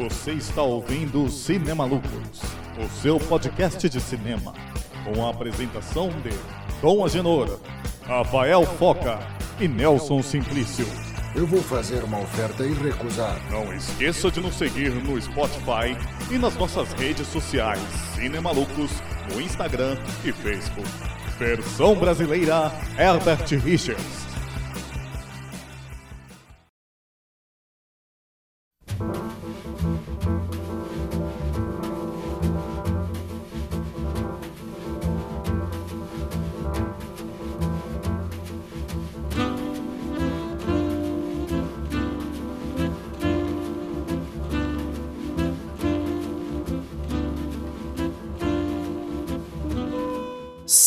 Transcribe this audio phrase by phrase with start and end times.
[0.00, 2.40] Você está ouvindo Cinema Lucros,
[2.82, 4.54] o seu podcast de cinema,
[5.04, 6.30] com a apresentação de
[6.80, 7.60] Dom Agenor,
[8.06, 9.18] Rafael Foca
[9.60, 10.86] e Nelson Simplício.
[11.36, 13.42] Eu vou fazer uma oferta irrecusável.
[13.50, 15.94] Não esqueça de nos seguir no Spotify
[16.30, 17.78] e nas nossas redes sociais
[18.14, 18.90] Cinema Lucros,
[19.30, 20.88] no Instagram e Facebook.
[21.38, 24.29] Versão brasileira Herbert Richards.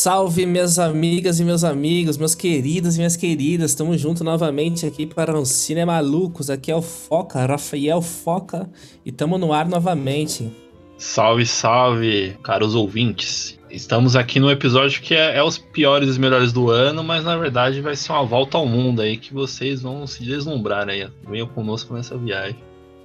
[0.03, 3.71] Salve, minhas amigas e meus amigos, meus queridos e minhas queridas.
[3.71, 6.49] Estamos juntos novamente aqui para um Cinema Malucos.
[6.49, 8.69] Aqui é o Foca, Rafael Foca,
[9.05, 10.51] e estamos no ar novamente.
[10.97, 13.57] Salve, salve, caros ouvintes.
[13.71, 17.37] Estamos aqui no episódio que é, é os piores e melhores do ano, mas na
[17.37, 21.07] verdade vai ser uma volta ao mundo aí que vocês vão se deslumbrar aí.
[21.25, 22.57] Venham conosco nessa viagem.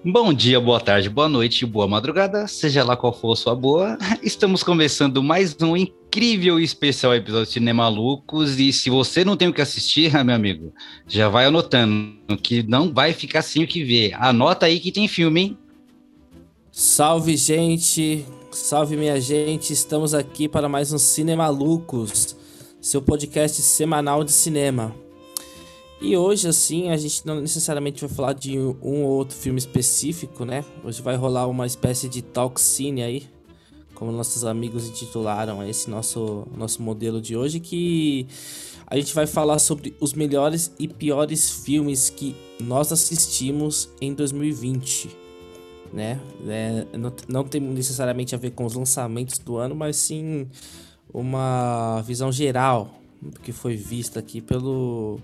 [0.05, 3.99] Bom dia, boa tarde, boa noite, boa madrugada, seja lá qual for a sua boa.
[4.23, 8.61] Estamos começando mais um incrível e especial episódio de Cinema Malucos.
[8.61, 10.73] E se você não tem o que assistir, meu amigo,
[11.05, 14.15] já vai anotando que não vai ficar sem o que ver.
[14.15, 15.59] Anota aí que tem filme, hein?
[16.71, 18.25] Salve, gente!
[18.53, 19.73] Salve, minha gente!
[19.73, 22.37] Estamos aqui para mais um Cinema Malucos,
[22.81, 24.95] seu podcast semanal de cinema.
[26.01, 30.45] E hoje, assim, a gente não necessariamente vai falar de um ou outro filme específico,
[30.45, 30.65] né?
[30.85, 33.29] Hoje vai rolar uma espécie de talk cine aí,
[33.95, 38.29] como nossos amigos intitularam esse nosso, nosso modelo de hoje, que
[38.87, 45.11] a gente vai falar sobre os melhores e piores filmes que nós assistimos em 2020,
[45.93, 46.21] né?
[46.47, 50.47] É, não, não tem necessariamente a ver com os lançamentos do ano, mas sim
[51.13, 52.95] uma visão geral
[53.43, 55.19] que foi vista aqui pelo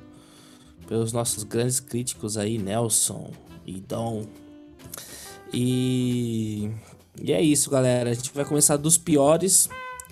[0.87, 3.31] pelos nossos grandes críticos aí, Nelson
[3.67, 4.25] e Dom.
[5.53, 6.71] E,
[7.23, 8.11] e é isso, galera.
[8.11, 9.69] A gente vai começar dos piores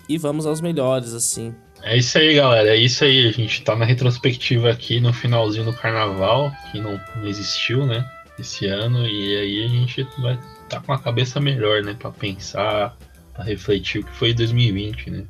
[0.07, 1.53] e vamos aos melhores, assim.
[1.81, 2.69] É isso aí, galera.
[2.69, 3.27] É isso aí.
[3.27, 8.09] A gente tá na retrospectiva aqui no finalzinho do carnaval, que não, não existiu, né?
[8.39, 9.05] Esse ano.
[9.05, 10.39] E aí a gente vai
[10.69, 11.95] tá com a cabeça melhor, né?
[11.97, 12.97] Pra pensar,
[13.33, 15.25] pra refletir o que foi 2020, né?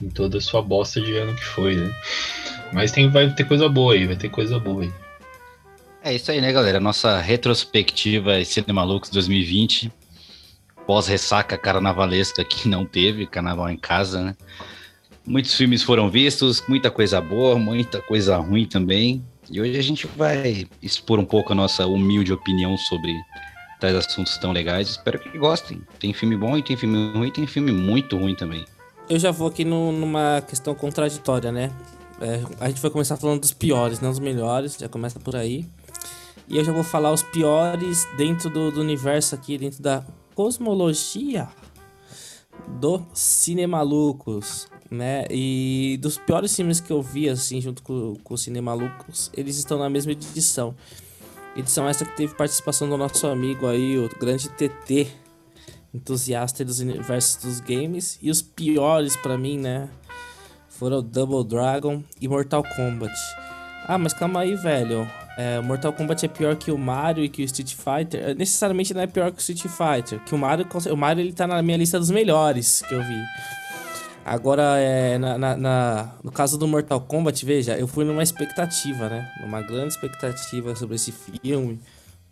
[0.00, 1.94] Em toda a sua bosta de ano que foi, né?
[2.72, 4.92] Mas tem, vai ter coisa boa aí, vai ter coisa boa aí.
[6.02, 6.80] É isso aí, né, galera?
[6.80, 9.92] Nossa retrospectiva Cinema Lux 2020.
[10.86, 14.36] Pós-ressaca carnavalesca que não teve, carnaval em casa, né?
[15.24, 19.24] Muitos filmes foram vistos, muita coisa boa, muita coisa ruim também.
[19.48, 23.12] E hoje a gente vai expor um pouco a nossa humilde opinião sobre
[23.78, 24.90] tais assuntos tão legais.
[24.90, 25.82] Espero que gostem.
[26.00, 28.64] Tem filme bom e tem filme ruim, e tem filme muito ruim também.
[29.08, 31.70] Eu já vou aqui no, numa questão contraditória, né?
[32.22, 35.66] É, a gente vai começar falando dos piores, não dos melhores, já começa por aí.
[36.48, 41.48] E eu já vou falar os piores dentro do, do universo aqui, dentro da cosmologia
[42.80, 45.24] do Cinemalucos, né?
[45.30, 49.76] E dos piores filmes que eu vi, assim, junto com, com o Cinemalucos, eles estão
[49.76, 50.76] na mesma edição.
[51.56, 55.08] Edição essa que teve participação do nosso amigo aí, o grande TT,
[55.92, 58.16] entusiasta dos universos dos games.
[58.22, 59.90] E os piores para mim, né?
[60.78, 63.14] Foram Double Dragon e Mortal Kombat.
[63.86, 65.08] Ah, mas calma aí, velho.
[65.36, 68.30] É, Mortal Kombat é pior que o Mario e que o Street Fighter.
[68.30, 70.20] É, necessariamente não é pior que o Street Fighter.
[70.20, 73.22] Que o Mario, o Mario ele tá na minha lista dos melhores que eu vi.
[74.24, 79.08] Agora, é, na, na, na, no caso do Mortal Kombat, veja, eu fui numa expectativa,
[79.08, 79.32] né?
[79.40, 81.80] Numa grande expectativa sobre esse filme.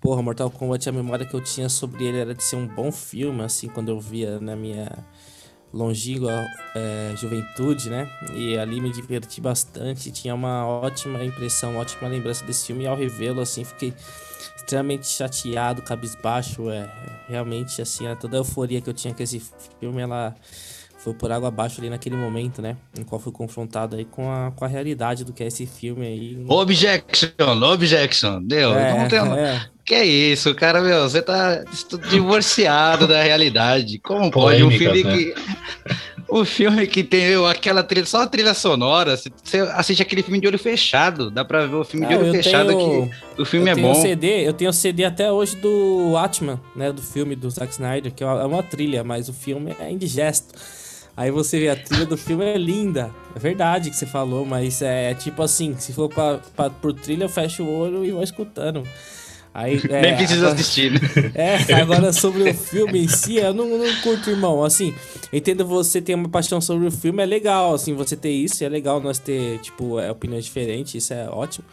[0.01, 2.93] Porra, Mortal Kombat, a memória que eu tinha sobre ele era de ser um bom
[2.93, 4.89] filme, assim, quando eu via na minha
[5.73, 6.45] longínqua
[6.75, 8.09] é, juventude, né?
[8.35, 12.85] E ali me diverti bastante, tinha uma ótima impressão, uma ótima lembrança desse filme.
[12.85, 13.95] E ao revê-lo, assim, fiquei
[14.57, 16.71] extremamente chateado, cabisbaixo.
[16.71, 16.91] É,
[17.29, 19.43] realmente, assim, toda a euforia que eu tinha com esse
[19.79, 20.35] filme, ela
[20.99, 22.77] foi por água abaixo ali naquele momento, né?
[22.99, 26.07] Em qual fui confrontado aí com a, com a realidade do que é esse filme
[26.07, 26.45] aí.
[26.47, 28.43] Objection, objection.
[28.43, 29.21] Deu, é, não tem...
[29.41, 29.80] É.
[29.91, 31.65] Que é isso, cara, meu, você tá
[32.09, 33.99] divorciado da realidade.
[33.99, 35.17] Como pode um filme né?
[35.17, 35.35] que...
[36.29, 40.47] O filme que tem aquela trilha, só a trilha sonora, você assiste aquele filme de
[40.47, 43.75] olho fechado, dá pra ver o filme de olho fechado tenho, que o filme é
[43.75, 43.93] bom.
[43.97, 48.23] CD, eu tenho CD até hoje do Atman, né, do filme do Zack Snyder, que
[48.23, 50.55] é uma trilha, mas o filme é indigesto.
[51.17, 53.11] Aí você vê a trilha do filme é linda.
[53.35, 56.93] É verdade que você falou, mas é, é tipo assim, se for pra, pra, por
[56.93, 58.85] trilha, eu fecho o olho e vou escutando.
[59.53, 61.01] Aí, é, Nem precisa agora- assistir, né?
[61.35, 64.63] É, agora sobre o filme em si, eu não, não curto, irmão.
[64.63, 64.95] Assim,
[65.33, 68.69] entendo você ter uma paixão sobre o filme, é legal, assim, você ter isso, é
[68.69, 71.65] legal nós ter, tipo, é, opiniões diferentes, isso é ótimo.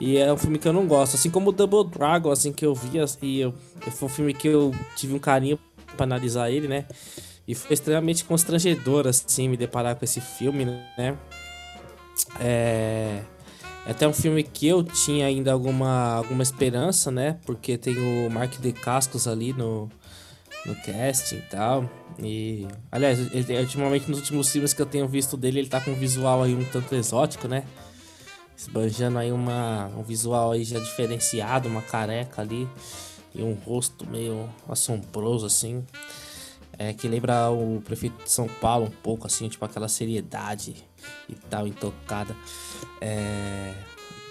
[0.00, 2.64] E é um filme que eu não gosto, assim como o Double Dragon, assim, que
[2.66, 3.54] eu vi, assim, eu,
[3.92, 5.58] foi um filme que eu tive um carinho
[5.96, 6.86] pra analisar ele, né?
[7.46, 11.16] E foi extremamente constrangedor, assim, me deparar com esse filme, né?
[12.40, 13.20] É...
[13.84, 17.38] Até um filme que eu tinha ainda alguma, alguma esperança, né?
[17.44, 19.90] Porque tem o Mark de Cascos ali no,
[20.64, 21.90] no casting e tal.
[22.18, 22.68] E.
[22.90, 25.96] Aliás, ele, ultimamente nos últimos filmes que eu tenho visto dele, ele tá com um
[25.96, 27.64] visual aí um tanto exótico, né?
[28.56, 32.68] Esbanjando aí uma, um visual aí já diferenciado, uma careca ali.
[33.34, 35.84] E um rosto meio assombroso, assim.
[36.78, 40.76] É, que lembra o prefeito de São Paulo um pouco, assim, tipo aquela seriedade
[41.28, 42.36] e tal, intocada.
[43.00, 43.72] É,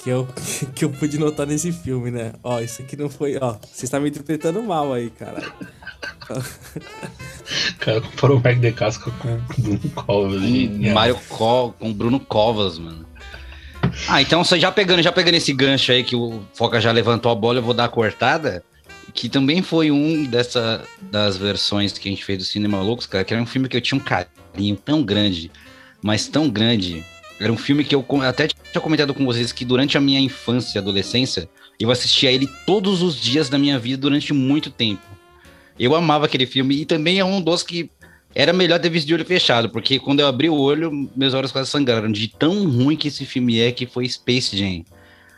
[0.04, 0.28] que, eu,
[0.76, 2.34] que eu pude notar nesse filme, né?
[2.44, 3.38] Ó, isso aqui não foi.
[3.40, 5.44] Ó, você está me interpretando mal aí, cara.
[6.30, 10.42] O cara comparou o Mac de Casca com o Bruno Covas.
[10.42, 10.94] Com.
[10.94, 13.06] Mário Co com Bruno Covas, mano.
[14.08, 17.32] Ah, então só já pegando, já pegando esse gancho aí que o Foca já levantou
[17.32, 18.64] a bola, eu vou dar a cortada.
[19.14, 23.24] Que também foi um dessa das versões que a gente fez do Cinema Loucos, cara,
[23.26, 25.52] que era um filme que eu tinha um carinho tão grande,
[26.02, 27.04] mas tão grande.
[27.42, 30.78] Era um filme que eu até tinha comentado com vocês que durante a minha infância
[30.78, 31.50] e adolescência,
[31.80, 35.02] eu assistia ele todos os dias da minha vida durante muito tempo.
[35.80, 37.90] Eu amava aquele filme e também é um dos que
[38.36, 41.52] era melhor ter visto de olho fechado, porque quando eu abri o olho, meus olhos
[41.52, 44.86] quase sangraram de tão ruim que esse filme é que foi Space Jam.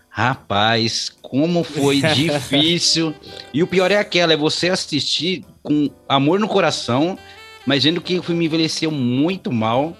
[0.09, 3.15] Rapaz, como foi difícil.
[3.53, 7.17] E o pior é aquela, é você assistir com amor no coração,
[7.65, 9.95] mas vendo que o filme envelheceu muito mal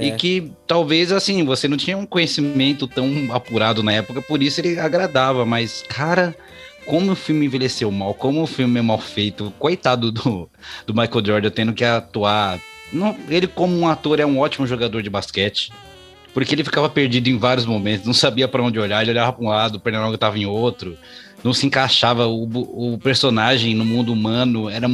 [0.00, 0.10] e É.
[0.12, 4.78] que talvez assim, você não tinha um conhecimento tão apurado na época, por isso ele
[4.78, 6.34] agradava, mas cara,
[6.86, 10.48] como o filme envelheceu mal, como o filme é mal feito, coitado do,
[10.86, 12.58] do Michael Jordan tendo que atuar.
[12.90, 15.70] Não, ele, como um ator, é um ótimo jogador de basquete.
[16.32, 19.44] Porque ele ficava perdido em vários momentos, não sabia para onde olhar, ele olhava para
[19.44, 20.96] um lado, o Pernambuco estava em outro,
[21.42, 22.44] não se encaixava o,
[22.94, 24.88] o personagem no mundo humano, era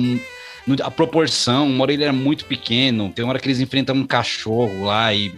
[0.83, 4.07] a proporção, uma hora ele era muito pequeno, tem uma hora que eles enfrentam um
[4.07, 5.33] cachorro lá e,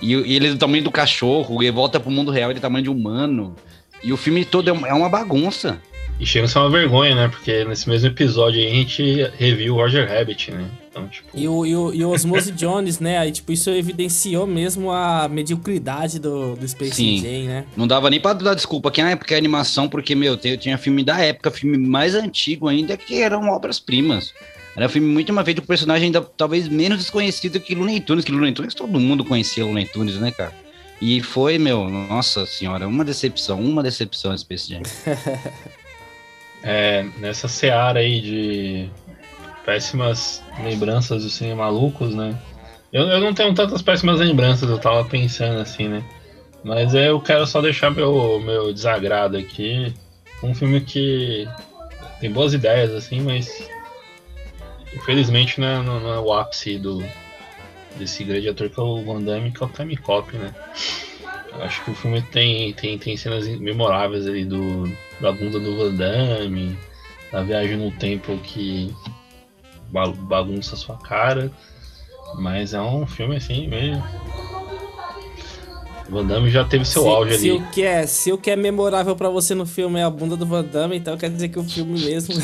[0.00, 2.60] e, e ele é do tamanho do cachorro, e volta pro mundo real, ele é
[2.60, 3.54] do tamanho de humano.
[4.02, 5.80] E o filme todo é uma- é uma bagunça.
[6.18, 7.28] E chega a ser uma vergonha, né?
[7.28, 9.02] Porque nesse mesmo episódio aí a gente
[9.38, 10.68] reviu o Roger Rabbit, né?
[10.90, 11.26] Então, tipo.
[11.34, 13.18] E o, e, o, e o Osmose Jones, né?
[13.18, 17.16] Aí, tipo, isso evidenciou mesmo a mediocridade do, do Space Sim.
[17.18, 17.64] Jam, né?
[17.76, 20.76] Não dava nem pra dar desculpa que na época é animação, porque, meu, tem- tinha
[20.76, 24.32] filme da época, filme mais antigo ainda, que eram obras-primas.
[24.76, 28.24] Era um filme muito mais feito com personagem ainda talvez menos desconhecido que Looney Tunes,
[28.24, 30.52] que Looney Tunes todo mundo conhecia Looney Tunes, né, cara?
[31.00, 34.82] E foi, meu, nossa senhora, uma decepção, uma decepção esse Space Jam.
[36.64, 38.88] É, nessa seara aí de
[39.64, 42.38] péssimas lembranças do cinema malucos, né?
[42.92, 46.04] Eu, eu não tenho tantas péssimas lembranças, eu tava pensando assim, né?
[46.62, 49.92] Mas eu quero só deixar meu, meu desagrado aqui.
[50.40, 51.48] Um filme que
[52.20, 53.68] tem boas ideias, assim, mas
[54.94, 57.02] infelizmente não é, não é o ápice do,
[57.96, 60.54] desse grande ator que é o Van Damme, que é o Time Cop, né?
[61.60, 64.84] Acho que o filme tem, tem, tem cenas memoráveis ali do,
[65.20, 66.78] da bunda do Van Damme,
[67.30, 68.94] da viagem no tempo que
[69.90, 71.50] ba- bagunça sua cara.
[72.36, 74.02] Mas é um filme assim meio.
[76.12, 77.58] O Van Damme já teve seu se, auge se ali.
[77.58, 80.36] o que é, se o que é memorável pra você no filme é a bunda
[80.36, 82.34] do Van Damme, então quer dizer que o filme mesmo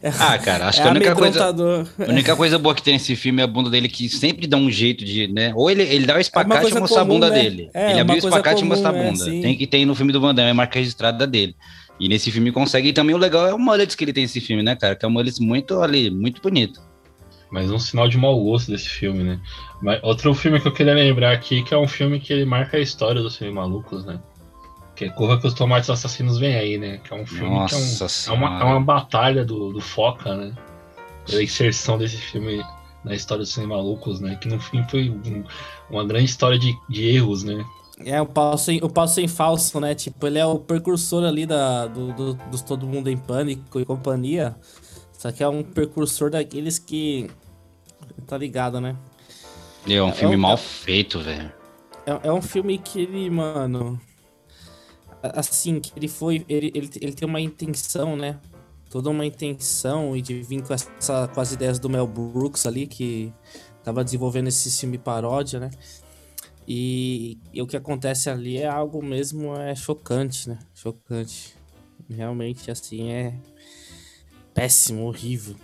[0.00, 1.44] é, Ah, cara, acho é que a única coisa.
[1.44, 4.56] A única coisa boa que tem nesse filme é a bunda dele, que sempre dá
[4.56, 5.52] um jeito de, né?
[5.56, 7.42] Ou ele, ele dá o espacate coisa e mostra comum, a bunda né?
[7.42, 7.70] dele.
[7.74, 9.24] É, ele uma abriu o coisa espacate e mostra a comum, é, bunda.
[9.24, 11.56] tem que ter no filme do Van Damme, é a marca registrada dele.
[11.98, 12.90] E nesse filme consegue.
[12.90, 14.94] E também o legal é o mullets que ele tem nesse filme, né, cara?
[14.94, 16.80] Que é um mullets muito ali, muito bonito.
[17.50, 19.40] Mas um sinal de mau gosto desse filme, né?
[19.80, 22.76] Mas outro filme que eu queria lembrar aqui, que é um filme que ele marca
[22.76, 24.20] a história dos filmes malucos, né?
[24.96, 26.98] Que é Corra que os Tomates Assassinos Vêm Aí, né?
[27.04, 27.76] Que é um filme Nossa
[28.24, 30.52] que é, um- é uma, é uma batalha do, do Foca, né?
[31.26, 32.64] Pela inserção desse filme
[33.04, 34.36] na história dos filmes malucos, né?
[34.40, 35.44] Que no fim foi um-
[35.90, 37.64] uma grande história de, de erros, né?
[38.04, 39.94] É, o pau, sem, o pau sem falso, né?
[39.94, 43.84] Tipo, ele é o precursor ali da, do, do, dos Todo Mundo em Pânico e
[43.86, 44.54] companhia.
[45.18, 47.28] Só que é um precursor daqueles que.
[48.26, 48.96] Tá ligado, né?
[49.88, 51.52] É um É filme um- mal feito, velho.
[52.04, 54.00] É, é um filme que ele, mano.
[55.22, 56.44] Assim, que ele foi.
[56.48, 58.38] Ele, ele, ele tem uma intenção, né?
[58.90, 62.86] Toda uma intenção e de vir com, essa, com as ideias do Mel Brooks ali,
[62.86, 63.32] que
[63.82, 65.70] tava desenvolvendo esse filme paródia, né?
[66.68, 70.58] E, e o que acontece ali é algo mesmo é chocante, né?
[70.74, 71.54] Chocante.
[72.08, 73.34] Realmente, assim, é
[74.56, 75.54] péssimo, horrível.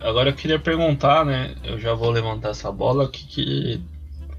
[0.00, 1.54] Agora eu queria perguntar, né?
[1.62, 3.80] Eu já vou levantar essa bola, que, que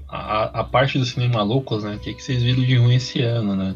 [0.06, 1.96] a, a parte do cinema malucos, né?
[1.96, 3.74] O que, que vocês viram de ruim esse ano, né?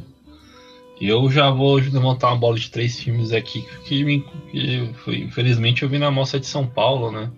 [1.01, 4.21] Eu já vou levantar uma bola de três filmes aqui que,
[4.51, 7.31] que foi, infelizmente eu vi na Mostra de São Paulo, né?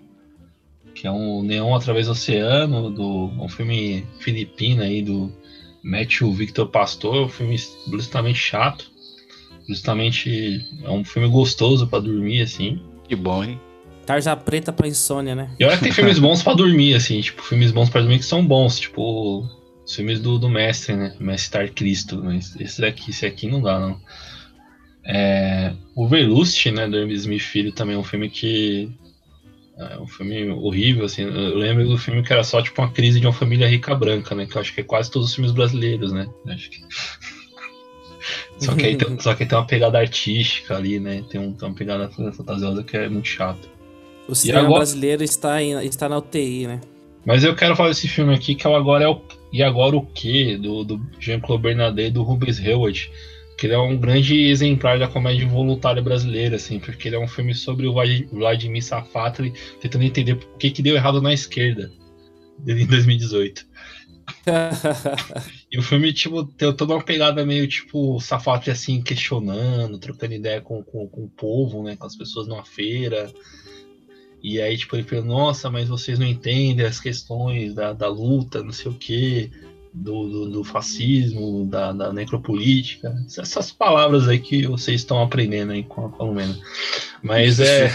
[0.95, 5.33] Que é um Neon Através do Oceano, do, um filme filipino aí do
[5.85, 7.57] Matthew Victor Pastor, um filme
[7.93, 8.91] justamente chato.
[9.71, 12.83] Justamente é um filme gostoso para dormir, assim.
[13.09, 13.61] Que bom, hein?
[14.05, 15.55] Tarja preta pra insônia, né?
[15.61, 18.25] E olha que tem filmes bons para dormir, assim, tipo, filmes bons para dormir que
[18.25, 19.49] são bons, tipo,
[19.85, 21.15] os filmes do, do mestre, né?
[21.21, 24.01] Mestre Tar Cristo, mas esse daqui, esse aqui não dá, não.
[25.05, 28.91] É, o Verlust, né, do Hermes Smith Filho, também é um filme que
[29.79, 31.23] é um filme horrível, assim.
[31.23, 34.35] Eu lembro do filme que era só tipo uma crise de uma família rica branca,
[34.35, 34.47] né?
[34.47, 36.29] Que eu acho que é quase todos os filmes brasileiros, né?
[36.49, 36.83] Acho que...
[38.61, 41.25] só, que aí tem, só que tem uma pegada artística ali, né?
[41.29, 43.69] Tem, um, tem uma pegada fantasiosa que é muito chato.
[44.29, 44.79] O cinema agora...
[44.79, 46.81] brasileiro está, em, está na UTI, né?
[47.25, 49.21] Mas eu quero falar desse filme aqui, que é o Agora é o
[49.53, 50.57] E Agora o Quê?
[50.57, 53.11] Do, do Jean-Claude Bernardet e do Rubens Heward.
[53.59, 57.29] Que ele é um grande exemplar da comédia voluntária brasileira, assim, porque ele é um
[57.29, 57.95] filme sobre o
[58.33, 61.93] Vladimir Safatli tentando entender o que, que deu errado na esquerda
[62.67, 63.67] em 2018.
[65.71, 70.61] e o filme, tipo, tem toda uma pegada meio, tipo, Safatli, assim, questionando, trocando ideia
[70.61, 73.33] com, com, com o povo, né, com as pessoas numa feira.
[74.43, 78.65] E aí, tipo, ele fala, nossa, mas vocês não entendem as questões da, da luta,
[78.65, 79.51] não sei o quê,
[79.95, 83.15] do, do, do fascismo, da, da, necropolítica.
[83.27, 86.59] Essas palavras aí que vocês estão aprendendo aí com a Colomena.
[87.23, 87.93] Mas é.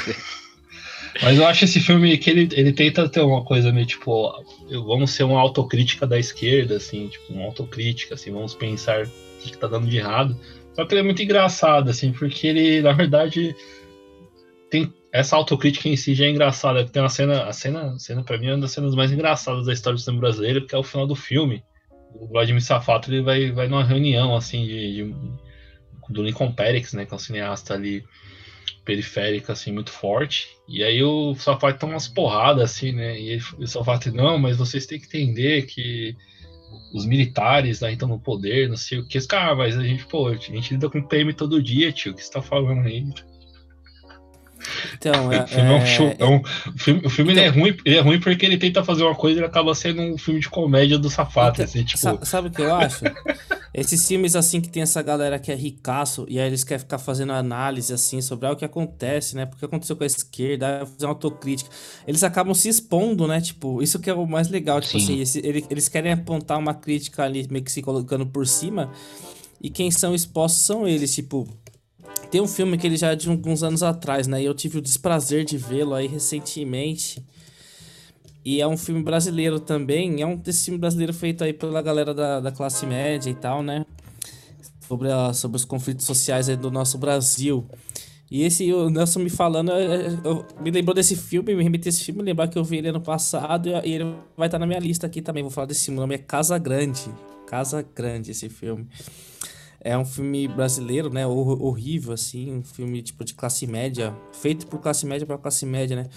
[1.22, 4.32] Mas eu acho esse filme que ele, ele tenta ter uma coisa meio tipo,
[4.70, 9.52] vamos ser uma autocrítica da esquerda, assim, tipo, uma autocrítica, assim, vamos pensar o que,
[9.52, 10.38] que tá dando de errado.
[10.74, 13.56] Só que ele é muito engraçado, assim, porque ele, na verdade,
[14.70, 16.86] tem essa autocrítica em si já é engraçada.
[16.86, 19.66] Tem uma cena, a cena, a cena para mim é uma das cenas mais engraçadas
[19.66, 21.64] da história do cinema brasileiro, que é o final do filme.
[22.14, 25.16] O Vladimir Safato ele vai, vai numa reunião assim de, de
[26.10, 28.04] do Lincoln Perix, né, que é um cineasta ali
[28.86, 30.48] periférico assim muito forte.
[30.68, 33.20] E aí o Safato toma umas porradas assim, né?
[33.20, 36.15] E ele, o Safato não, mas vocês têm que entender que
[36.94, 39.20] os militares aí estão no poder, não sei o que.
[39.27, 42.12] Cara, ah, mas a gente, pô, a gente lida com PM todo dia, tio.
[42.12, 43.06] O que você tá falando aí?
[44.94, 47.58] Então, é, o filme é, um show, é um, o filme, o filme então, ele
[47.58, 50.02] é ruim, ele é ruim porque ele tenta fazer uma coisa e ele acaba sendo
[50.02, 52.26] um filme de comédia do safado, então, assim, tipo...
[52.26, 53.04] Sabe o que eu acho?
[53.78, 56.98] Esses filmes assim que tem essa galera que é ricaço e aí eles querem ficar
[56.98, 59.46] fazendo análise assim sobre ah, o que acontece, né?
[59.46, 61.70] Porque aconteceu com a esquerda, fazer uma autocrítica.
[62.08, 63.42] Eles acabam se expondo, né?
[63.42, 65.04] Tipo, isso que é o mais legal, tipo Sim.
[65.04, 68.90] assim, esse, eles querem apontar uma crítica ali meio que se colocando por cima
[69.62, 71.48] e quem são expostos são eles, tipo,
[72.36, 74.42] tem um filme que ele já é de alguns anos atrás, né?
[74.42, 77.25] E eu tive o desprazer de vê-lo aí recentemente.
[78.44, 80.22] E é um filme brasileiro também.
[80.22, 83.63] É um desse filme brasileiro feito aí pela galera da, da classe média e tal,
[83.63, 83.86] né?
[84.86, 87.65] Sobre, a, sobre os conflitos sociais aí do nosso Brasil.
[88.30, 92.04] E esse, o Nelson me falando, eu, eu, me lembrou desse filme, me remeteu esse
[92.04, 95.08] filme, lembrar que eu vi ele ano passado e ele vai estar na minha lista
[95.08, 95.42] aqui também.
[95.42, 97.10] Vou falar desse filme, o nome é Casa Grande.
[97.48, 98.89] Casa Grande, esse filme.
[99.86, 101.27] É um filme brasileiro, né?
[101.27, 102.51] Horrível, assim.
[102.51, 104.18] Um filme, tipo, de classe média.
[104.34, 106.10] Feito por classe média para classe média, né?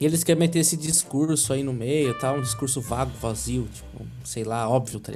[0.00, 2.32] E eles querem meter esse discurso aí no meio, tá?
[2.32, 5.12] Um discurso vago, vazio, tipo, sei lá, óbvio, tá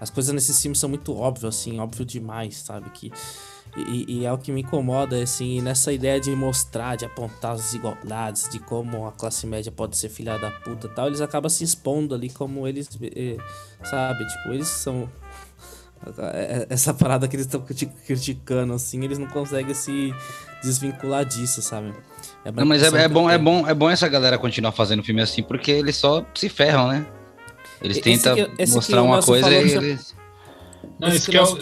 [0.00, 2.90] As coisas nesses filmes são muito óbvias, assim, óbvio demais, sabe?
[2.90, 3.12] Que,
[3.76, 7.62] e, e, é o que me incomoda, assim, nessa ideia de mostrar, de apontar as
[7.62, 11.48] desigualdades, de como a classe média pode ser filha da puta e tal, eles acabam
[11.48, 13.38] se expondo ali como eles, eh,
[13.84, 14.26] sabe?
[14.26, 15.08] Tipo, eles são
[16.68, 17.64] essa parada que eles estão
[18.06, 20.14] criticando, assim, eles não conseguem se
[20.62, 21.92] desvincular disso, sabe?
[22.44, 25.22] É não, mas é, é bom, é, bom, é bom essa galera continuar fazendo filme
[25.22, 27.06] assim, porque eles só se ferram, né?
[27.80, 28.36] Eles tentam
[28.68, 30.14] mostrar uma coisa e eles.
[30.98, 31.58] Não, esse que é o...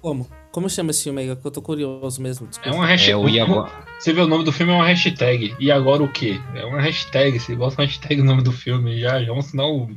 [0.00, 0.28] Como?
[0.50, 1.36] Como chama esse filme aí?
[1.36, 2.46] Que eu tô curioso mesmo.
[2.46, 2.70] Desculpa.
[2.70, 3.12] É uma hashtag.
[3.12, 3.70] É o e agora...
[3.98, 5.54] Você vê o nome do filme é uma hashtag.
[5.58, 6.40] E agora o quê?
[6.54, 7.38] É uma hashtag.
[7.38, 9.88] Você bota uma hashtag no nome do filme já, já é um sinal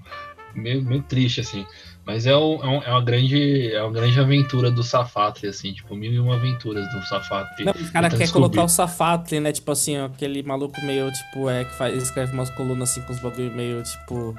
[0.55, 1.65] meio, meio triste, assim.
[2.11, 5.95] Mas é, é, um, é, uma grande, é uma grande aventura do Safatli, assim, tipo,
[5.95, 7.63] mil e uma aventuras do Safatli.
[7.63, 9.53] Não, o cara quer colocar o Safatli, né?
[9.53, 13.19] Tipo assim, aquele maluco meio, tipo, é, que faz, escreve umas colunas assim com os
[13.19, 14.35] bagulho meio, tipo.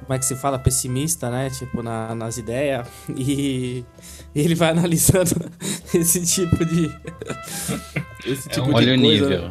[0.00, 0.58] Como é que se fala?
[0.58, 1.48] Pessimista, né?
[1.48, 2.86] Tipo, na, nas ideias.
[3.16, 3.84] E,
[4.34, 5.50] e, ele vai analisando
[5.94, 6.94] esse tipo de.
[8.26, 9.50] esse é tipo é um, de olha o nível.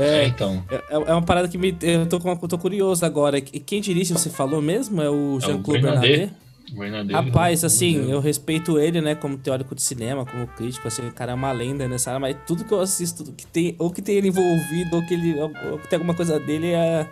[0.00, 0.64] É, é então.
[0.70, 1.76] É, é, uma parada que me.
[1.82, 3.42] Eu tô, eu tô curioso agora.
[3.42, 5.02] Quem dirige, você falou mesmo?
[5.02, 6.43] É o Jean-Claude Bernardet?
[6.74, 11.12] Bernadette, Rapaz, assim, eu respeito ele, né, como teórico de cinema, como crítico, assim, o
[11.12, 14.02] cara é uma lenda nessa área, mas tudo que eu assisto que tem, ou que
[14.02, 17.08] tem ele envolvido, ou que ele, ou que tem alguma coisa dele, é,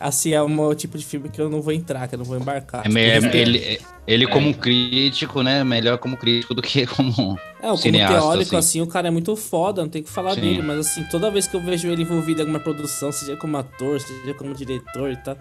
[0.00, 2.36] assim, é um tipo de filme que eu não vou entrar, que eu não vou
[2.36, 2.80] embarcar.
[2.80, 5.64] É, Tipo, me- é- ele, ele como crítico, né?
[5.64, 7.38] Melhor como crítico do que como.
[7.60, 8.78] É, como cineasta, teórico, assim.
[8.78, 8.80] assim.
[8.82, 10.40] o cara é muito foda, não tem o que falar Sim.
[10.42, 13.56] dele, mas assim, toda vez que eu vejo ele envolvido em alguma produção, seja como
[13.56, 15.36] ator, seja como diretor e tal,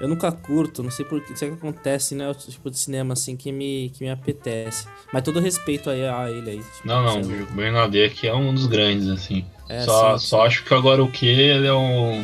[0.00, 2.76] eu nunca curto, não sei por que, sei o que acontece, né, o tipo de
[2.78, 4.86] cinema assim que me, que me apetece.
[5.12, 6.58] Mas todo respeito aí a ele aí.
[6.58, 9.44] tipo, Não, não, o Bernadette aqui é um dos grandes, assim.
[9.68, 12.22] É, só, sim, só acho que agora o que ele é um.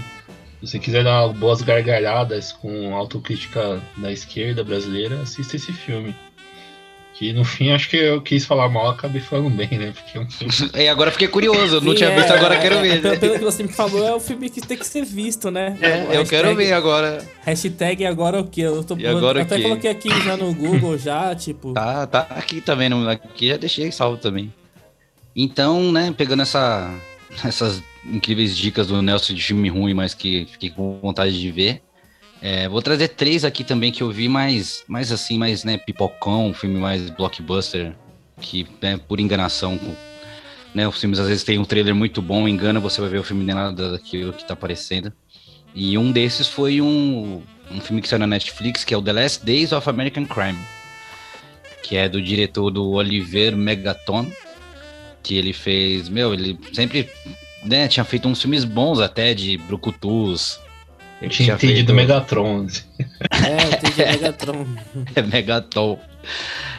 [0.60, 6.14] Se você quiser dar boas gargalhadas com autocrítica da esquerda brasileira, assista esse filme.
[7.14, 9.92] Que no fim acho que eu quis falar mal, acabei falando bem, né?
[9.92, 10.52] Porque é um filme.
[10.76, 12.82] E agora eu fiquei curioso, eu não Sim, tinha é, visto, agora é, quero é,
[12.82, 13.02] ver.
[13.02, 13.20] Pelo, né?
[13.20, 15.76] pelo que você me falou, é o filme que tem que ser visto, né?
[15.80, 17.24] É, eu quero Hashtag- ver agora.
[17.44, 18.62] Hashtag agora o quê?
[18.62, 19.62] Eu tô, E agora eu o até quê?
[19.62, 21.72] coloquei aqui já no Google, já, tipo.
[21.72, 24.52] Tá, tá aqui também, aqui já deixei salvo também.
[25.34, 26.92] Então, né, pegando essa,
[27.44, 31.82] essas incríveis dicas do Nelson de filme ruim, mas que fiquei com vontade de ver.
[32.40, 36.54] é, vou trazer três aqui também que eu vi mais, mais assim, mais, né, pipocão,
[36.54, 37.94] filme mais blockbuster,
[38.40, 39.78] que, né, por enganação,
[40.74, 43.24] né, os filmes às vezes tem um trailer muito bom, engana, você vai ver o
[43.24, 45.12] filme nem nada daquilo que tá aparecendo.
[45.74, 49.12] E um desses foi um, um filme que saiu na Netflix, que é o The
[49.12, 50.58] Last Days of American Crime
[51.88, 54.30] que é do diretor do Oliver Megaton,
[55.22, 57.08] que ele fez, meu, ele sempre,
[57.64, 60.58] né, tinha feito uns filmes bons até de Brucutus.
[61.20, 62.64] Eu Ele tinha entendido feito- Megatron.
[62.66, 62.82] assim.
[63.44, 64.66] É, entendi Megatron.
[65.16, 65.98] é Megaton.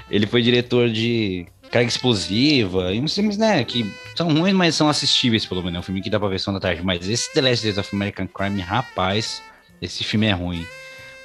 [0.10, 4.88] Ele foi diretor de Carga Explosiva e uns filmes, né, que são ruins, mas são
[4.90, 5.76] assistíveis, pelo menos.
[5.76, 6.82] É um filme que dá pra ver só da tarde.
[6.84, 9.42] Mas esse The Last Days of American Crime, rapaz,
[9.82, 10.66] esse filme é ruim.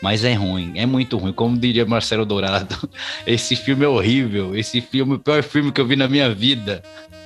[0.04, 1.32] Mas é ruim, é muito ruim.
[1.32, 2.76] Como diria Marcelo Dourado,
[3.26, 4.54] esse filme é horrível.
[4.54, 6.82] Esse filme é o pior filme que eu vi na minha vida.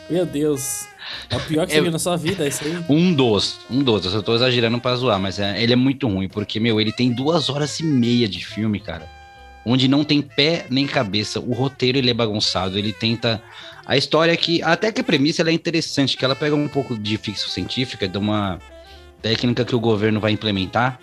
[0.08, 0.86] Meu Deus.
[1.28, 2.78] É o pior que você É- viu na sua vida, isso aí.
[2.88, 4.04] Um dos, um dos.
[4.04, 6.92] Eu só tô exagerando pra zoar, mas é- ele é muito ruim, porque, meu, ele
[6.92, 9.08] tem duas horas e meia de filme, cara.
[9.66, 11.40] Onde não tem pé nem cabeça.
[11.40, 12.78] O roteiro, ele é bagunçado.
[12.78, 13.42] Ele tenta...
[13.84, 14.62] A história que...
[14.62, 18.06] Até que a premissa, ela é interessante, que ela pega um pouco de ficção científica,
[18.06, 18.60] de uma
[19.20, 21.00] técnica que o governo vai implementar,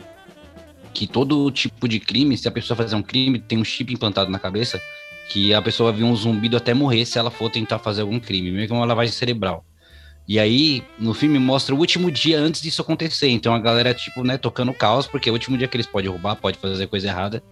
[0.95, 4.31] que todo tipo de crime, se a pessoa fazer um crime, tem um chip implantado
[4.31, 4.81] na cabeça,
[5.29, 8.51] que a pessoa vai um zumbido até morrer se ela for tentar fazer algum crime,
[8.51, 9.65] meio que uma lavagem cerebral.
[10.27, 13.29] E aí, no filme, mostra o último dia antes disso acontecer.
[13.29, 16.09] Então a galera, tipo, né, tocando caos, porque é o último dia que eles podem
[16.09, 17.43] roubar, pode fazer coisa errada.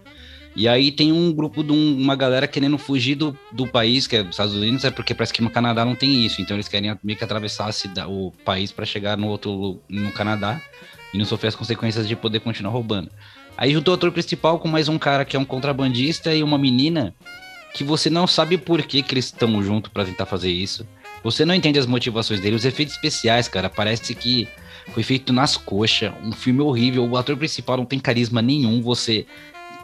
[0.56, 4.16] E aí tem um grupo de um- uma galera querendo fugir do, do país, que
[4.16, 6.40] é dos Estados Unidos, é porque parece que no Canadá não tem isso.
[6.40, 10.12] Então eles querem meio que atravessar a cida- o país para chegar no outro no
[10.12, 10.60] Canadá
[11.12, 13.10] e não sofrer as consequências de poder continuar roubando.
[13.56, 16.58] Aí juntou o ator principal com mais um cara que é um contrabandista e uma
[16.58, 17.14] menina
[17.72, 20.86] que você não sabe por que, que eles estão junto para tentar fazer isso.
[21.22, 24.46] Você não entende as motivações dele, os efeitos especiais, cara, parece que
[24.92, 29.26] foi feito nas coxas, um filme horrível, o ator principal não tem carisma nenhum, você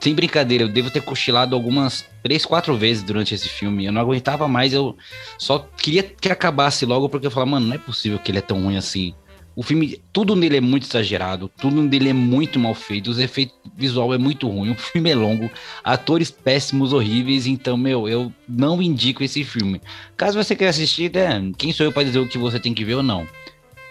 [0.00, 3.84] sem brincadeira, eu devo ter cochilado algumas três, quatro vezes durante esse filme.
[3.84, 4.96] Eu não aguentava mais, eu
[5.38, 8.42] só queria que acabasse logo, porque eu falava, mano, não é possível que ele é
[8.42, 9.14] tão ruim assim.
[9.56, 13.54] O filme, tudo nele é muito exagerado, tudo nele é muito mal feito, os efeitos
[13.76, 15.50] visual é muito ruim, o filme é longo,
[15.82, 19.80] atores péssimos, horríveis, então, meu, eu não indico esse filme.
[20.16, 22.84] Caso você queira assistir, né, quem sou eu para dizer o que você tem que
[22.84, 23.26] ver ou não?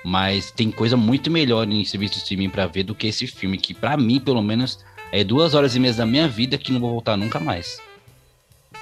[0.03, 3.57] Mas tem coisa muito melhor em serviço de streaming para ver do que esse filme,
[3.57, 4.79] que para mim, pelo menos,
[5.11, 7.81] é duas horas e meia da minha vida que não vou voltar nunca mais.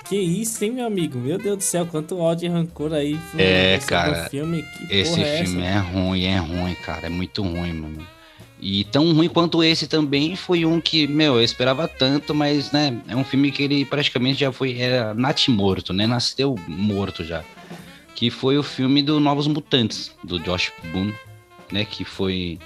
[0.08, 1.20] Que isso, hein, meu amigo?
[1.20, 3.20] Meu Deus do céu, quanto ódio e rancor aí.
[3.38, 4.64] É, cara, Filme.
[4.90, 7.08] Esse é filme é ruim, é ruim, cara.
[7.08, 8.08] É muito ruim, mano.
[8.60, 13.00] E tão ruim quanto esse também foi um que, meu, eu esperava tanto, mas, né,
[13.08, 16.08] é um filme que ele praticamente já foi, era natimorto, né?
[16.08, 17.44] Nasceu morto já.
[18.16, 21.14] Que foi o filme do Novos Mutantes, do Josh Boone,
[21.72, 21.86] né?
[21.86, 22.58] Que foi.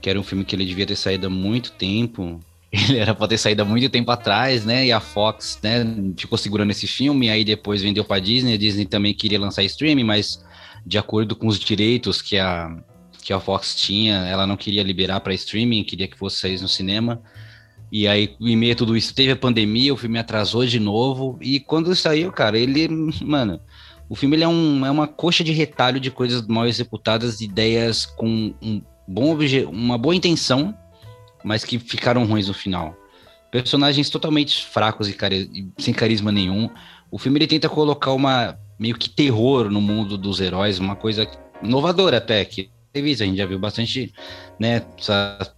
[0.00, 2.40] Que era um filme que ele devia ter saído há muito tempo.
[2.88, 4.86] Ele era pra ter saído há muito tempo atrás, né?
[4.86, 5.84] E a Fox, né,
[6.16, 8.54] ficou segurando esse filme, aí depois vendeu pra Disney.
[8.54, 10.44] A Disney também queria lançar streaming, mas
[10.84, 12.76] de acordo com os direitos que a,
[13.22, 16.68] que a Fox tinha, ela não queria liberar para streaming, queria que fosse sair no
[16.68, 17.22] cinema.
[17.90, 21.38] E aí, em meio a tudo isso, teve a pandemia, o filme atrasou de novo.
[21.40, 22.88] E quando saiu, cara, ele,
[23.24, 23.60] mano,
[24.08, 28.04] o filme ele é, um, é uma coxa de retalho de coisas mal executadas, ideias
[28.04, 30.74] com um bom obje uma boa intenção,
[31.46, 32.96] mas que ficaram ruins no final.
[33.52, 36.68] Personagens totalmente fracos e, cari sem carisma nenhum.
[37.08, 41.24] O filme ele tenta colocar uma meio que terror no mundo dos heróis, uma coisa
[41.62, 42.68] inovadora até, que
[43.00, 43.22] visto.
[43.22, 44.12] A gente já viu bastante,
[44.58, 44.82] né,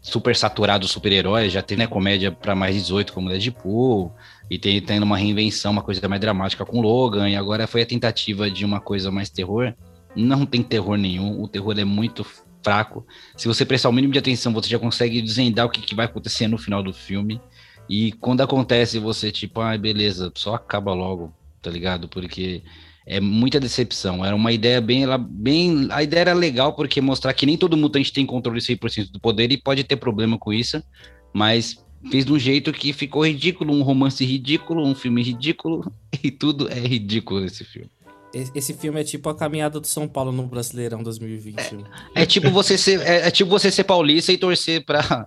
[0.02, 4.12] super saturado super-heróis, já teve né, comédia para mais 18 como Deadpool,
[4.50, 7.86] e tem tendo uma reinvenção, uma coisa mais dramática com Logan, e agora foi a
[7.86, 9.72] tentativa de uma coisa mais terror.
[10.14, 12.26] Não tem terror nenhum, o terror é muito
[12.68, 13.06] fraco.
[13.34, 16.04] Se você prestar o mínimo de atenção, você já consegue desvendar o que, que vai
[16.04, 17.40] acontecer no final do filme.
[17.88, 22.06] E quando acontece, você, tipo, ah, beleza, só acaba logo, tá ligado?
[22.08, 22.62] Porque
[23.06, 24.22] é muita decepção.
[24.22, 25.88] Era uma ideia bem, bem.
[25.90, 29.50] A ideia era legal porque mostrar que nem todo mutante tem controle 100% do poder
[29.50, 30.82] e pode ter problema com isso,
[31.32, 35.90] mas fez de um jeito que ficou ridículo, um romance ridículo, um filme ridículo,
[36.22, 37.90] e tudo é ridículo nesse filme.
[38.32, 41.58] Esse filme é tipo a caminhada do São Paulo no Brasileirão 2020.
[42.14, 45.26] É, é tipo você ser, é, é, tipo você ser paulista e torcer para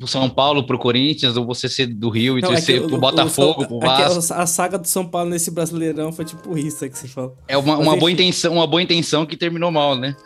[0.00, 2.86] o São Paulo, pro Corinthians, ou você ser do Rio e Não, é torcer é
[2.86, 4.34] pro Botafogo, o, pro é Vasco.
[4.34, 7.36] a saga do São Paulo nesse Brasileirão foi tipo isso que você falou.
[7.46, 10.16] É uma, uma boa intenção, uma boa intenção que terminou mal, né?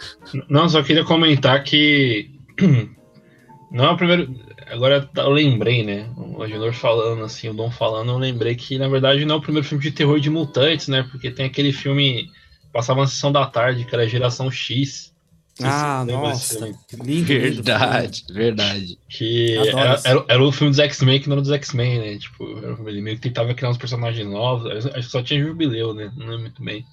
[0.49, 2.31] Não, só queria comentar que
[3.71, 4.35] não é o primeiro
[4.71, 6.09] Agora eu lembrei, né?
[6.17, 9.43] O Agenor falando, assim, o Dom falando, eu lembrei que, na verdade, não é o
[9.43, 11.07] primeiro filme de terror de mutantes, né?
[11.11, 12.31] Porque tem aquele filme.
[12.73, 15.13] Passava na sessão da tarde, que era Geração X.
[15.61, 16.73] Ah, nossa.
[17.03, 18.99] Lindo, verdade, lindo verdade.
[19.09, 22.19] Que era, era, era, o filme dos X-Men que não era dos X-Men, né?
[22.19, 22.45] Tipo,
[22.89, 24.87] ele meio que tentava criar uns personagens novos.
[24.87, 26.13] Acho que só tinha jubileu, né?
[26.17, 26.85] Não lembro muito bem.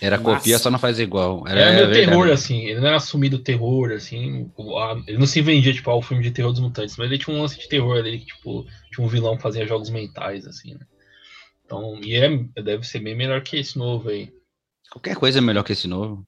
[0.00, 0.38] Era Nossa.
[0.38, 1.44] copia, só não faz igual.
[1.46, 2.64] Era, era meio terror, assim.
[2.64, 4.50] Ele não era assumido terror, assim.
[5.06, 7.40] Ele não se vendia, tipo, ao filme de terror dos mutantes, mas ele tinha um
[7.40, 10.80] lance de terror ali, que, tipo, tinha um vilão que fazia jogos mentais, assim, né?
[11.66, 12.28] Então, e é,
[12.62, 14.32] deve ser bem melhor que esse novo aí.
[14.90, 16.24] Qualquer coisa é melhor que esse novo.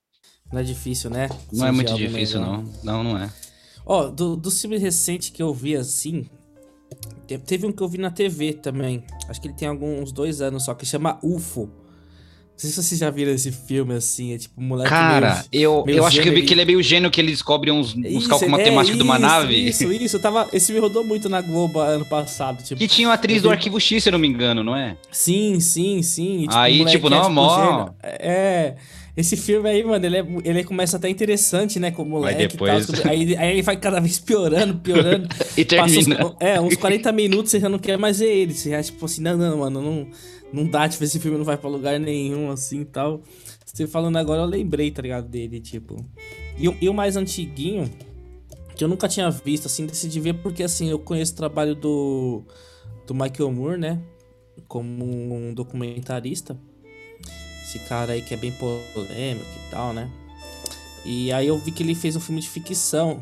[0.52, 1.28] Não é difícil, né?
[1.50, 2.62] Não é muito difícil, melhor.
[2.84, 3.02] não.
[3.02, 3.32] Não, não é.
[3.84, 6.28] Ó, do, do filme recente que eu vi, assim,
[7.46, 9.02] teve um que eu vi na TV também.
[9.28, 11.81] Acho que ele tem alguns dois anos só, que chama UFO.
[12.62, 14.88] Não sei se vocês já viram esse filme assim, é tipo moleque.
[14.88, 17.20] Cara, meio, eu, meio eu acho que eu vi que ele é meio gênio que
[17.20, 19.54] ele descobre uns, uns isso, cálculos é, matemáticos de uma nave.
[19.54, 20.20] Isso, isso.
[20.20, 22.62] Tava, esse me rodou muito na Globo ano passado.
[22.62, 24.96] Tipo, que tinha uma atriz do Arquivo X, se eu não me engano, não é?
[25.10, 26.42] Sim, sim, sim.
[26.42, 27.88] Tipo, aí, tipo, não, é, tipo, mó.
[28.02, 28.74] É.
[29.14, 31.90] Esse filme aí, mano, ele, é, ele começa até interessante, né?
[31.90, 32.88] Com o moleque depois...
[32.88, 33.10] e tal.
[33.12, 35.28] Aí, aí ele vai cada vez piorando, piorando.
[35.56, 36.26] e termina.
[36.26, 38.54] Uns, é, uns 40 minutos você já não quer mais ver ele.
[38.54, 40.06] Você já, tipo assim, não, não, mano, não,
[40.52, 43.22] não dá, tipo, esse filme não vai pra lugar nenhum, assim tal.
[43.64, 45.96] Você falando agora, eu lembrei, tá ligado, dele, tipo.
[46.58, 47.90] E, e o mais antiguinho,
[48.76, 52.42] que eu nunca tinha visto, assim, decidi ver porque, assim, eu conheço o trabalho do,
[53.06, 54.02] do Michael Moore, né?
[54.68, 56.56] Como um documentarista.
[57.62, 60.10] Esse cara aí que é bem polêmico e tal, né?
[61.04, 63.20] E aí eu vi que ele fez um filme de ficção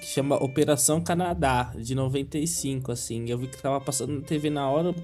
[0.00, 3.28] que chama Operação Canadá, de 95, assim.
[3.28, 4.94] Eu vi que tava passando na TV na hora,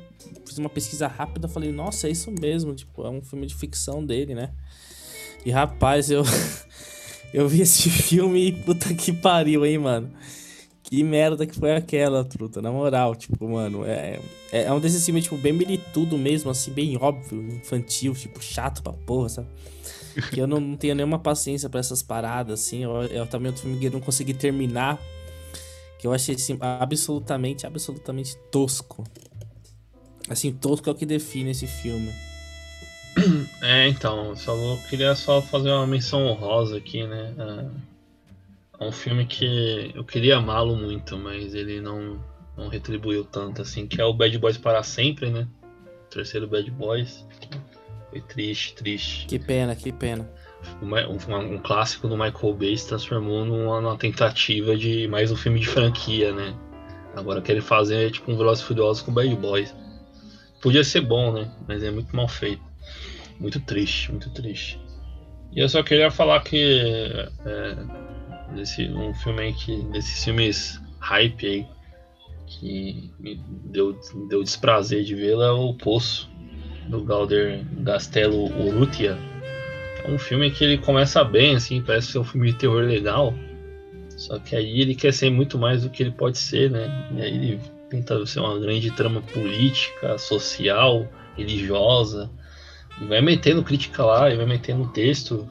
[0.46, 4.04] fiz uma pesquisa rápida, falei, nossa, é isso mesmo, tipo, é um filme de ficção
[4.04, 4.50] dele, né?
[5.44, 6.24] E rapaz, eu
[7.32, 10.10] eu vi esse filme e puta que pariu, hein, mano.
[10.82, 14.20] Que merda que foi aquela, truta, na moral, tipo, mano, é,
[14.52, 18.82] é, é um desses filmes, tipo, bem militudo mesmo, assim, bem óbvio, infantil, tipo, chato
[18.82, 19.48] pra porra, sabe?
[20.30, 23.62] Que eu não, não tenho nenhuma paciência para essas paradas, assim, eu, eu também outro
[23.62, 24.98] filme que eu não consegui terminar,
[25.98, 29.04] que eu achei, assim, absolutamente, absolutamente tosco.
[30.28, 32.12] Assim, tosco é o que define esse filme.
[33.62, 37.34] É, então, só vou, queria só fazer uma menção honrosa aqui, né?
[37.38, 37.96] Uh
[38.78, 42.22] é um filme que eu queria amá-lo muito, mas ele não,
[42.56, 45.48] não retribuiu tanto assim, que é o Bad Boys para sempre, né?
[46.06, 47.24] O terceiro Bad Boys.
[48.16, 49.26] Foi triste, triste.
[49.26, 50.26] Que pena, que pena.
[50.80, 55.60] Um, um clássico do Michael Bay se transformou numa, numa, tentativa de mais um filme
[55.60, 56.54] de franquia, né?
[57.14, 59.74] Agora querem fazer tipo um Velozes Furiosos com Bad Boys.
[60.62, 61.52] Podia ser bom, né?
[61.68, 62.62] Mas é muito mal feito.
[63.38, 64.80] Muito triste, muito triste.
[65.52, 67.10] E eu só queria falar que
[67.44, 67.76] é,
[68.54, 71.66] desse um filme aí que desses filmes hype aí
[72.46, 73.34] que me
[73.66, 76.34] deu, deu desprazer de vê-lo é o Poço
[76.88, 79.18] do Galder Gastelo Urrutia.
[80.04, 83.34] É um filme que ele começa bem, assim, parece ser um filme de terror legal.
[84.16, 87.08] Só que aí ele quer ser muito mais do que ele pode ser, né?
[87.16, 92.30] E aí ele tenta ser uma grande trama política, social, religiosa.
[93.00, 95.46] E vai metendo crítica lá, e vai metendo texto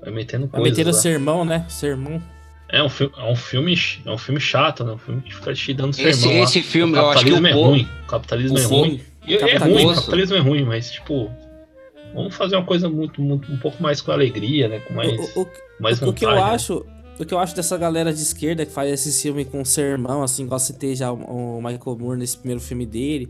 [0.00, 0.62] Vai metendo coisa.
[0.62, 1.64] Vai metendo sermão, né?
[1.68, 2.22] Sermão.
[2.70, 4.92] É um, filme, é um filme, é um filme chato, né?
[4.92, 6.12] Um filme que fica te dando sermão.
[6.12, 7.88] Esse, esse filme, eu acho que o é ruim.
[8.04, 9.00] O capitalismo é ruim.
[9.26, 11.30] E, é ruim, o capitalismo é ruim, mas tipo,
[12.14, 14.80] vamos fazer uma coisa muito, muito um pouco mais com alegria, né?
[14.80, 15.48] Com mais, o, o,
[15.80, 16.42] mais vontade, o que eu né?
[16.42, 16.86] acho,
[17.18, 20.44] o que eu acho dessa galera de esquerda que faz esse filme com sermão, assim,
[20.44, 23.28] igual citei já o, Michael Moore nesse primeiro filme dele,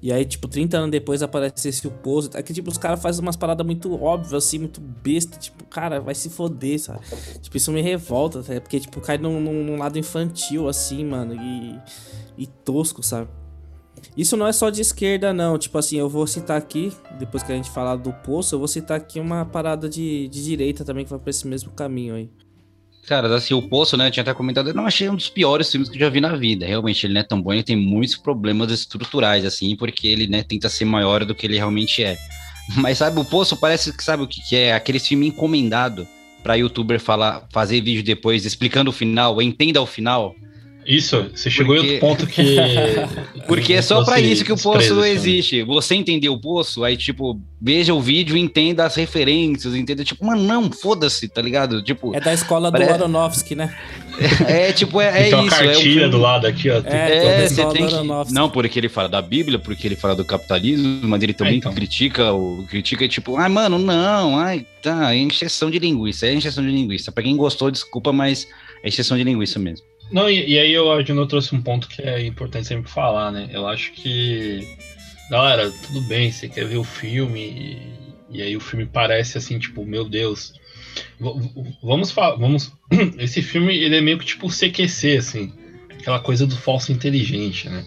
[0.00, 2.30] E aí, tipo, 30 anos depois aparece esse o Poço.
[2.34, 5.36] É que, tipo, os caras fazem umas paradas muito óbvias, assim, muito besta.
[5.38, 7.00] Tipo, cara, vai se foder, sabe?
[7.42, 8.60] Tipo, isso me revolta, tá?
[8.60, 11.34] Porque, tipo, cai num, num, num lado infantil, assim, mano.
[11.34, 11.78] E,
[12.38, 13.28] e tosco, sabe?
[14.16, 15.58] Isso não é só de esquerda, não.
[15.58, 18.68] Tipo assim, eu vou citar aqui, depois que a gente falar do Poço, eu vou
[18.68, 22.30] citar aqui uma parada de, de direita também que vai pra esse mesmo caminho aí.
[23.06, 25.70] Cara, assim, o Poço, né, eu tinha até comentado, eu não achei um dos piores
[25.70, 26.66] filmes que eu já vi na vida.
[26.66, 30.42] Realmente, ele não é tão bom, ele tem muitos problemas estruturais, assim, porque ele, né,
[30.42, 32.18] tenta ser maior do que ele realmente é.
[32.76, 34.74] Mas, sabe, o Poço parece que sabe o que, que é?
[34.74, 36.06] Aquele filme encomendado
[36.42, 40.34] pra youtuber falar, fazer vídeo depois explicando o final, entenda o final.
[40.88, 42.56] Isso, você chegou Porque- em outro ponto que.
[43.46, 45.08] Porque é só pra você isso que o poço esse filme.
[45.08, 45.62] existe.
[45.62, 50.24] Você entendeu o poço, aí, tipo, veja o vídeo e entenda as referências, entenda, tipo,
[50.24, 51.82] mano, não, foda-se, tá ligado?
[51.82, 53.76] Tipo, É da escola do Aronofsky, né?
[54.48, 55.54] é, tipo, é, é Tem uma isso.
[55.54, 56.78] É, um cartilha filme- do lado aqui, ó.
[56.78, 58.32] É, Tem- toda a É, você escola tem do que.
[58.34, 61.56] Não porque ele fala da Bíblia, porque ele fala do capitalismo, mas ele também É,
[61.58, 61.72] então.
[61.74, 62.64] critica o.
[62.68, 67.12] Critica, tipo, ai, mano, não, ai, tá, é encheção de linguiça, é encheção de linguiça.
[67.12, 68.48] Pra quem gostou, desculpa, mas
[68.82, 69.86] é encheção de linguiça mesmo.
[70.10, 73.48] Não, e, e aí eu, a trouxe um ponto que é importante sempre falar, né?
[73.52, 74.66] Eu acho que.
[75.30, 77.40] Galera, tudo bem, você quer ver o filme
[78.30, 80.54] e, e aí o filme parece assim, tipo, meu Deus.
[81.82, 82.36] Vamos falar.
[82.36, 82.72] Vamos.
[83.18, 85.52] Esse filme, ele é meio que tipo CQC, assim.
[85.90, 87.84] Aquela coisa do falso inteligente, né?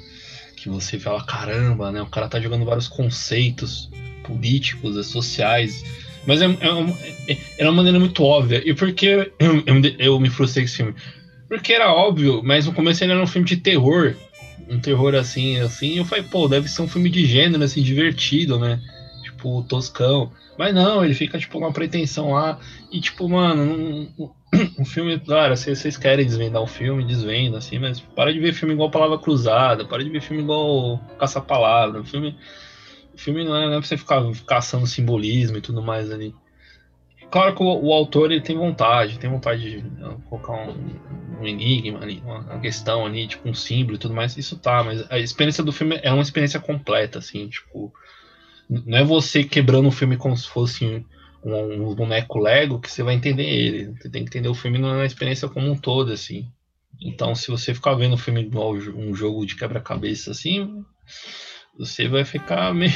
[0.58, 2.02] Que você fala, caramba, né?
[2.02, 3.90] O cara tá jogando vários conceitos
[4.24, 5.84] políticos, sociais.
[6.28, 8.62] Mas é, é, uma- é- é uma maneira muito óbvia.
[8.64, 9.08] E por que
[9.40, 10.94] eu, eu, eu me frustrei com esse filme?
[11.52, 14.16] Porque era óbvio, mas no começo ele era um filme de terror.
[14.70, 15.98] Um terror assim, assim.
[15.98, 18.80] Eu falei, pô, deve ser um filme de gênero, assim, divertido, né?
[19.22, 20.32] Tipo, toscão.
[20.58, 22.58] Mas não, ele fica, tipo, uma pretensão lá.
[22.90, 24.30] E, tipo, mano, um,
[24.80, 25.20] um filme.
[25.20, 28.90] Cara, se vocês querem desvendar o filme, desvenda, assim, mas para de ver filme igual
[28.90, 32.00] Palavra Cruzada, para de ver filme igual Caça-Palavra.
[32.00, 32.34] O filme.
[33.18, 36.34] Filme não é, não é pra você ficar caçando simbolismo e tudo mais ali.
[37.32, 41.48] Claro que o, o autor ele tem vontade, tem vontade de né, colocar um, um
[41.48, 45.18] enigma ali, uma, questão ali, tipo um símbolo e tudo mais, isso tá, mas a
[45.18, 47.94] experiência do filme é uma experiência completa, assim, tipo,
[48.70, 50.86] não é você quebrando o filme como se fosse
[51.44, 54.78] um, um boneco Lego que você vai entender ele, você tem que entender o filme
[54.78, 56.52] na experiência como um todo, assim.
[57.00, 60.84] Então, se você ficar vendo o filme igual um jogo de quebra-cabeça, assim,
[61.78, 62.92] você vai ficar meio.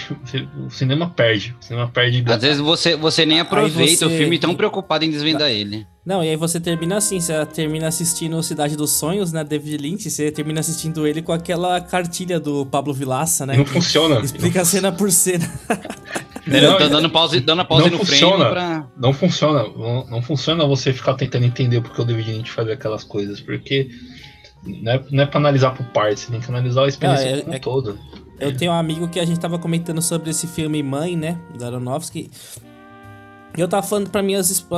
[0.66, 1.56] o cinema perde.
[1.60, 2.24] O cinema perde.
[2.28, 5.88] Às vezes você, você nem aproveita você- o filme tão preocupado em desvendar ele.
[6.06, 10.08] Não, e aí você termina assim, você termina assistindo Cidade dos Sonhos, né, David Lynch,
[10.10, 13.58] você termina assistindo ele com aquela cartilha do Pablo Vilaça, né?
[13.58, 14.20] Não funciona.
[14.20, 15.50] Explica cena por cena.
[16.48, 18.50] Não, Tá dando pause, dando a pause não no funciona.
[18.52, 18.88] frame pra.
[18.96, 19.64] Não funciona.
[19.64, 23.42] Não, não funciona você ficar tentando entender porque o David Lynch faz aquelas coisas.
[23.42, 23.90] Porque
[24.64, 27.38] não é, não é pra analisar por partes, você tem que analisar a experiência Não,
[27.38, 28.00] é- como um é- todo.
[28.40, 31.66] Eu tenho um amigo que a gente tava comentando sobre esse filme Mãe, né, do
[31.66, 32.30] Aronofsky.
[33.58, 34.72] E eu tava falando pra mim as, esp-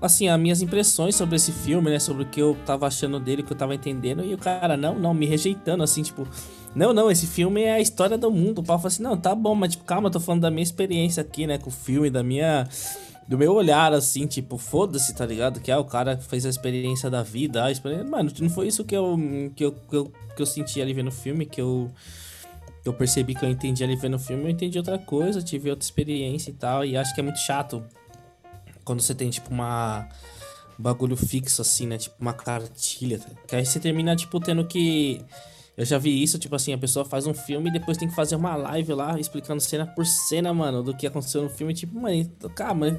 [0.00, 3.42] assim, as minhas impressões sobre esse filme, né, sobre o que eu tava achando dele,
[3.42, 4.24] o que eu tava entendendo.
[4.24, 6.26] E o cara, não, não, me rejeitando, assim, tipo...
[6.74, 8.58] Não, não, esse filme é a história do mundo.
[8.58, 10.64] O Paulo falou assim, não, tá bom, mas tipo, calma, eu tô falando da minha
[10.64, 12.68] experiência aqui, né, com o filme, da minha...
[13.26, 15.58] Do meu olhar, assim, tipo, foda-se, tá ligado?
[15.58, 18.06] Que é o cara que fez a experiência da vida, a experiência...
[18.06, 19.18] Mano, não foi isso que eu,
[19.56, 21.90] que eu, que eu, que eu senti ali vendo o filme, que eu
[22.84, 25.84] eu percebi que eu entendi ali vendo o filme, eu entendi outra coisa, tive outra
[25.84, 27.82] experiência e tal, e acho que é muito chato
[28.84, 30.08] quando você tem, tipo, uma
[30.78, 35.24] um bagulho fixo, assim, né, tipo, uma cartilha, que aí você termina, tipo, tendo que...
[35.76, 38.14] Eu já vi isso, tipo assim, a pessoa faz um filme e depois tem que
[38.14, 41.98] fazer uma live lá, explicando cena por cena, mano, do que aconteceu no filme, tipo,
[41.98, 42.96] mano, calma,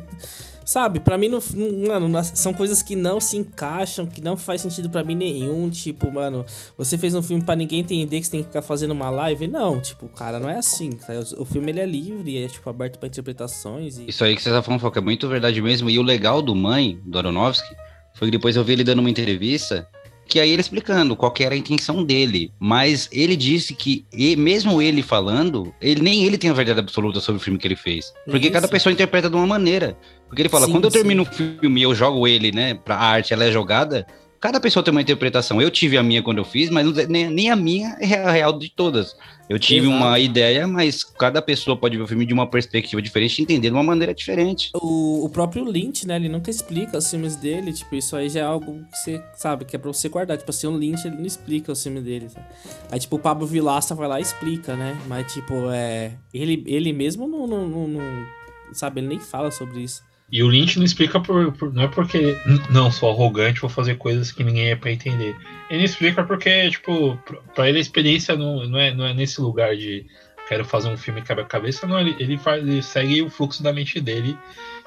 [0.65, 1.39] sabe, pra mim, não,
[1.87, 6.11] mano, são coisas que não se encaixam, que não faz sentido pra mim nenhum, tipo,
[6.11, 6.45] mano,
[6.77, 9.47] você fez um filme pra ninguém entender que você tem que ficar fazendo uma live?
[9.47, 10.89] Não, tipo, cara, não é assim.
[10.91, 11.13] tá?
[11.37, 14.49] O filme ele é livre, é tipo aberto pra interpretações e Isso aí que você
[14.49, 15.89] tá falando, Foca, é muito verdade mesmo.
[15.89, 17.73] E o legal do Mãe, do Aronofsky,
[18.13, 19.87] foi que depois eu vi ele dando uma entrevista,
[20.27, 22.51] que aí ele explicando qual que era a intenção dele.
[22.59, 27.19] Mas ele disse que, e- mesmo ele falando, ele nem ele tem a verdade absoluta
[27.19, 28.11] sobre o filme que ele fez.
[28.25, 28.53] Porque Isso.
[28.53, 29.97] cada pessoa interpreta de uma maneira.
[30.27, 32.97] Porque ele fala, Sim, quando eu termino um filme e eu jogo ele, né, pra
[32.97, 34.05] arte, ela é jogada,
[34.45, 35.59] cada pessoa tem uma interpretação.
[35.59, 38.53] Eu tive a minha quando eu fiz, mas nem, nem a minha é a real
[38.59, 39.17] de todas.
[39.49, 39.97] Eu tive Exato.
[40.03, 43.69] uma ideia, mas cada pessoa pode ver o filme de uma perspectiva diferente e entender
[43.69, 44.69] de uma maneira diferente.
[44.75, 48.41] O, o próprio Lynch, né, ele nunca explica os filmes dele, tipo, isso aí já
[48.41, 50.37] é algo que você sabe, que é pra você guardar.
[50.37, 52.45] Tipo assim, o Lynch, ele não explica os filmes dele, sabe?
[52.91, 54.95] Aí, tipo, o Pablo Vilaça vai lá e explica, né?
[55.07, 56.11] Mas, tipo, é...
[56.31, 58.25] Ele, ele mesmo não, não, não- não-
[58.73, 60.03] Sabe, ele nem fala sobre isso.
[60.31, 63.69] E o Lynch não explica por, por- não é porque "N- não sou arrogante vou
[63.69, 65.35] fazer coisas que ninguém é pra entender.
[65.69, 69.39] Ele explica porque tipo pra- pra ele a experiência não, não é não é nesse
[69.39, 70.05] lugar de
[70.47, 71.85] quero fazer um filme quebra-cabeça.
[71.87, 74.35] Não, ele, ele, faz, ele segue o fluxo da mente dele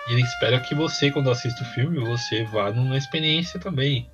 [0.09, 4.11] e ele espera que você, quando assista o filme, você vá numa experiência também.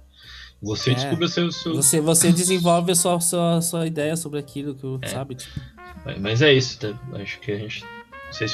[0.63, 0.95] Você É.
[0.95, 1.51] descobre o seu.
[1.53, 5.09] seu- Você, você desenvolve a sua, sua, sua ideia sobre aquilo que É.
[5.09, 5.35] sabe?
[5.37, 5.61] Tipo,
[6.21, 6.93] Mas é isso, tá?
[7.21, 7.83] acho que a gente.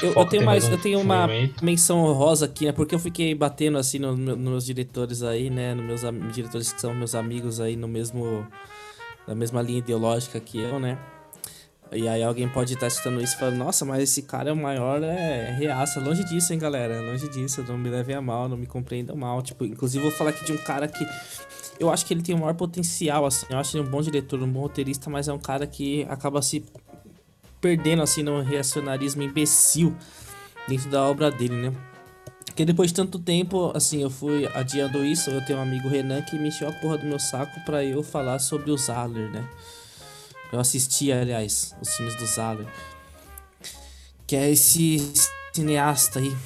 [0.02, 1.52] Eu, eu tenho tem mais, um eu tenho uma aí.
[1.62, 2.72] menção honrosa aqui, né?
[2.72, 5.74] Porque eu fiquei batendo assim no- no- nos meus diretores aí, né?
[5.74, 8.46] Nos meus diretores que são meus amigos aí no mesmo
[9.26, 10.98] na mesma linha ideológica que eu, né?
[11.92, 14.56] E aí alguém pode estar escutando isso e falando, nossa, mas esse cara é o
[14.56, 15.98] maior, é reaça.
[15.98, 17.00] Longe disso, hein, galera?
[17.00, 19.42] Longe disso, não me levem a mal, não me compreendam mal.
[19.42, 21.04] Tipo, inclusive vou falar aqui de um cara que
[21.80, 23.44] eu acho que ele tem o maior potencial, assim.
[23.50, 26.40] Eu acho ele um bom diretor, um bom roteirista, mas é um cara que acaba
[26.42, 26.64] se
[27.60, 29.96] perdendo, assim, num reacionarismo imbecil
[30.66, 31.72] dentro da obra dele, né?
[32.46, 36.22] Porque depois de tanto tempo, assim, eu fui adiando isso, eu tenho um amigo Renan
[36.22, 39.48] que me encheu a porra do meu saco pra eu falar sobre o Zahler, né?
[40.52, 42.66] Eu assisti, aliás, os filmes do Zahler.
[44.26, 45.12] Que é esse
[45.52, 46.36] cineasta aí,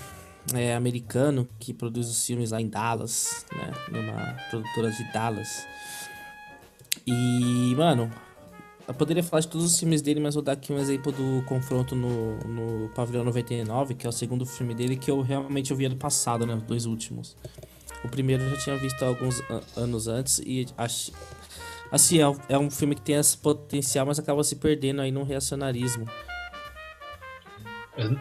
[0.52, 3.72] é, americano, que produz os filmes lá em Dallas, né?
[3.90, 5.66] Numa produtora de Dallas.
[7.06, 8.10] E, mano,
[8.86, 11.42] eu poderia falar de todos os filmes dele, mas vou dar aqui um exemplo do
[11.46, 15.86] confronto no, no Pavilhão 99, que é o segundo filme dele, que eu realmente vi
[15.86, 16.54] ano passado, né?
[16.54, 17.36] Os dois últimos.
[18.04, 21.12] O primeiro eu já tinha visto alguns an- anos antes e acho.
[21.90, 25.10] Assim, é um, é um filme que tem esse potencial, mas acaba se perdendo aí
[25.10, 26.06] num reacionarismo.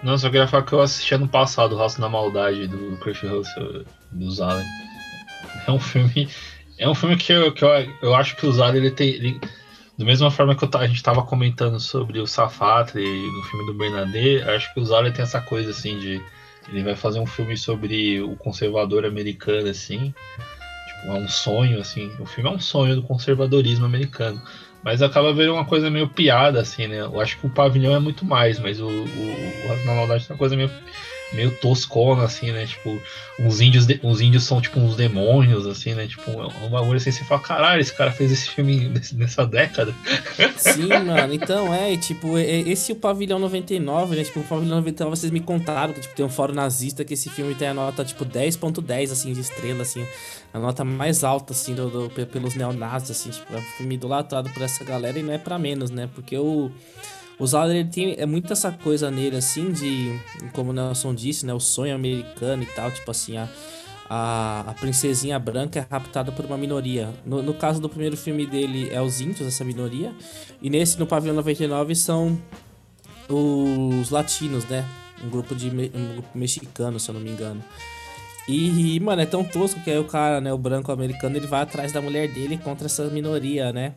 [0.04, 3.24] Não, só queria falar que eu assisti ano passado o Raço da Maldade do Kurt
[3.24, 4.66] Russell, do Zalen.
[5.68, 6.30] É um filme.
[6.78, 7.70] É um filme que eu, que eu,
[8.02, 9.10] eu acho que o Zalen ele tem.
[9.10, 9.42] Ele,
[10.04, 14.44] da mesma forma que a gente tava comentando sobre o Safatre no filme do Bernadette,
[14.50, 16.22] acho que o Zalen tem essa coisa assim de.
[16.68, 20.14] Ele vai fazer um filme sobre o conservador americano, assim.
[20.88, 22.12] Tipo, é um sonho, assim.
[22.20, 24.42] O filme é um sonho do conservadorismo americano.
[24.84, 27.00] Mas acaba vendo uma coisa meio piada, assim, né?
[27.00, 30.40] Eu acho que o pavilhão é muito mais, mas o, o, o Maldade tem uma
[30.40, 30.70] coisa meio,
[31.34, 32.66] meio toscona, assim, né?
[32.66, 33.02] Tipo,
[33.40, 36.08] uns índios, de- índios são tipo uns demônios, assim, né?
[36.08, 39.94] Tipo, é um bagulho assim, você fala, caralho, esse cara fez esse filme nessa década.
[40.58, 44.24] Sim, mano, então é, tipo, é- esse e o Pavilhão 99, né?
[44.24, 47.30] Tipo, o Pavilhão 99 vocês me contaram que tipo, tem um fórum nazista que esse
[47.30, 50.06] filme tem a nota, tipo, 10.10, assim, de estrela, assim.
[50.54, 53.96] A nota mais alta, assim, do, do- pe- pelos neonazis, assim, tipo, é um filme
[53.96, 56.08] idolatrado por essa galera e não é pra menos, né?
[56.14, 56.72] Porque o.
[57.40, 60.20] O Zahler, ele tem é muito essa coisa nele, assim, de.
[60.54, 61.54] Como o Nelson disse, né?
[61.54, 63.48] O sonho americano e tal, tipo assim, a.
[64.10, 67.12] A, a princesinha branca é raptada por uma minoria.
[67.26, 70.14] No, no caso do primeiro filme dele, é os índios, essa minoria.
[70.62, 72.38] E nesse, no Pavilhão 99, são
[73.30, 74.86] os latinos, né?
[75.24, 77.64] Um grupo de um grupo mexicano, se eu não me engano.
[78.48, 81.62] E, mano, é tão tosco que aí o cara, né, o branco americano, ele vai
[81.62, 83.96] atrás da mulher dele contra essa minoria, né?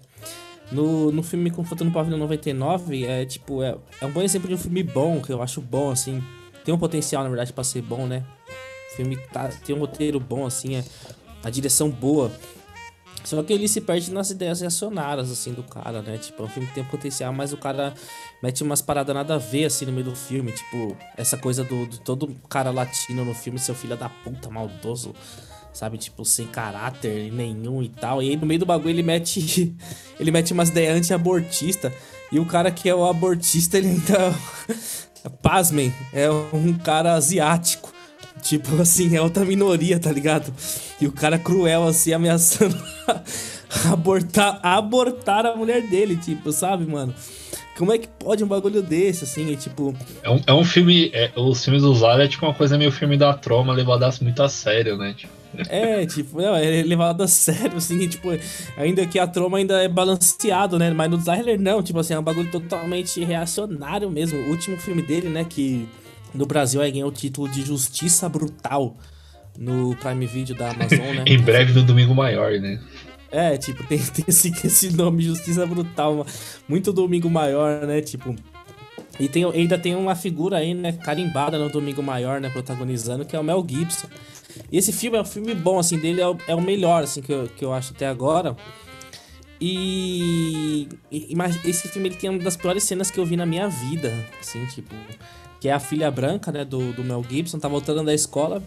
[0.73, 4.55] No, no filme Confronto no Pavilhão 99, é tipo, é, é um bom exemplo de
[4.55, 6.23] um filme bom, que eu acho bom, assim.
[6.65, 8.25] Tem um potencial, na verdade, pra ser bom, né?
[8.91, 10.85] O filme tá, tem um roteiro bom, assim, é,
[11.45, 12.33] a direção boa.
[13.27, 16.17] Só que ele se perde nas ideias reacionárias, assim, do cara, né?
[16.17, 17.93] Tipo, é um filme que tem potencial, mas o cara
[18.41, 20.53] mete umas paradas nada a ver, assim, no meio do filme.
[20.53, 25.13] Tipo, essa coisa do, do todo cara latino no filme, seu filho da puta, maldoso,
[25.77, 25.99] sabe?
[25.99, 28.23] Tipo, sem caráter nenhum e tal.
[28.23, 29.77] E aí, no meio do bagulho, ele mete.
[30.19, 31.93] ele mete umas ideias anti-abortista.
[32.33, 34.35] E o cara que é o abortista, ele ainda.
[35.43, 37.93] Pasmem, é um cara asiático.
[38.43, 40.53] Tipo assim, é outra minoria, tá ligado?
[41.01, 42.77] E o cara cruel, assim, ameaçando
[43.91, 47.13] abortar, abortar a mulher dele, tipo, sabe, mano?
[47.77, 49.95] Como é que pode um bagulho desse, assim, e, tipo...
[50.23, 51.11] É um, é um filme.
[51.13, 54.43] é, os filmes do Zara é tipo uma coisa meio filme da troma, levado muito
[54.43, 55.13] a sério, né?
[55.15, 55.33] Tipo,
[55.69, 58.29] É, tipo, não, é levado a sério, assim, tipo,
[58.77, 60.91] ainda que a troma ainda é balanceado, né?
[60.91, 64.39] Mas no Zyler não, tipo assim, é um bagulho totalmente reacionário mesmo.
[64.39, 65.89] O último filme dele, né, que
[66.35, 68.97] no Brasil aí ganhou o título de Justiça Brutal
[69.59, 71.25] no Prime Video da Amazon, né?
[71.27, 72.81] em breve no Domingo Maior, né?
[73.31, 76.27] É, tipo, tem, tem esse, esse nome, Justiça Brutal,
[76.69, 78.01] muito Domingo Maior, né?
[78.01, 78.35] Tipo.
[79.19, 83.35] E tem, ainda tem uma figura aí, né, carimbada no Domingo Maior, né, protagonizando, que
[83.35, 84.09] é o Mel Gibson.
[84.71, 87.21] E esse filme é um filme bom, assim, dele é o, é o melhor, assim,
[87.23, 88.57] que eu, que eu acho até agora.
[89.61, 93.47] E, e- Mas esse filme ele tem uma das piores cenas que eu vi na
[93.47, 94.95] minha vida, assim, tipo.
[95.61, 98.63] Que é a filha branca, né, do, do Mel Gibson, tá voltando da escola.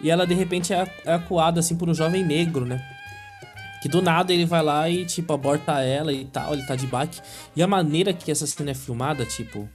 [0.00, 2.82] E ela, de repente, é, é acuada, assim, por um jovem negro, né?
[3.80, 6.86] Que do nada ele vai lá e, tipo, aborta ela e tal, ele tá de
[6.86, 7.20] bike.
[7.54, 9.68] E a maneira que essa cena é filmada, tipo,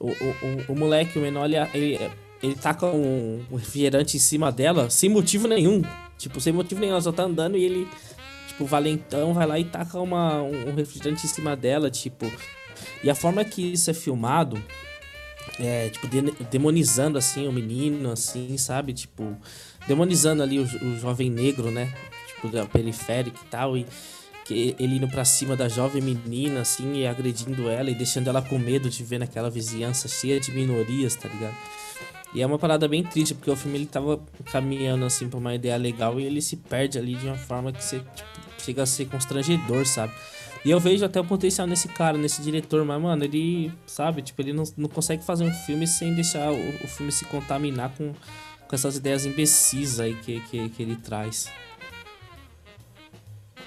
[0.00, 2.10] o, o, o, o moleque, o menor, ele, ele,
[2.44, 5.82] ele taca um, um refrigerante em cima dela sem motivo nenhum.
[6.18, 7.88] Tipo, sem motivo nenhum, ela só tá andando e ele,
[8.48, 12.30] tipo, valentão, vai lá e taca uma, um refrigerante em cima dela, tipo.
[13.02, 14.62] E a forma que isso é filmado,
[15.58, 16.20] é, tipo, de,
[16.50, 18.92] demonizando, assim, o menino, assim, sabe?
[18.92, 19.36] Tipo,
[19.88, 21.92] demonizando ali o, o jovem negro, né?
[22.28, 23.86] Tipo, da periférica e tal, e
[24.44, 28.42] que ele indo pra cima da jovem menina, assim, e agredindo ela e deixando ela
[28.42, 31.56] com medo de ver naquela vizinhança cheia de minorias, tá ligado?
[32.34, 34.20] E é uma parada bem triste, porque o filme ele tava
[34.50, 37.82] caminhando, assim, pra uma ideia legal e ele se perde ali de uma forma que
[37.82, 38.28] você, tipo,
[38.58, 40.12] chega a ser constrangedor, sabe?
[40.64, 44.42] E eu vejo até o potencial nesse cara, nesse diretor, mas, mano, ele, sabe, tipo,
[44.42, 48.12] ele não, não consegue fazer um filme sem deixar o, o filme se contaminar com,
[48.66, 51.52] com essas ideias imbecis aí que, que, que ele traz.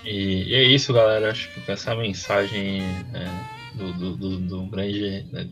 [0.03, 1.32] E, e, é isso, galera.
[1.32, 2.82] Acho que com essa mensagem
[3.13, 5.26] é, do, do, do, do, grande.
[5.32, 5.47] Né,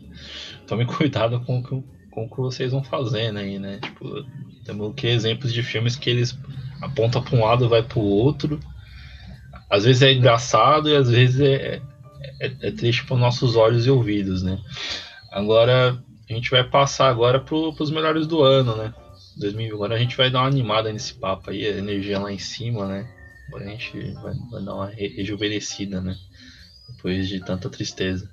[0.66, 3.78] tome cuidado com, com, com o que vocês vão fazendo aí, né?
[3.82, 4.24] Tipo,
[4.64, 6.38] temos que exemplos de filmes que eles
[6.80, 8.60] apontam para um lado vai para o outro
[9.68, 11.82] às vezes é engraçado e às vezes é,
[12.40, 14.58] é, é triste para nossos olhos e ouvidos, né?
[15.30, 15.98] Agora
[16.28, 18.94] a gente vai passar agora para os melhores do ano, né?
[19.38, 22.38] 2000, agora a gente vai dar uma animada nesse papo aí, a energia lá em
[22.38, 23.08] cima, né?
[23.48, 26.16] Agora a gente vai, vai dar uma rejuvenescida, né?
[26.88, 28.30] Depois de tanta tristeza.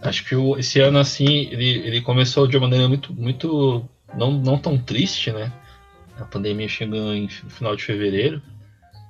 [0.00, 4.30] Acho que o, esse ano, assim, ele, ele começou de uma maneira muito, muito não,
[4.30, 5.52] não tão triste, né?
[6.18, 8.40] A pandemia chegou em, no final de fevereiro,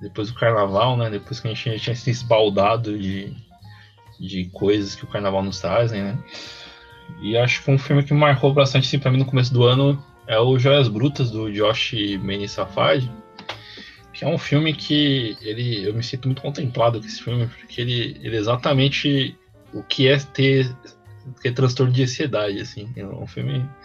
[0.01, 1.09] depois do carnaval, né?
[1.09, 3.33] Depois que a gente tinha se esbaldado de,
[4.19, 6.17] de coisas que o carnaval nos trazem, né?
[7.21, 10.03] E acho que um filme que marcou bastante, assim, pra mim no começo do ano
[10.27, 13.09] é o Joias Brutas, do Josh Mene Safad,
[14.13, 17.81] que é um filme que ele, eu me sinto muito contemplado com esse filme, porque
[17.81, 19.38] ele, ele exatamente
[19.73, 20.75] o que é ter,
[21.41, 22.91] ter transtorno de ansiedade, assim.
[22.95, 23.67] É um filme.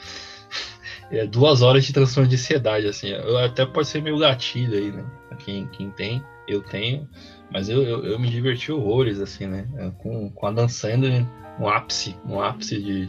[1.10, 3.12] É duas horas de transtorno de ansiedade, assim.
[3.44, 5.04] Até pode ser meio gatilho aí, né?
[5.38, 7.06] Quem, quem tem, eu tenho.
[7.52, 9.68] Mas eu, eu, eu me diverti horrores, assim, né?
[9.76, 11.24] É, com, com a Dan Sandler
[11.58, 13.06] no ápice, no ápice de,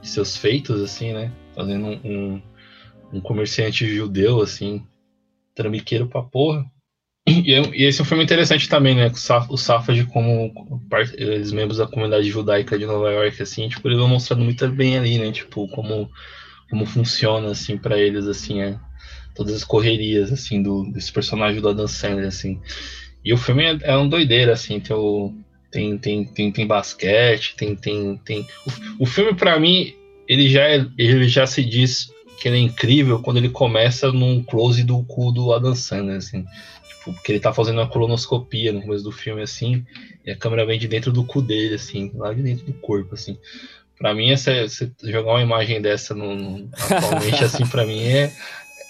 [0.00, 1.30] de seus feitos, assim, né?
[1.54, 2.42] Fazendo um, um,
[3.12, 4.84] um comerciante judeu, assim,
[5.54, 6.64] trambiqueiro pra porra.
[7.26, 9.10] E, e, esse é um filme interessante também, né?
[9.48, 10.52] O Safad, como
[11.40, 14.98] os membros da comunidade judaica de Nova York, assim, tipo, eles vão mostrando muito bem
[14.98, 15.30] ali, né?
[15.30, 16.10] Tipo, como,
[16.68, 18.76] como funciona, assim, para eles, assim, é,
[19.36, 22.60] todas as correrias, assim, do, desse personagem do Adam Sandler, assim.
[23.24, 25.32] E o filme é, é uma doideira, assim, tem, o,
[25.70, 28.46] tem, tem, tem, tem basquete, tem, tem, tem...
[28.98, 29.94] O, o filme, para mim,
[30.26, 34.42] ele já, é, ele já se diz que ele é incrível quando ele começa num
[34.42, 36.44] close do cu do Adam Sandler, assim
[37.04, 39.84] porque ele tá fazendo uma colonoscopia no começo do filme, assim,
[40.24, 43.14] e a câmera vem de dentro do cu dele, assim, lá de dentro do corpo,
[43.14, 43.38] assim.
[43.98, 44.52] Pra mim, essa,
[45.04, 48.32] jogar uma imagem dessa no, no atualmente, assim, pra mim é,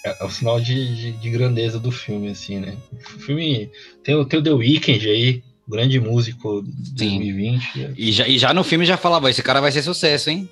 [0.04, 2.76] é, é o sinal de, de, de, grandeza do filme, assim, né?
[2.92, 3.70] O filme
[4.02, 7.94] tem, tem o The Weeknd aí, grande músico de 2020.
[7.96, 10.48] E já, e já no filme já falava, esse cara vai ser sucesso, hein?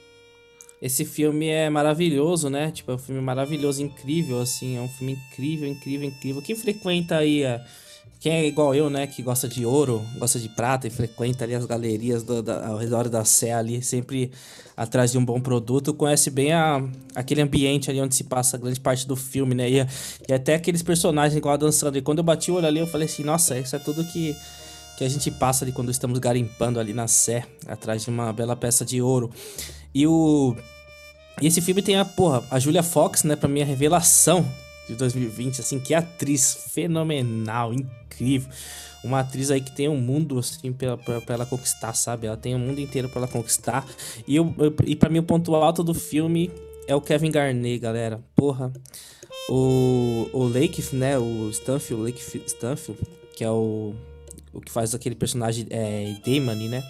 [0.80, 2.70] Esse filme é maravilhoso, né?
[2.70, 4.78] Tipo, é um filme maravilhoso, incrível, assim.
[4.78, 6.42] É um filme incrível, incrível, incrível.
[6.42, 7.60] Quem frequenta aí a...
[8.18, 9.06] Quem é igual eu, né?
[9.06, 12.76] Que gosta de ouro, gosta de prata e frequenta ali as galerias do, da, ao
[12.76, 14.30] redor da Sé ali, sempre
[14.76, 16.82] atrás de um bom produto, conhece bem a,
[17.14, 19.70] aquele ambiente ali onde se passa grande parte do filme, né?
[19.70, 19.86] E,
[20.28, 21.98] e até aqueles personagens igual a dançando.
[21.98, 24.34] E quando eu bati o olho ali, eu falei assim, nossa, isso é tudo que,
[24.96, 28.56] que a gente passa ali quando estamos garimpando ali na Sé, atrás de uma bela
[28.56, 29.30] peça de ouro.
[29.94, 30.56] E o.
[31.40, 34.46] E esse filme tem a, porra, a Julia Fox, né, pra mim, a revelação
[34.86, 38.50] de 2020, assim, que atriz fenomenal, incrível.
[39.02, 42.26] Uma atriz aí que tem um mundo, assim, pra, pra, pra ela conquistar, sabe?
[42.26, 43.86] Ela tem o um mundo inteiro pra ela conquistar.
[44.28, 46.50] E, eu, eu, e pra mim, o ponto alto do filme
[46.86, 48.20] é o Kevin Garnett, galera.
[48.36, 48.70] Porra.
[49.48, 53.00] O, o Lake, né, o Stanfield, Lake Stanfield,
[53.34, 53.94] que é o,
[54.52, 56.82] o que faz aquele personagem é, Damon, né?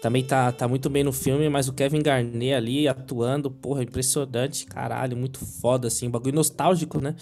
[0.00, 4.64] Também tá, tá muito bem no filme, mas o Kevin Garnett ali atuando, porra, impressionante,
[4.64, 7.16] caralho, muito foda, assim, bagulho nostálgico, né?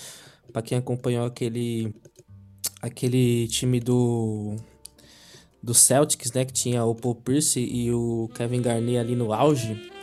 [0.52, 1.94] Pra quem acompanhou aquele.
[2.82, 4.56] aquele time do.
[5.62, 6.44] do Celtics, né?
[6.44, 9.95] Que tinha o Paul Pierce e o Kevin Garnett ali no auge.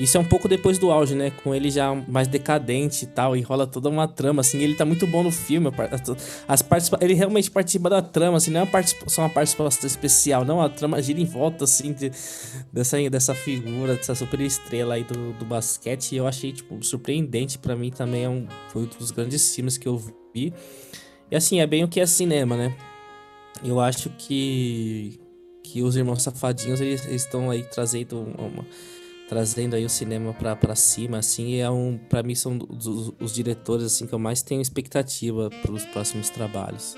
[0.00, 1.30] Isso é um pouco depois do auge, né?
[1.30, 4.58] Com ele já mais decadente e tal, e rola toda uma trama, assim.
[4.58, 5.70] Ele tá muito bom no filme.
[6.48, 10.42] As partes, ele realmente participa da trama, assim, não é uma só uma participação especial,
[10.42, 10.62] não.
[10.62, 12.10] A trama gira em volta, assim, de,
[12.72, 16.12] dessa, dessa figura, dessa super estrela aí do, do basquete.
[16.12, 18.24] E eu achei, tipo, surpreendente para mim também.
[18.24, 19.98] É um, foi um dos grandes filmes que eu
[20.34, 20.54] vi.
[21.30, 22.74] E assim, é bem o que é cinema, né?
[23.62, 25.20] Eu acho que
[25.62, 28.66] que os irmãos safadinhos eles estão aí trazendo uma,
[29.30, 33.84] trazendo aí o cinema pra cima, assim, é um, pra mim são os, os diretores,
[33.84, 36.96] assim, que eu mais tenho expectativa pros próximos trabalhos.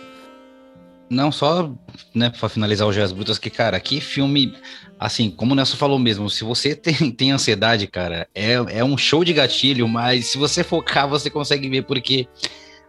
[1.11, 1.71] Não, só,
[2.15, 4.57] né, pra finalizar o Joias Brutas, que, cara, que filme,
[4.99, 8.97] assim, como o Nelson falou mesmo, se você tem, tem ansiedade, cara, é, é um
[8.97, 12.27] show de gatilho, mas se você focar, você consegue ver, porque,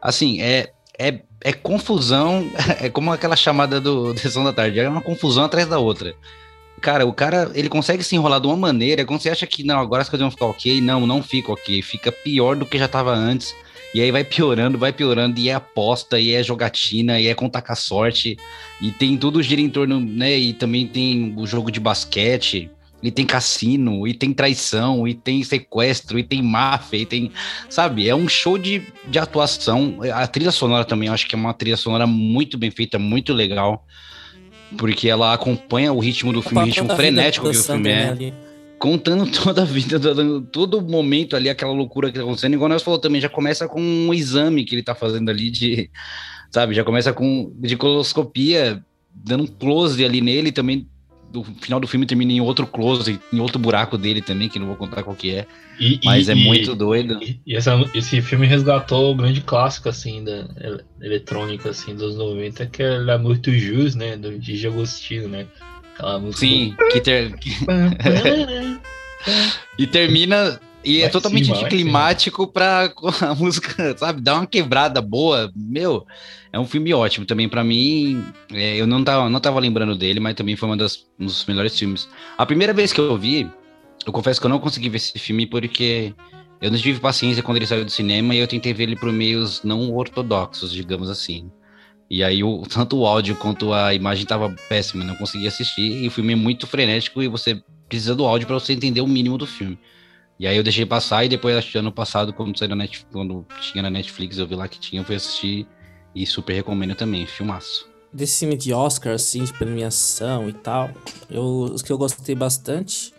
[0.02, 5.02] assim, é, é, é confusão, é como aquela chamada do Sessão da Tarde, é uma
[5.02, 6.16] confusão atrás da outra.
[6.84, 9.80] Cara, o cara, ele consegue se enrolar de uma maneira, quando você acha que, não,
[9.80, 12.90] agora as coisas vão ficar ok, não, não fica ok, fica pior do que já
[12.90, 13.56] tava antes,
[13.96, 17.62] e aí vai piorando, vai piorando, e é aposta, e é jogatina, e é contar
[17.62, 18.38] com a sorte,
[18.82, 20.38] e tem tudo gira em torno, né?
[20.38, 22.70] E também tem o jogo de basquete,
[23.02, 27.32] e tem cassino, e tem traição, e tem sequestro, e tem máfia, e tem.
[27.70, 28.10] Sabe?
[28.10, 30.00] É um show de, de atuação.
[30.14, 33.86] A trilha sonora também, acho que é uma trilha sonora muito bem feita, muito legal.
[34.78, 38.08] Porque ela acompanha o ritmo do filme, o ritmo frenético que o filme é.
[38.10, 38.34] Ali
[38.84, 39.98] contando toda a vida,
[40.52, 42.56] todo, momento ali, aquela loucura que tá acontecendo.
[42.56, 45.90] Igual nós falou também, já começa com um exame que ele tá fazendo ali de,
[46.52, 48.84] sabe, já começa com de coloscopia,
[49.16, 50.86] dando um close ali nele também.
[51.34, 54.68] No final do filme termina em outro close, em outro buraco dele também, que não
[54.68, 55.48] vou contar qual que é.
[55.80, 57.18] E, mas e, é muito doido.
[57.24, 60.48] E, e essa, esse filme resgatou o grande clássico, assim, da
[61.02, 65.48] eletrônica, assim, dos 90, que é La Muito Jus, né, do Gigi Agostino, né?
[65.94, 66.40] Aquela música.
[66.40, 66.88] Sim, do...
[66.90, 67.34] que, ter...
[69.78, 70.60] e termina.
[70.84, 75.52] E é totalmente cima, anticlimático pra a música, sabe, dar uma quebrada boa.
[75.56, 76.06] Meu,
[76.54, 78.24] é um filme ótimo também para mim.
[78.54, 82.08] É, eu não tava, não tava lembrando dele, mas também foi um dos melhores filmes.
[82.38, 83.50] A primeira vez que eu vi,
[84.06, 86.14] eu confesso que eu não consegui ver esse filme porque
[86.62, 89.12] eu não tive paciência quando ele saiu do cinema e eu tentei ver ele por
[89.12, 91.52] meios não ortodoxos, digamos assim.
[92.08, 96.04] E aí, o, tanto o áudio quanto a imagem tava péssima, não conseguia assistir.
[96.04, 99.08] E o filme é muito frenético e você precisa do áudio para você entender o
[99.08, 99.80] mínimo do filme.
[100.40, 103.82] E aí eu deixei passar e depois, ano passado, quando, saiu na Netflix, quando tinha
[103.82, 105.68] na Netflix, eu vi lá que tinha, eu fui assistir
[106.16, 107.88] e super recomendo também, filmaço.
[108.12, 110.92] Desse filme de Oscar, assim, de premiação e tal,
[111.30, 111.44] eu,
[111.74, 113.14] os que eu gostei bastante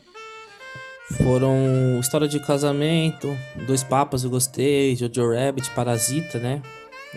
[1.22, 3.36] foram História de Casamento,
[3.66, 6.62] Dois Papas eu gostei, Jojo Rabbit, Parasita, né?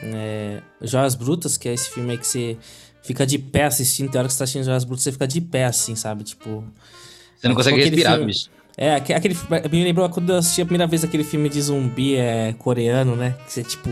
[0.02, 2.58] É, Joias Brutas, que é esse filme aí que você
[3.02, 4.12] fica de pé assistindo.
[4.12, 6.24] Tem hora que você tá assistindo Joias Brutas, você fica de pé, assim, sabe?
[6.24, 6.64] Tipo.
[7.38, 8.28] Você não consegue respirar, filme...
[8.28, 8.50] bicho.
[8.78, 9.36] É, aquele.
[9.72, 13.36] Me lembrou quando eu assisti a primeira vez aquele filme de zumbi é, coreano, né?
[13.46, 13.90] Que você, tipo,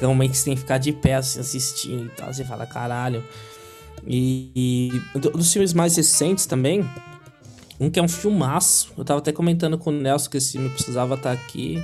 [0.00, 2.32] que você tem que ficar de pé assim, assistindo e tal.
[2.32, 3.24] Você fala, caralho.
[4.06, 6.88] E, e dos filmes mais recentes também,
[7.78, 8.92] um que é um filmaço.
[8.96, 11.82] Eu tava até comentando com o Nelson que esse filme precisava estar tá aqui.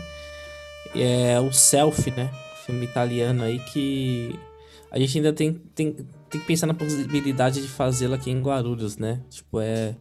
[0.95, 2.31] É o Selfie, né?
[2.67, 4.39] filme italiano aí que
[4.91, 8.99] a gente ainda tem, tem, tem que pensar na possibilidade de fazê-lo aqui em Guarulhos,
[8.99, 9.21] né?
[9.31, 9.95] Tipo, é.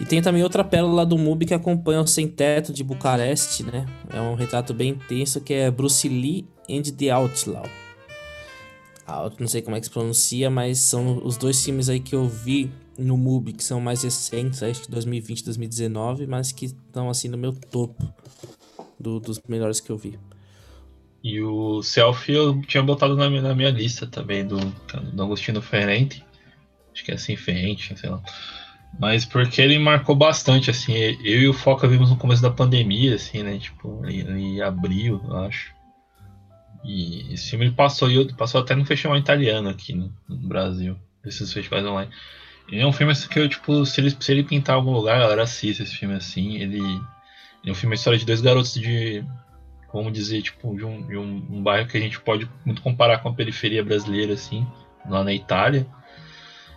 [0.00, 3.86] E tem também outra pérola do MUBI que acompanha o Sem Teto de Bucareste, né?
[4.12, 7.64] É um retrato bem intenso que é Bruce Lee and the Outlaw.
[9.38, 12.26] Não sei como é que se pronuncia, mas são os dois filmes aí que eu
[12.26, 17.28] vi no MUBI, que são mais recentes, acho que 2020 2019, mas que estão assim
[17.28, 18.12] no meu topo
[18.98, 20.18] do, dos melhores que eu vi.
[21.22, 24.58] E o Selfie eu tinha botado na minha, na minha lista também, do,
[25.12, 26.24] do Agostino Ferrente.
[26.92, 28.22] Acho que é assim, Ferrente, sei lá.
[28.98, 30.92] Mas porque ele marcou bastante, assim.
[30.94, 33.58] Eu e o Foca vimos no começo da pandemia, assim, né?
[33.58, 35.74] Tipo, em, em abril, eu acho.
[36.84, 41.52] E esse filme ele passou, passou até no festival italiano aqui no, no Brasil, esses
[41.52, 42.10] festivais online.
[42.68, 45.16] Ele é um filme assim, que eu, tipo, se ele, se ele pintar algum lugar,
[45.16, 46.56] a galera assiste esse filme assim.
[46.56, 47.00] Ele, ele
[47.66, 49.24] é um filme, a história de dois garotos de
[49.92, 53.18] vamos dizer, tipo, de, um, de um, um, bairro que a gente pode muito comparar
[53.18, 54.66] com a periferia brasileira, assim,
[55.08, 55.86] lá na Itália.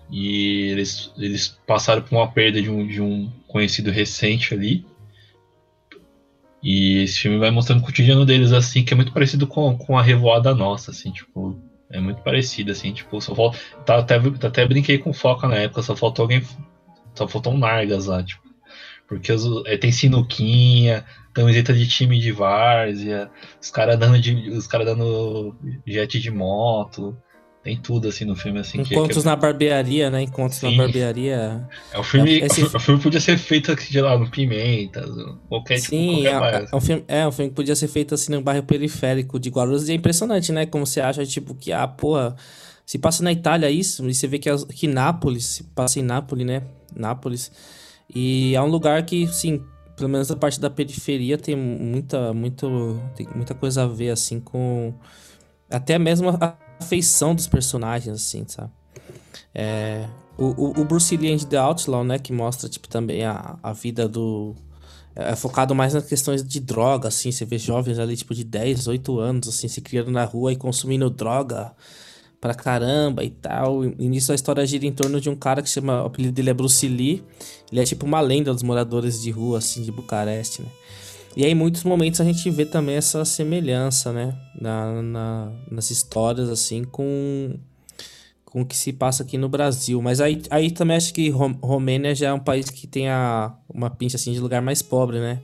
[0.09, 4.85] E eles, eles passaram por uma perda de um, de um conhecido recente ali.
[6.63, 9.97] E esse filme vai mostrando o cotidiano deles, assim, que é muito parecido com, com
[9.97, 13.57] a revoada nossa, assim, tipo, é muito parecido, assim, tipo, só falta.
[13.85, 16.41] Tá, até, até brinquei com foca na época, só faltou alguém.
[17.15, 18.47] Só faltou um Nargas lá, tipo.
[19.07, 23.31] Porque os, é, tem sinuquinha, camiseta de time de várzea,
[23.61, 24.17] os caras dando,
[24.57, 25.55] os cara dando
[25.85, 27.17] jet de moto.
[27.67, 28.59] Tem tudo assim no filme.
[28.59, 30.21] Assim, Encontros que, na barbearia, né?
[30.21, 30.71] Encontros Sim.
[30.71, 31.67] na barbearia.
[31.91, 32.63] É, o, filme, é, esse...
[32.63, 35.05] o filme podia ser feito de lá no Pimenta,
[35.49, 38.15] qualquer Sim, tipo, qualquer é, é, um filme, é um filme que podia ser feito
[38.15, 39.89] assim no bairro periférico de Guarulhos.
[39.89, 40.65] E é impressionante, né?
[40.65, 42.37] Como você acha, tipo, que, ah, porra,
[42.85, 46.47] se passa na Itália isso, e você vê que, que Nápoles, se passa em Nápoles,
[46.47, 46.61] né?
[46.95, 47.51] Nápoles.
[48.15, 49.61] E é um lugar que, sim,
[49.97, 54.39] pelo menos a parte da periferia tem muita, muito, tem muita coisa a ver, assim,
[54.39, 54.93] com
[55.69, 58.71] até mesmo a feição dos personagens, assim, sabe?
[59.53, 60.07] É,
[60.37, 64.07] o, o, Bruce Lee and The Outlaw, né, que mostra, tipo, também a, a vida
[64.07, 64.55] do,
[65.15, 68.87] é focado mais nas questões de droga, assim, você vê jovens ali, tipo, de 10,
[68.87, 71.73] 8 anos, assim, se criando na rua e consumindo droga
[72.39, 73.83] pra caramba e tal.
[73.83, 76.51] E nisso a história gira em torno de um cara que chama, o apelido dele
[76.51, 77.23] é Bruce Lee,
[77.71, 80.69] ele é tipo uma lenda dos moradores de rua, assim, de Bucareste, né?
[81.37, 84.35] E aí, em muitos momentos, a gente vê também essa semelhança, né?
[84.59, 87.59] Na, na, nas histórias, assim, com,
[88.43, 90.01] com o que se passa aqui no Brasil.
[90.01, 93.87] Mas aí, aí também acho que Romênia já é um país que tem a, uma
[93.87, 95.43] pincha, assim, de lugar mais pobre, né?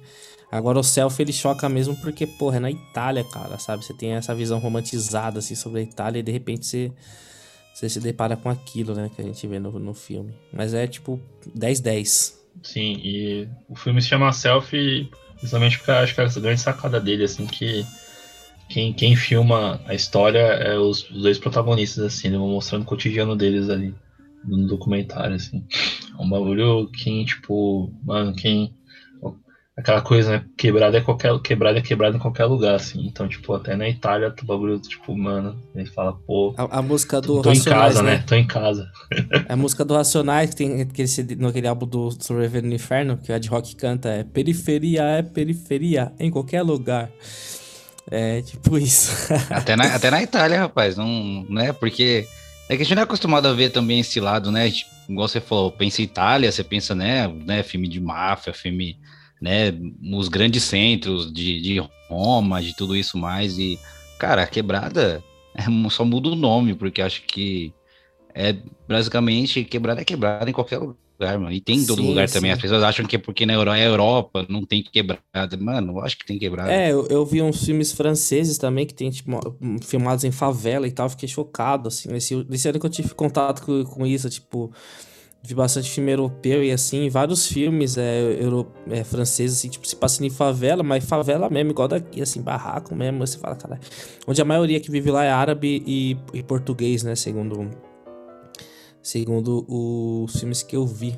[0.51, 3.85] Agora o selfie ele choca mesmo porque, porra, é na Itália, cara, sabe?
[3.85, 6.91] Você tem essa visão romantizada, assim, sobre a Itália e de repente você,
[7.71, 9.11] você se depara com aquilo, né?
[9.15, 10.33] Que a gente vê no, no filme.
[10.51, 11.19] Mas é, tipo,
[11.55, 12.41] 10-10.
[12.61, 15.09] Sim, e o filme se chama Selfie
[15.43, 17.85] Justamente porque acho que é a grande sacada dele, assim, que
[18.69, 23.35] quem, quem filma a história é os, os dois protagonistas, assim, né, mostrando o cotidiano
[23.35, 23.93] deles ali
[24.45, 25.65] no documentário, assim.
[26.17, 28.73] É um bagulho que, tipo, mano, quem
[29.77, 30.45] aquela coisa, né?
[30.57, 33.05] Quebrada é qualquer, quebrada é quebrada em qualquer lugar, assim.
[33.05, 36.53] Então, tipo, até na Itália, o bagulho, tipo, mano, ele fala, pô.
[36.57, 38.11] A, a música do tô Racionais, em casa, né?
[38.17, 38.23] né?
[38.25, 38.91] Tô em casa.
[39.49, 43.35] a música do Racionais, que tem aquele, naquele álbum do Survivor no Inferno, que o
[43.35, 47.09] Ed Rock canta, é periferia, é periferia, em qualquer lugar.
[48.11, 49.33] É tipo isso.
[49.49, 51.73] até, na, até na Itália, rapaz, não, né?
[51.73, 52.27] Porque
[52.69, 54.69] é que a gente não é acostumado a ver também esse lado, né?
[54.69, 58.97] Tipo, igual você falou, pensa em Itália, você pensa, né, né filme de máfia, filme
[59.43, 63.59] né, nos grandes centros de, de Roma, de tudo isso mais.
[63.59, 63.77] E,
[64.17, 65.21] cara, a quebrada
[65.53, 67.73] é, só muda o nome, porque acho que
[68.33, 68.55] é
[68.87, 71.51] basicamente quebrada é quebrada em qualquer lugar, mano.
[71.51, 72.35] E tem em todo sim, lugar sim.
[72.35, 72.51] também.
[72.51, 75.57] As pessoas acham que é porque na Europa, é Europa não tem quebrada.
[75.59, 76.71] Mano, eu acho que tem quebrada.
[76.71, 80.91] É, eu, eu, vi uns filmes franceses também que tem, tipo, filmados em favela e
[80.91, 81.09] tal.
[81.09, 82.07] Fiquei chocado, assim.
[82.07, 84.71] Nesse, nesse ano que eu tive contato com, com isso, tipo
[85.45, 89.95] vi bastante filme europeu e assim, vários filmes é, euro, é, franceses, assim, tipo, se
[89.95, 93.77] passando em favela, mas favela mesmo, igual daqui, assim, barraco mesmo, você fala, cara,
[94.25, 97.69] onde a maioria que vive lá é árabe e, e português, né, segundo,
[99.01, 101.13] segundo os filmes que eu vi.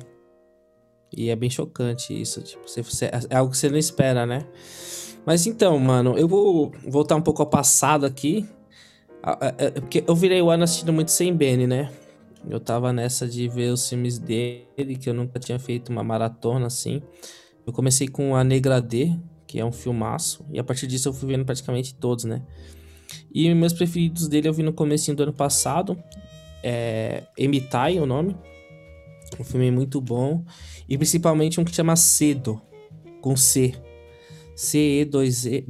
[1.16, 4.44] E é bem chocante isso, tipo, você, você, é algo que você não espera, né?
[5.24, 8.44] Mas então, mano, eu vou voltar um pouco ao passado aqui,
[9.56, 11.92] é, porque eu virei o ano assistindo muito sem Benny, né?
[12.48, 16.66] Eu tava nessa de ver os filmes dele, que eu nunca tinha feito uma maratona
[16.66, 17.02] assim.
[17.66, 19.12] Eu comecei com A Negra D,
[19.46, 22.42] que é um filmaço, e a partir disso eu fui vendo praticamente todos, né?
[23.32, 25.96] E meus preferidos dele eu vi no começo do ano passado,
[26.62, 28.36] é Emitai o nome,
[29.38, 30.44] um filme muito bom,
[30.88, 32.62] e principalmente um que chama Cedo,
[33.20, 33.74] com C,
[34.54, 35.66] C-E-2-D-O,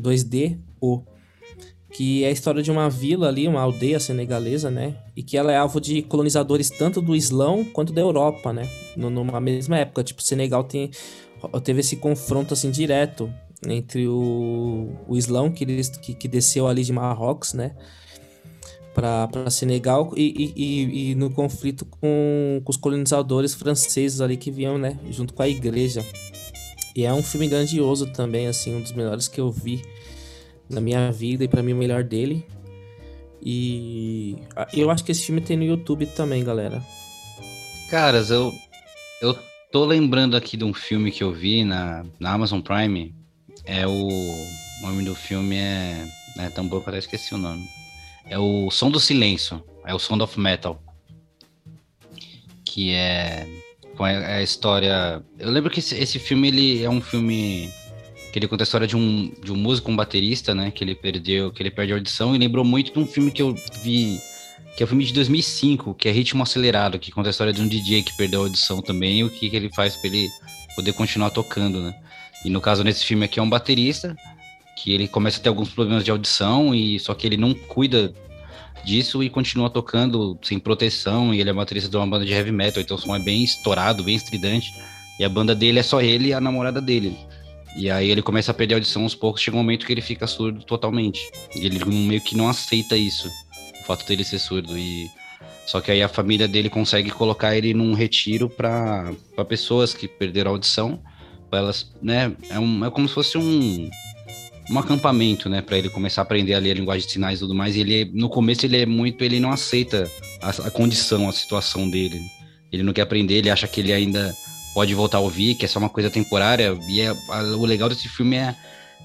[1.97, 4.97] que é a história de uma vila ali, uma aldeia senegalesa, né?
[5.17, 8.69] E que ela é alvo de colonizadores tanto do Islão quanto da Europa, né?
[8.95, 10.91] Numa mesma época, tipo, Senegal tem,
[11.65, 13.33] teve esse confronto assim direto
[13.67, 17.75] entre o, o Islão que, que, que desceu ali de Marrocos, né?
[18.93, 24.79] para Senegal e, e, e, no conflito com, com, os colonizadores franceses ali que vinham,
[24.79, 26.03] né, junto com a igreja.
[26.95, 29.83] E é um filme grandioso também, assim, um dos melhores que eu vi
[30.69, 32.47] na minha vida e para mim o melhor dele.
[33.43, 34.37] E
[34.73, 36.83] eu acho que esse filme tem no YouTube também, galera.
[37.89, 38.53] Caras, eu
[39.21, 39.39] eu
[39.71, 43.15] tô lembrando aqui de um filme que eu vi na, na Amazon Prime.
[43.65, 46.07] É o, o nome do filme é,
[46.39, 47.69] é que eu esqueci o nome.
[48.29, 50.83] É o Som do Silêncio, é o Sound of Metal.
[52.65, 53.47] Que é
[53.97, 55.23] com a, a história.
[55.39, 57.71] Eu lembro que esse, esse filme ele é um filme
[58.37, 60.71] que ele conta a história de um, de um músico, um baterista, né?
[60.71, 63.41] Que ele perdeu, que ele perde a audição e lembrou muito de um filme que
[63.41, 64.21] eu vi,
[64.77, 67.51] que é o um filme de 2005, que é Ritmo Acelerado, que conta a história
[67.51, 70.09] de um DJ que perdeu a audição também e o que, que ele faz para
[70.09, 70.29] ele
[70.75, 71.95] poder continuar tocando, né?
[72.45, 74.15] E no caso nesse filme aqui é um baterista
[74.77, 78.13] que ele começa a ter alguns problemas de audição e só que ele não cuida
[78.85, 82.53] disso e continua tocando sem proteção e ele é baterista de uma banda de heavy
[82.53, 84.75] metal, então o som é bem estourado, bem estridente.
[85.19, 87.17] E a banda dele é só ele e a namorada dele.
[87.77, 90.01] E aí ele começa a perder a audição aos poucos, chega um momento que ele
[90.01, 91.21] fica surdo totalmente.
[91.55, 93.31] E ele meio que não aceita isso,
[93.83, 94.77] o fato dele ser surdo.
[94.79, 95.11] E
[95.67, 99.13] só que aí a família dele consegue colocar ele num retiro para
[99.49, 101.03] pessoas que perderam a audição,
[101.51, 103.91] para elas, né, é, um, é como se fosse um
[104.69, 107.43] um acampamento, né, para ele começar a aprender a ler a linguagem de sinais e
[107.43, 107.77] tudo mais.
[107.77, 110.11] E ele no começo ele é muito, ele não aceita
[110.43, 112.21] a, a condição, a situação dele.
[112.73, 114.35] Ele não quer aprender, ele acha que ele ainda
[114.77, 116.79] pode voltar a ouvir, que é só uma coisa temporária.
[116.87, 118.55] E é, a, o legal desse filme é,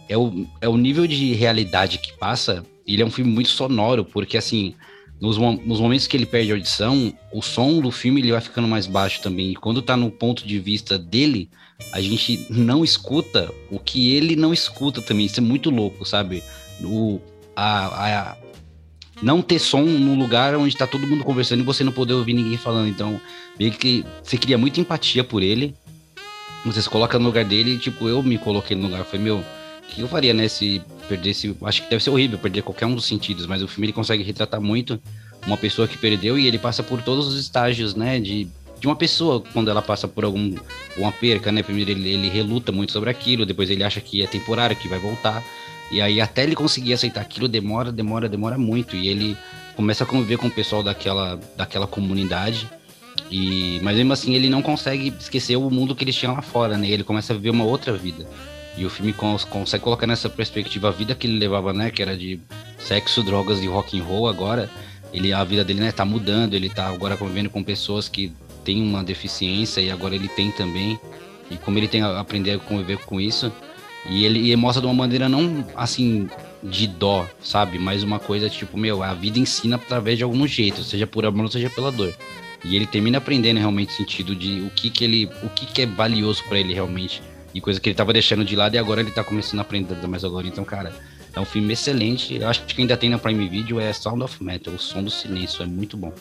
[0.10, 2.66] é, o, é o nível de realidade que passa.
[2.86, 4.76] Ele é um filme muito sonoro, porque assim,
[5.22, 8.68] nos, nos, momentos que ele perde a audição, o som do filme ele vai ficando
[8.68, 9.52] mais baixo também.
[9.52, 11.50] E quando tá no ponto de vista dele,
[11.94, 15.26] a gente não escuta o que ele não escuta também.
[15.26, 16.44] Isso é muito louco, sabe?
[16.84, 17.22] O,
[17.56, 18.38] a, a,
[19.22, 22.34] não ter som no lugar onde tá todo mundo conversando e você não poder ouvir
[22.34, 22.88] ninguém falando.
[22.88, 23.20] Então,
[23.60, 25.76] meio que você cria muita empatia por ele.
[26.66, 29.04] Você se coloca no lugar dele, tipo, eu me coloquei no lugar.
[29.04, 29.44] Falei, meu, o
[29.88, 30.48] que eu faria, né?
[30.48, 31.56] Se perdesse.
[31.64, 34.24] Acho que deve ser horrível perder qualquer um dos sentidos, mas o filme ele consegue
[34.24, 35.00] retratar muito
[35.46, 38.20] uma pessoa que perdeu e ele passa por todos os estágios, né?
[38.20, 38.48] De,
[38.80, 40.56] de uma pessoa quando ela passa por algum
[40.98, 41.64] uma perca, né?
[41.64, 45.00] Primeiro ele, ele reluta muito sobre aquilo, depois ele acha que é temporário, que vai
[45.00, 45.44] voltar.
[45.92, 48.96] E aí até ele conseguir aceitar aquilo demora, demora, demora muito.
[48.96, 49.38] E ele
[49.76, 52.70] começa a conviver com o pessoal daquela, daquela comunidade.
[53.30, 56.78] E, mas mesmo assim ele não consegue esquecer o mundo que eles tinham lá fora,
[56.78, 56.88] né?
[56.88, 58.26] Ele começa a viver uma outra vida.
[58.78, 61.92] E o filme cons consegue colocar nessa perspectiva a vida que ele levava, né?
[61.92, 62.40] Que era de
[62.80, 64.70] sexo, drogas e rock and roll agora.
[65.14, 68.32] Ele, a vida dele né, tá mudando, ele tá agora convivendo com pessoas que
[68.64, 70.98] têm uma deficiência e agora ele tem também.
[71.50, 73.52] E como ele tem a aprender a conviver com isso.
[74.10, 76.28] E ele, ele mostra de uma maneira não assim
[76.64, 77.78] de dó, sabe?
[77.78, 81.52] Mas uma coisa tipo, meu, a vida ensina através de algum jeito, seja por amor,
[81.52, 82.14] seja pela dor.
[82.64, 85.86] E ele termina aprendendo realmente sentido de o que que ele, o que que é
[85.86, 87.22] valioso para ele realmente
[87.54, 89.96] e coisa que ele tava deixando de lado e agora ele tá começando a aprender
[90.08, 90.48] mais agora.
[90.48, 90.94] Então, cara,
[91.34, 92.36] é um filme excelente.
[92.36, 95.10] Eu acho que ainda tem na Prime Video é Sound of Metal, o som do
[95.10, 96.14] silêncio, é muito bom.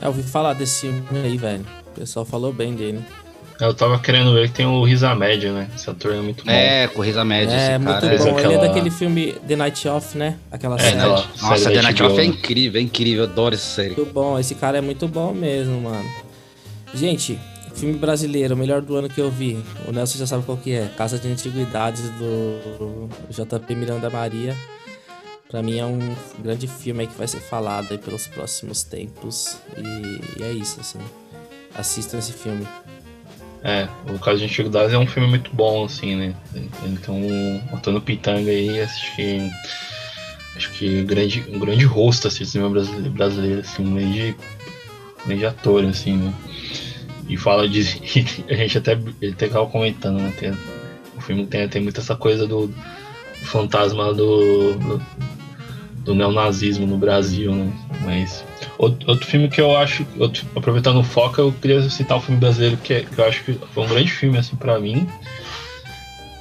[0.00, 1.66] É, eu ouvi falar desse filme aí, velho.
[1.88, 3.02] O pessoal falou bem dele.
[3.60, 5.68] Eu tava querendo ver que tem o Risa Média, né?
[5.74, 6.50] Esse ator é muito bom.
[6.50, 8.00] É, com o Risa Média, é, esse muito cara.
[8.00, 8.06] bom.
[8.06, 10.36] é Ele é aquela- daquele filme The Night Off, né?
[10.50, 10.96] Aquela É, série.
[10.96, 12.02] aquela Nossa, série The Night.
[12.04, 13.96] Off é incrível, é incrível, eu adoro essa série.
[13.96, 16.08] Muito bom, esse cara é muito bom mesmo, mano.
[16.94, 17.36] Gente,
[17.74, 19.58] filme brasileiro, o melhor do ano que eu vi.
[19.88, 20.88] O Nelson já sabe qual que é.
[20.96, 24.54] Casa de Antiguidades do JP Miranda Maria.
[25.50, 29.56] Pra mim é um grande filme aí que vai ser falado aí pelos próximos tempos.
[29.76, 30.98] E, e é isso, assim.
[31.74, 32.66] Assistam esse filme.
[33.62, 36.34] É, o caso de Antiguidades é um filme muito bom, assim, né?
[36.84, 37.20] Então,
[37.70, 39.50] botando pitanga aí, acho que.
[40.56, 44.36] Acho que um grande, um grande rosto assim, do cinema brasileiro, brasileiro assim, um grande,
[45.24, 46.34] grande ator, assim, né?
[47.28, 47.80] E fala de.
[48.48, 50.32] a gente até, ele até tava comentando, né?
[50.38, 50.52] Tem,
[51.16, 55.02] o filme tem, tem muito essa coisa do, do fantasma do, do,
[56.04, 57.72] do neonazismo no Brasil, né?
[58.04, 58.44] Mas
[58.78, 62.40] Outro, outro filme que eu acho, outro- aproveitando o foco, eu queria citar um filme
[62.40, 65.08] brasileiro que, é- que eu acho que foi um grande filme assim para mim.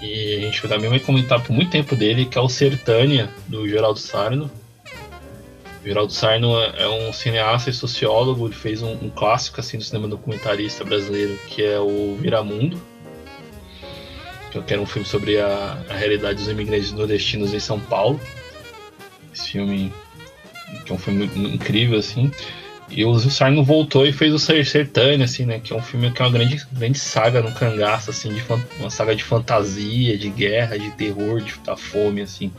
[0.02, 3.68] E a gente também vai comentar por muito tempo dele, que é o Sertânia, do
[3.68, 4.52] Geraldo Sarno.
[5.84, 9.78] O Geraldo Sarno é é um cineasta e sociólogo, ele fez um, um clássico assim
[9.80, 12.80] do cinema documentarista brasileiro, que é o Viramundo.
[14.52, 18.20] Que eu quero um filme sobre a, a realidade dos imigrantes nordestinos em São Paulo.
[19.34, 19.92] Esse filme
[20.86, 22.32] que é um filme incrível, assim.
[22.90, 25.60] E o Sarno voltou e fez o Ser Sertânia, assim, né?
[25.60, 28.42] Que é um filme que é uma grande, grande saga no cangaço, assim, de
[28.80, 32.52] uma saga de fantasia, de guerra, de terror, de da fome, assim.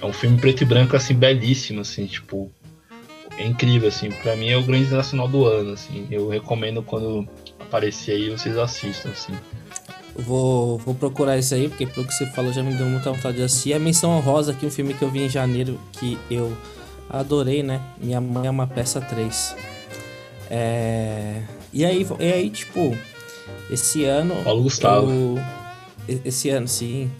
[0.00, 2.50] É um filme preto e branco, assim, belíssimo, assim, tipo.
[3.38, 4.10] É incrível, assim.
[4.10, 6.06] Pra mim é o grande nacional do ano, assim.
[6.10, 7.26] Eu recomendo quando
[7.58, 9.32] aparecer aí vocês assistam, assim.
[10.14, 13.38] Vou, vou procurar isso aí, porque pelo que você falou já me deu muita vontade
[13.38, 13.72] de assistir.
[13.72, 16.54] A Menção Honrosa aqui, um filme que eu vi em janeiro, que eu
[17.08, 17.80] adorei, né?
[18.00, 19.54] Minha Mãe é uma peça 3.
[20.50, 21.42] É...
[21.72, 22.96] E aí, e aí, tipo,
[23.70, 24.34] esse ano.
[24.44, 25.10] Paulo Gustavo.
[25.10, 27.10] eu- Esse ano, sim.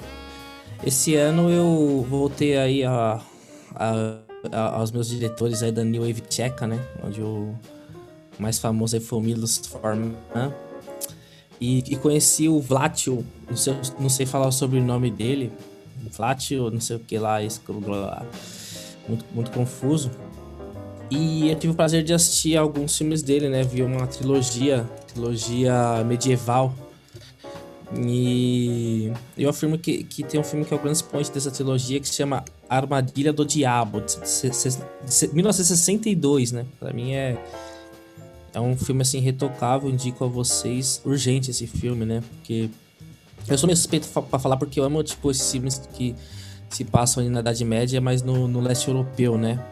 [0.84, 3.20] Esse ano eu voltei aí a,
[3.74, 4.16] a-
[4.50, 6.80] a- aos meus diretores aí da New Wave Tcheca, né?
[7.02, 7.54] Onde o
[8.38, 10.12] mais famoso aí foi o Milos Forman.
[11.60, 15.52] E, e conheci o Vlátil, não sei, não sei falar o sobrenome dele.
[16.10, 17.38] Vlátil, não sei o que lá,
[17.80, 18.26] blá.
[19.08, 20.10] Muito, muito confuso.
[21.10, 23.62] E eu tive o prazer de assistir alguns filmes dele, né?
[23.62, 26.74] Vi uma trilogia, trilogia medieval.
[27.94, 32.00] E eu afirmo que, que tem um filme que é o grande expoente dessa trilogia
[32.00, 36.64] que se chama Armadilha do Diabo, de se- se- 1962, né?
[36.80, 37.36] Pra mim é,
[38.54, 42.22] é um filme assim retocável, indico a vocês urgente esse filme, né?
[42.36, 42.70] Porque
[43.46, 46.14] eu sou meio suspeito pra falar porque eu amo tipo esses filmes que
[46.72, 49.62] se passam na Idade Média, mas no, no leste europeu, né?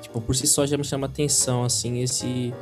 [0.00, 2.52] Tipo, por si só já me chama atenção assim esse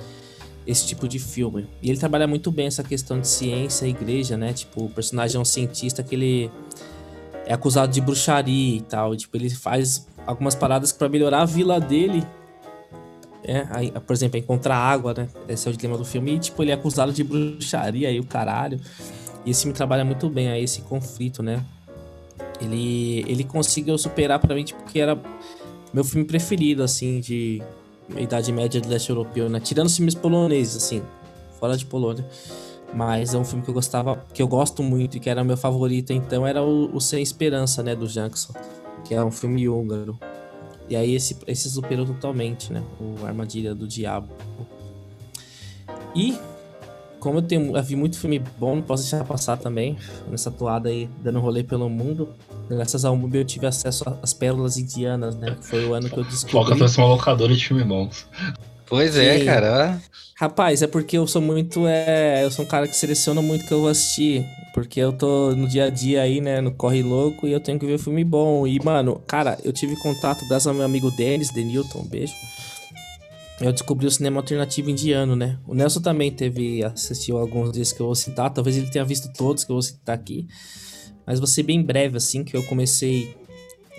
[0.67, 1.69] esse tipo de filme.
[1.83, 4.53] E ele trabalha muito bem essa questão de ciência e igreja, né?
[4.53, 6.51] Tipo, o personagem é um cientista que ele
[7.47, 9.15] é acusado de bruxaria e tal.
[9.15, 12.27] E, tipo, ele faz algumas paradas pra melhorar a vila dele.
[13.43, 15.29] É, aí, por exemplo, encontrar água, né?
[15.47, 16.35] Esse é o dilema do filme.
[16.35, 18.81] E, tipo, ele é acusado de bruxaria e o caralho.
[19.45, 21.63] E esse filme trabalha muito bem aí esse conflito, né?
[22.61, 25.21] Ele, ele conseguiu superar pra mim, tipo, que era
[25.93, 27.63] meu filme preferido, assim, de,
[28.17, 29.61] Idade Média do leste europeu, né?
[29.61, 31.03] Tirando os filmes poloneses, assim,
[31.59, 32.27] fora de Polônia.
[32.93, 35.57] Mas é um filme que eu gostava, que eu gosto muito e que era meu
[35.57, 38.53] favorito, então era o, o Sem Esperança, né, do Jackson,
[39.05, 40.19] que é um filme húngaro.
[40.89, 42.83] E aí esse, esse superou totalmente, né?
[43.01, 44.29] O Armadilha do Diabo.
[46.15, 46.39] E
[47.25, 49.97] como eu, tenho, eu vi muito filme bom, não posso deixar passar também,
[50.31, 52.29] nessa toada aí, dando rolê pelo mundo.
[52.69, 55.57] Graças ao MUBI eu tive acesso às pérolas indianas, né?
[55.59, 56.53] Que foi o ano que eu descobri.
[56.53, 58.27] Foca trouxe uma locadora de filme bons.
[58.87, 59.47] Pois é, Sim.
[59.47, 59.99] cara.
[60.37, 61.87] Rapaz, é porque eu sou muito.
[61.87, 64.45] É, eu sou um cara que seleciona muito o que eu vou assistir.
[64.75, 66.61] Porque eu tô no dia a dia aí, né?
[66.61, 68.67] No Corre Louco e eu tenho que ver filme bom.
[68.67, 72.35] E, mano, cara, eu tive contato graças ao meu amigo Denis, Denilton, um beijo.
[73.61, 75.59] Eu descobri o cinema alternativo indiano, né?
[75.67, 76.83] O Nelson também teve.
[76.83, 78.51] assistiu alguns desses que eu vou citar.
[78.53, 80.47] Talvez ele tenha visto todos que eu vou citar aqui.
[81.27, 83.35] Mas vou ser bem breve, assim, que eu comecei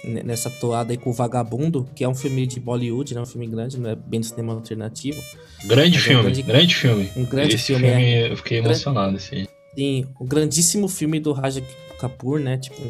[0.04, 3.22] nessa toada aí com o Vagabundo, que é um filme de Bollywood, né?
[3.22, 5.20] Um filme grande, não é bem do cinema alternativo.
[5.66, 7.12] Grande Mas é um filme, grande- grande filme.
[7.16, 8.32] um grande Esse filme, é.
[8.32, 9.18] eu fiquei emocionado.
[9.32, 9.48] Aí.
[9.76, 11.64] Sim, o grandíssimo filme do Raja
[12.00, 12.58] Kapoor, né?
[12.58, 12.82] Tipo,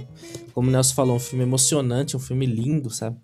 [0.53, 3.16] como o Nelson falou, um filme emocionante, um filme lindo, sabe?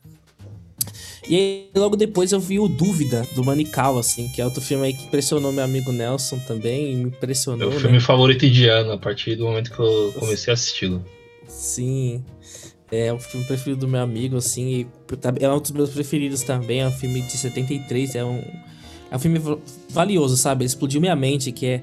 [1.31, 4.87] E aí, logo depois eu vi o Dúvida, do Manical, assim, que é outro filme
[4.87, 7.79] aí que impressionou meu amigo Nelson também, e me É impressionou, o né?
[7.79, 11.01] filme favorito indiano, a partir do momento que eu comecei a assisti-lo.
[11.47, 12.21] Sim.
[12.91, 14.87] É o filme preferido do meu amigo, assim, e
[15.39, 18.43] é um dos meus preferidos também, é um filme de 73, é um,
[19.09, 19.57] é um filme va-
[19.89, 20.65] valioso, sabe?
[20.65, 21.81] Explodiu minha mente, que é,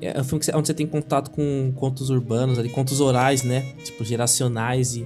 [0.00, 3.62] é um filme onde você tem contato com contos urbanos, ali, contos orais, né?
[3.82, 5.04] Tipo, geracionais e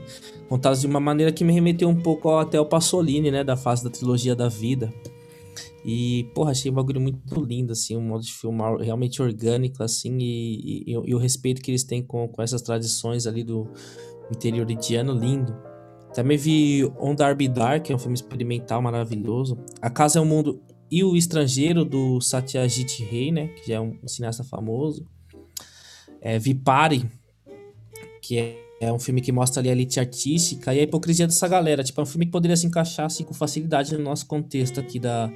[0.50, 3.44] contados de uma maneira que me remeteu um pouco ao- até ao Pasolini, né?
[3.44, 4.92] Da fase da trilogia da vida.
[5.84, 10.18] E, porra, achei um bagulho muito lindo, assim, um modo de filmar realmente orgânico, assim,
[10.18, 13.66] e, e- e o respeito que eles têm com, com essas tradições ali do
[14.30, 15.56] interior indiano, lindo.
[16.12, 19.56] Também vi On Darby Dark, que é um filme experimental maravilhoso.
[19.80, 23.80] A Casa é o Mundo e o Estrangeiro, do Satyajit Ray, né, que já é
[23.80, 25.06] um cineasta famoso.
[26.20, 27.08] É, Vipari,
[28.20, 31.46] que é, é um filme que mostra ali a elite artística e a hipocrisia dessa
[31.46, 31.84] galera.
[31.84, 34.98] Tipo, é um filme que poderia se encaixar assim, com facilidade no nosso contexto aqui
[34.98, 35.30] da,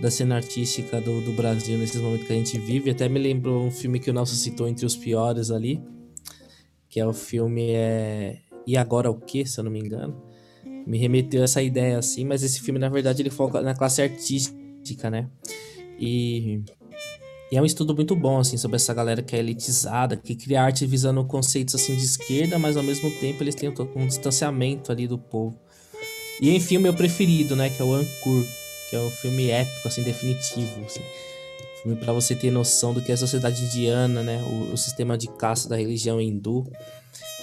[0.00, 2.90] da cena artística do, do Brasil nesses momentos que a gente vive.
[2.90, 5.78] Até me lembrou um filme que o Nelson citou entre os piores ali,
[6.88, 8.38] que é o filme é...
[8.66, 10.16] E Agora o Que, se eu não me engano.
[10.86, 14.00] Me remeteu a essa ideia assim, mas esse filme, na verdade, ele foca na classe
[14.00, 15.28] artística, né?
[15.98, 16.62] E,
[17.50, 20.62] e é um estudo muito bom, assim, sobre essa galera que é elitizada, que cria
[20.62, 25.08] arte visando conceitos, assim, de esquerda, mas ao mesmo tempo eles têm um, distanciamento ali
[25.08, 25.58] do povo.
[26.40, 28.44] E enfim, o meu preferido, né, que é o Ankur,
[28.88, 31.02] que é um filme épico, assim, definitivo, assim.
[31.82, 35.18] Filme pra você ter noção do que é a sociedade indiana, né, o, o sistema
[35.18, 36.70] de caça da religião hindu.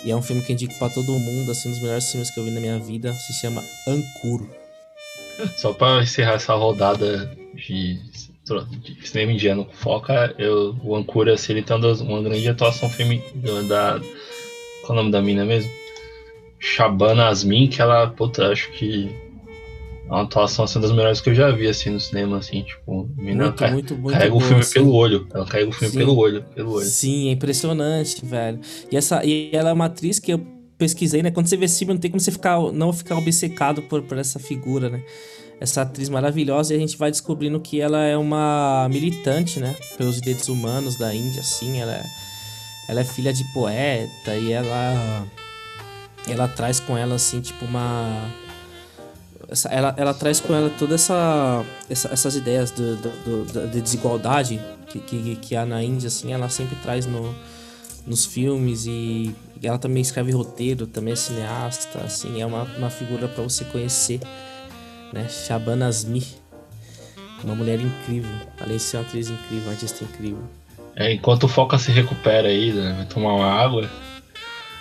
[0.05, 2.39] E é um filme que indico pra todo mundo, assim, um dos melhores filmes que
[2.39, 4.47] eu vi na minha vida, se chama Ankur.
[5.57, 7.99] Só pra encerrar essa rodada de
[9.03, 13.21] cinema indiano foca, eu, o Ancura, se ele tá dando uma grande atuação femi,
[13.67, 13.99] da.
[14.81, 15.71] Qual é o nome da mina mesmo?
[16.59, 19.09] Shabana Asmin, que ela, puta, acho que
[20.07, 23.09] é uma atuação assim, das melhores que eu já vi assim no cinema, assim, tipo,
[23.19, 24.73] a mina Muito, ca- muito, muito carrega o bom, filme assim.
[24.73, 25.27] pelo olho.
[25.33, 25.97] Ela carrega o filme Sim.
[25.99, 26.85] pelo olho, pelo olho.
[26.85, 28.59] Sim, é impressionante, velho.
[28.91, 30.39] E, essa, e ela é uma atriz que eu
[30.77, 31.31] pesquisei, né?
[31.31, 34.17] Quando você vê esse filme, não tem como você ficar, não ficar obcecado por, por
[34.17, 35.03] essa figura, né?
[35.59, 39.75] Essa atriz maravilhosa, e a gente vai descobrindo que ela é uma militante, né?
[39.97, 41.79] Pelos direitos humanos da Índia, assim.
[41.79, 42.05] Ela é,
[42.87, 45.25] ela é filha de poeta e ela.
[46.27, 48.29] Ela traz com ela, assim, tipo, uma.
[49.49, 53.81] essa- ela, ela traz com ela toda essa, essa- essas ideias do, do- do- de
[53.81, 57.33] desigualdade que, que, que há na Índia, assim, ela sempre traz no,
[58.05, 62.89] nos filmes e, e ela também escreve roteiro, também é cineasta, assim, é uma, uma
[62.89, 64.19] figura para você conhecer,
[65.13, 65.27] né?
[65.29, 66.25] Shabana Azmi,
[67.43, 70.43] uma mulher incrível, além de ser uma atriz incrível, uma artista incrível.
[70.95, 73.89] É, enquanto o Foca se recupera aí, né, vai tomar uma água,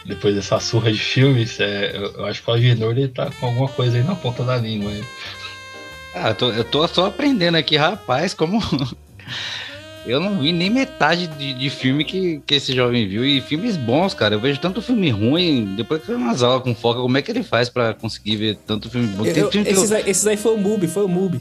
[0.07, 3.47] depois dessa surra de filmes, é, eu, eu acho que o Agenor ele tá com
[3.47, 4.91] alguma coisa aí na ponta da língua.
[4.91, 5.05] né?
[6.15, 8.59] Ah, eu tô, eu tô só aprendendo aqui, rapaz, como.
[10.07, 13.25] Eu não vi nem metade de, de filme que, que esse jovem viu.
[13.25, 14.35] E filmes bons, cara.
[14.37, 15.75] Eu vejo tanto filme ruim.
[15.77, 18.57] Depois que eu umas aulas com foca, como é que ele faz pra conseguir ver
[18.67, 19.25] tanto filme bom?
[19.27, 21.41] Eu- filme que eu- esses, aí, esses aí foi o Mubi, foi o Mubi.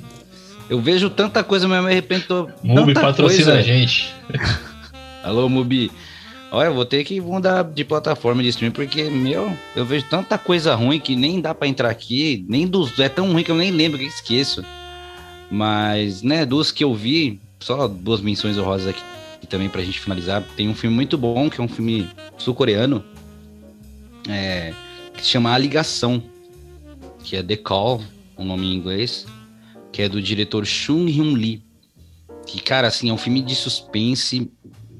[0.67, 2.49] Eu vejo tanta coisa, mas eu me arrependo.
[2.63, 3.59] Mubi tanta patrocina coisa.
[3.59, 4.11] a gente.
[5.23, 5.91] Alô, Mubi.
[6.51, 10.37] Olha, eu vou ter que mudar de plataforma de stream, porque, meu, eu vejo tanta
[10.37, 12.97] coisa ruim que nem dá pra entrar aqui, nem dos.
[12.97, 14.63] É tão ruim que eu nem lembro que esqueço.
[15.51, 19.01] Mas, né, dos que eu vi, só duas menções honrosas aqui
[19.47, 20.43] também pra gente finalizar.
[20.55, 23.03] Tem um filme muito bom, que é um filme sul-coreano,
[24.27, 24.73] é,
[25.15, 26.21] que se chama A Ligação,
[27.23, 28.01] que é The Call,
[28.35, 29.25] o nome em inglês,
[29.91, 31.63] que é do diretor Chung Hyun Lee.
[32.47, 34.51] Que, cara, assim, é um filme de suspense,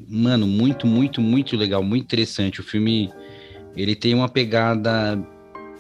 [0.08, 2.62] mano, muito, muito, muito legal, muito interessante.
[2.62, 3.12] O filme,
[3.76, 5.20] ele tem uma pegada...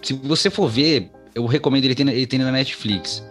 [0.01, 3.23] Se você for ver, eu recomendo ele ter, ele ter na Netflix.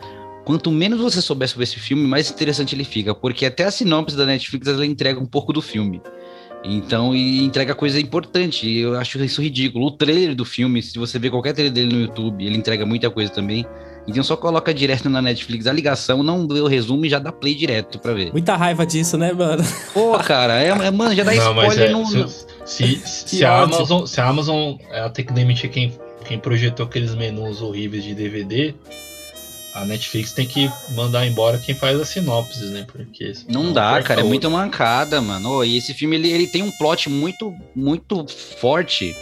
[0.44, 4.16] Quanto menos você souber sobre esse filme, mais interessante ele fica, porque até a sinopse
[4.16, 6.02] da Netflix ela entrega um pouco do filme.
[6.64, 8.70] Então, e entrega coisa importante.
[8.70, 9.86] Eu acho isso ridículo.
[9.86, 13.10] O trailer do filme, se você ver qualquer trailer dele no YouTube, ele entrega muita
[13.10, 13.66] coisa também.
[14.06, 17.32] Então só coloca direto na Netflix a ligação, não vê o resumo e já dá
[17.32, 18.32] play direto pra ver.
[18.32, 19.62] Muita raiva disso, né, mano?
[19.92, 22.06] Pô, cara, é, é mano, já dá não, spoiler é, no.
[22.06, 26.84] Se, se, se a Amazon, se a Amazon ela tem que demitir quem, quem projetou
[26.84, 28.74] aqueles menus horríveis de DVD,
[29.74, 32.86] a Netflix tem que mandar embora quem faz as sinopses, né?
[32.90, 35.56] Porque não dá, cara, é muito mancada, mano.
[35.56, 39.14] Oh, e esse filme ele, ele tem um plot muito muito forte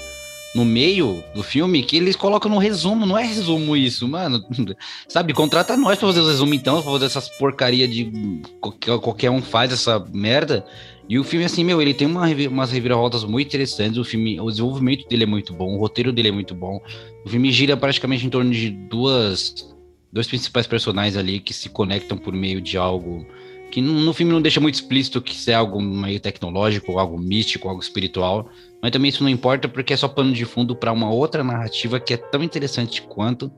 [0.54, 4.44] no meio do filme que eles colocam no resumo, não é resumo isso, mano.
[5.08, 9.30] Sabe, contrata nós pra fazer os resumos então, pra fazer essas porcaria de qualquer, qualquer
[9.30, 10.64] um faz essa merda.
[11.08, 13.98] E o filme, assim, meu, ele tem uma, umas reviravoltas muito interessantes.
[13.98, 16.80] O filme, o desenvolvimento dele é muito bom, o roteiro dele é muito bom.
[17.24, 19.71] O filme gira praticamente em torno de duas
[20.12, 23.26] dois principais personagens ali que se conectam por meio de algo
[23.72, 27.70] que no, filme não deixa muito explícito que isso é algo meio tecnológico, algo místico,
[27.70, 28.50] algo espiritual,
[28.82, 31.98] mas também isso não importa porque é só pano de fundo para uma outra narrativa
[31.98, 33.50] que é tão interessante quanto.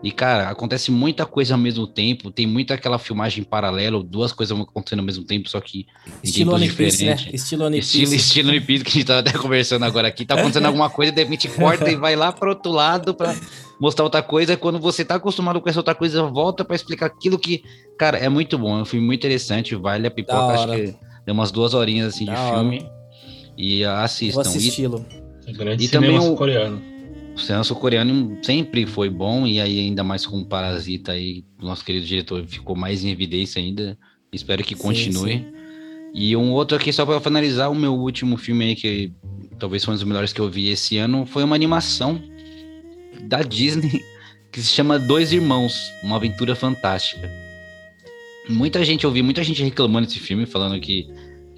[0.00, 4.56] E cara, acontece muita coisa ao mesmo tempo, tem muita aquela filmagem paralelo, duas coisas
[4.56, 5.86] vão acontecendo ao mesmo tempo, só que
[6.22, 6.68] estilo em.
[6.68, 7.16] Né?
[7.32, 10.34] Estilo One Estilo, estilo One Piece que a gente tava até conversando agora aqui, tá
[10.34, 13.34] acontecendo alguma coisa, de repente corta e vai lá para outro lado para
[13.80, 14.56] mostrar outra coisa.
[14.56, 17.64] Quando você tá acostumado com essa outra coisa, volta para explicar aquilo que,
[17.98, 18.78] cara, é muito bom.
[18.78, 20.54] É um filme muito interessante, vale a pipoca.
[20.54, 20.94] Acho que
[21.26, 22.58] deu umas duas horinhas assim da de hora.
[22.58, 22.90] filme.
[23.56, 24.42] E assistam.
[24.42, 25.06] Vou assisti-lo.
[25.44, 26.97] E, grande e também o coreano.
[27.38, 31.66] O cinema coreano sempre foi bom e aí ainda mais com o Parasita aí, o
[31.66, 33.96] nosso querido diretor ficou mais em evidência ainda.
[34.32, 35.34] Espero que continue.
[35.34, 35.52] Sim, sim.
[36.12, 39.12] E um outro aqui só para finalizar, o meu último filme aí que
[39.56, 42.20] talvez foi um dos melhores que eu vi esse ano foi uma animação
[43.22, 44.04] da Disney
[44.50, 47.30] que se chama Dois Irmãos, uma aventura fantástica.
[48.48, 51.08] Muita gente ouvi, muita gente reclamando desse filme, falando que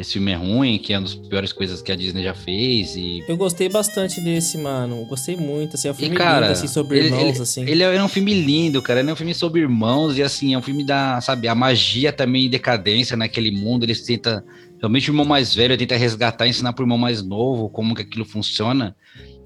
[0.00, 2.96] esse filme é ruim, que é uma das piores coisas que a Disney já fez.
[2.96, 3.22] E...
[3.28, 5.04] Eu gostei bastante desse, mano.
[5.04, 7.68] Gostei muito, assim, é um filme e, cara, lindo, assim, sobre ele, irmãos, ele, assim.
[7.68, 9.00] Ele é um filme lindo, cara.
[9.00, 12.14] Ele é um filme sobre irmãos e, assim, é um filme da, sabe, a magia
[12.14, 13.84] também em decadência naquele mundo.
[13.84, 14.42] Eles tentam,
[14.78, 18.24] realmente o irmão mais velho tenta resgatar, ensinar pro irmão mais novo como que aquilo
[18.24, 18.96] funciona.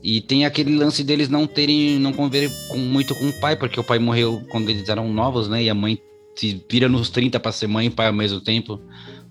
[0.00, 3.80] E tem aquele lance deles não terem, não conviver com, muito com o pai, porque
[3.80, 5.64] o pai morreu quando eles eram novos, né?
[5.64, 5.98] E a mãe
[6.36, 8.80] se vira nos 30 para ser mãe e pai ao mesmo tempo,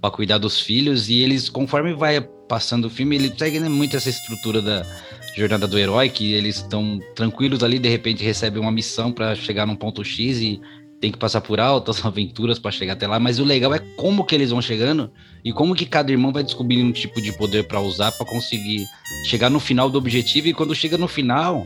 [0.04, 1.08] para cuidar dos filhos.
[1.08, 4.86] E eles, conforme vai passando o filme, ele segue né, muito essa estrutura da
[5.34, 9.66] jornada do herói, que eles estão tranquilos ali, de repente recebem uma missão para chegar
[9.66, 10.60] num ponto X e
[11.00, 14.26] tem que passar por altas aventuras para chegar até lá, mas o legal é como
[14.26, 15.10] que eles vão chegando
[15.44, 18.86] e como que cada irmão vai descobrindo um tipo de poder para usar para conseguir
[19.26, 21.66] chegar no final do objetivo e quando chega no final,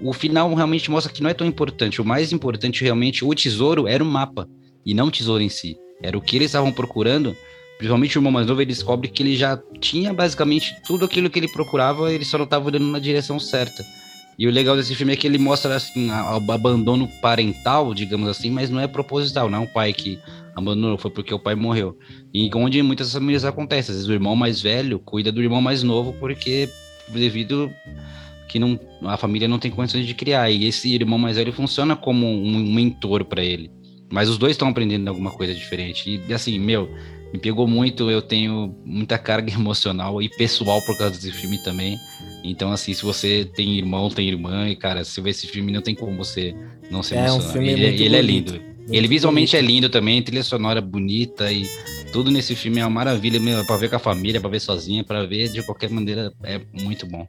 [0.00, 2.00] o final realmente mostra que não é tão importante.
[2.00, 4.46] O mais importante realmente, o tesouro era o mapa
[4.86, 5.76] e não o tesouro em si.
[6.02, 7.36] Era o que eles estavam procurando.
[7.78, 11.38] Principalmente o irmão mais novo, ele descobre que ele já tinha basicamente tudo aquilo que
[11.38, 13.84] ele procurava, ele só não estava olhando na direção certa.
[14.36, 18.50] E o legal desse filme é que ele mostra assim, o abandono parental, digamos assim,
[18.50, 20.18] mas não é proposital, não é um pai que
[20.54, 21.96] abandonou, foi porque o pai morreu.
[22.34, 25.82] E onde muitas famílias acontecem, às vezes o irmão mais velho cuida do irmão mais
[25.82, 26.68] novo porque
[27.08, 27.72] devido
[28.48, 30.50] que não, a família não tem condições de criar.
[30.50, 33.70] E esse irmão mais velho funciona como um mentor para ele.
[34.10, 36.20] Mas os dois estão aprendendo alguma coisa diferente.
[36.26, 36.88] E assim, meu,
[37.32, 38.10] me pegou muito.
[38.10, 41.98] Eu tenho muita carga emocional e pessoal por causa desse filme também.
[42.44, 45.82] Então, assim, se você tem irmão, tem irmã, e cara, se ver esse filme, não
[45.82, 46.54] tem como você
[46.90, 47.28] não se emocionar.
[47.28, 48.52] É um filme ele, é, ele é lindo.
[48.52, 49.64] Muito ele visualmente bonito.
[49.64, 51.68] é lindo também, trilha sonora bonita e
[52.12, 55.26] tudo nesse filme é uma maravilha, para ver com a família, para ver sozinha, para
[55.26, 57.26] ver de qualquer maneira é muito bom.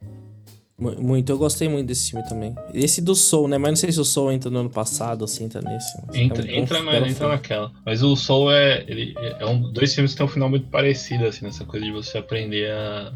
[0.80, 2.54] Muito, eu gostei muito desse filme também.
[2.72, 3.58] Esse do Soul, né?
[3.58, 5.98] Mas não sei se o Soul entra no ano passado, assim, entra nesse.
[6.14, 7.70] Entra, é um entra, na, entra naquela.
[7.84, 8.84] Mas o Soul é.
[8.88, 11.92] Ele, é um, dois filmes que tem um final muito parecido, assim, nessa coisa de
[11.92, 13.12] você aprender a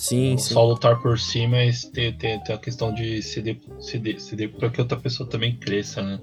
[0.00, 0.54] Sim, sim.
[0.54, 4.70] Só lutar por si, mas tem, tem, tem a questão de ceder, ceder, ceder para
[4.70, 6.18] que outra pessoa também cresça, né?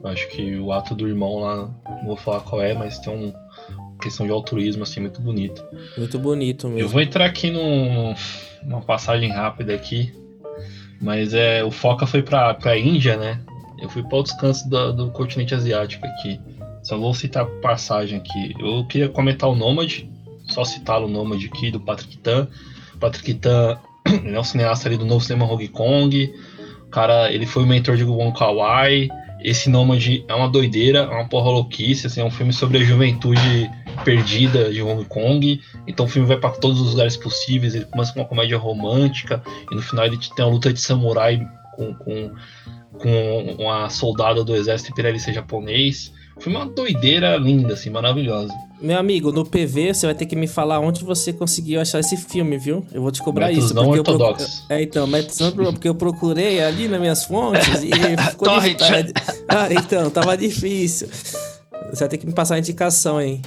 [0.00, 3.12] Eu acho que o ato do irmão lá, não vou falar qual é, mas tem
[3.12, 3.32] um,
[4.00, 5.64] questão de altruísmo assim muito bonito.
[5.96, 6.80] Muito bonito mesmo.
[6.80, 8.14] Eu vou entrar aqui num,
[8.62, 10.12] numa passagem rápida aqui,
[11.00, 13.40] mas é o Foca foi para a Índia, né?
[13.80, 16.40] Eu fui para outros cantos do, do continente asiático aqui.
[16.82, 18.54] Só vou citar passagem aqui.
[18.58, 20.10] Eu queria comentar o Nômade,
[20.48, 22.48] só citar o Nômade aqui do Patrick Tan
[22.98, 23.78] Patrick Tan
[24.24, 26.34] é um cineasta ali do novo cinema Hong Kong.
[26.86, 29.08] O cara, ele foi o mentor de Wong Kar Wai.
[29.40, 32.84] esse Nômade é uma doideira, é uma porra louquice, assim, é um filme sobre a
[32.84, 33.70] juventude
[34.04, 35.60] perdida de Hong Kong.
[35.86, 39.42] Então o filme vai para todos os lugares possíveis, ele começa com uma comédia romântica,
[39.70, 42.30] e no final ele tem uma luta de samurai com, com,
[42.98, 46.12] com uma soldada do exército imperialista japonês.
[46.40, 48.54] Filme é uma doideira linda, assim, maravilhosa.
[48.80, 52.16] Meu amigo, no PV você vai ter que me falar onde você conseguiu achar esse
[52.16, 52.86] filme, viu?
[52.92, 53.74] Eu vou te cobrar Métodos isso.
[53.74, 54.64] não porque eu ortodoxos.
[54.68, 57.90] É, então, métodos não porque eu procurei ali nas minhas fontes e
[58.30, 59.12] ficou difícil.
[59.50, 61.08] Ah, então, tava difícil.
[61.08, 63.40] Você vai ter que me passar a indicação aí.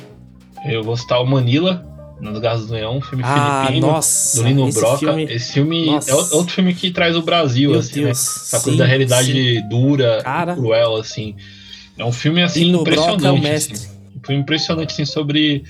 [0.65, 1.85] Eu vou citar o Manila,
[2.19, 4.41] nas Garras do Leão, um filme Ah, filipino, nossa.
[4.41, 4.97] do Lino esse Broca.
[4.99, 6.11] filme- Esse filme Nossa.
[6.11, 8.05] é outro filme que traz o Brasil, Meu assim, Deus.
[8.05, 8.11] né?
[8.11, 9.67] Essa sim, coisa da realidade sim.
[9.69, 10.53] dura, Cara.
[10.55, 11.35] cruel, assim.
[11.97, 13.41] É um filme, assim, Lino Broca é impressionante.
[13.43, 13.73] mestre.
[13.73, 13.89] assim.
[14.15, 15.63] Um filme impressionante, assim, sobre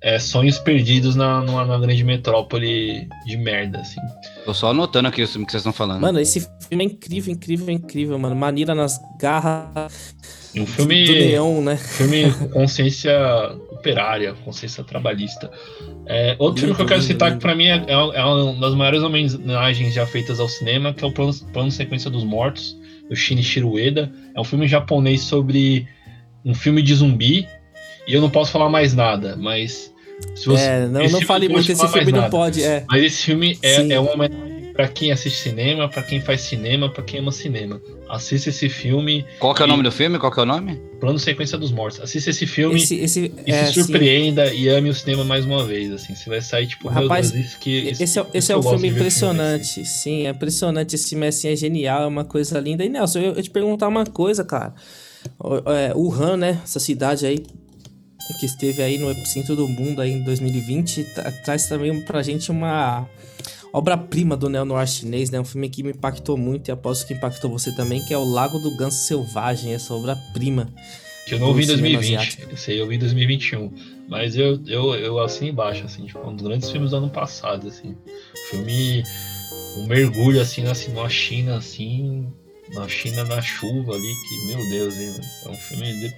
[0.00, 4.00] é, sonhos perdidos na, numa, numa grande metrópole de merda, assim.
[4.44, 6.00] Tô só anotando aqui o filme que vocês estão falando.
[6.00, 8.34] Mano, esse filme é incrível, incrível, incrível, mano.
[8.34, 10.16] Manira nas garras
[10.56, 11.04] um filme...
[11.06, 11.76] do leão, né?
[11.76, 13.12] filme com consciência
[13.86, 15.50] operária, consciência trabalhista.
[16.06, 17.40] É, outro filme que eu quero citar lindo.
[17.40, 21.04] que pra mim é, é- é uma das maiores homenagens já feitas ao cinema, que
[21.04, 22.76] é o Plano, Plano Sequência dos Mortos,
[23.08, 24.10] do Shinichiro Ueda.
[24.34, 25.86] É um filme japonês sobre
[26.44, 27.46] um filme de zumbi,
[28.06, 29.92] e eu não posso falar mais nada, mas...
[30.36, 32.30] Se você, É, não, não fale muito, esse filme não nada.
[32.30, 32.84] pode, é.
[32.88, 33.92] Mas esse filme é, Sim.
[33.92, 37.80] é uma homenagem pra quem assiste cinema, pra quem faz cinema, pra quem ama cinema.
[38.08, 40.18] Assista esse filme, Qual que é o nome do filme?
[40.18, 40.80] Qual que é o nome?
[41.00, 42.00] Plano Sequência dos Mortos.
[42.00, 43.82] Assista esse filme Esse, esse, e é, se sim.
[43.84, 46.14] surpreenda e ame o cinema mais uma vez, assim.
[46.14, 47.70] Você vai sair, tipo, Rapaz, meu Deus, isso que.
[47.90, 50.94] Isso, Esse é, esse que é um filme de ver impressionante, sim, é impressionante.
[50.94, 52.84] Esse filme assim, é genial, é uma coisa linda.
[52.84, 54.74] E Nelson, eu, eu te perguntar uma coisa, cara.
[55.38, 56.60] O- É, Wuhan, né?
[56.62, 57.38] Essa cidade aí
[58.38, 62.50] que esteve aí no epicentro do mundo aí em 2020, tra- traz também pra gente
[62.50, 63.06] uma
[63.72, 65.40] obra-prima do neo-noir chinês, né?
[65.40, 68.24] Um filme que me impactou muito e aposto que impactou você também, que é o
[68.24, 70.68] Lago do Ganso Selvagem, essa obra-prima.
[71.26, 72.16] Que eu não ouvi em do cinema 2020.
[72.18, 72.54] asiático.
[72.54, 73.72] Esse aí eu vi em 2021.
[74.08, 77.68] Mas eu, eu, eu assino embaixo, assim, tipo, um dos grandes filmes do ano passado,
[77.68, 77.96] assim.
[78.50, 79.04] Filme.
[79.78, 82.26] Um mergulho, assim, na, na China, assim.
[82.74, 85.14] Na China, na chuva ali, que, meu Deus, hein,
[85.44, 86.14] é um filme de-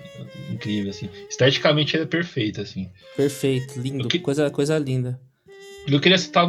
[0.53, 1.09] incrível, assim.
[1.29, 2.89] Esteticamente ele é perfeito, assim.
[3.17, 5.21] Perfeito, lindo, que- coisa, coisa linda.
[5.87, 6.47] Eu queria citar,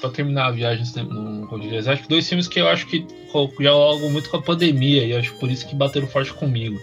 [0.00, 3.06] pra terminar a viagem no Código Asiático, dois filmes que eu acho que
[3.58, 6.78] dialogam muito com a pandemia, e acho por isso que bateram forte comigo.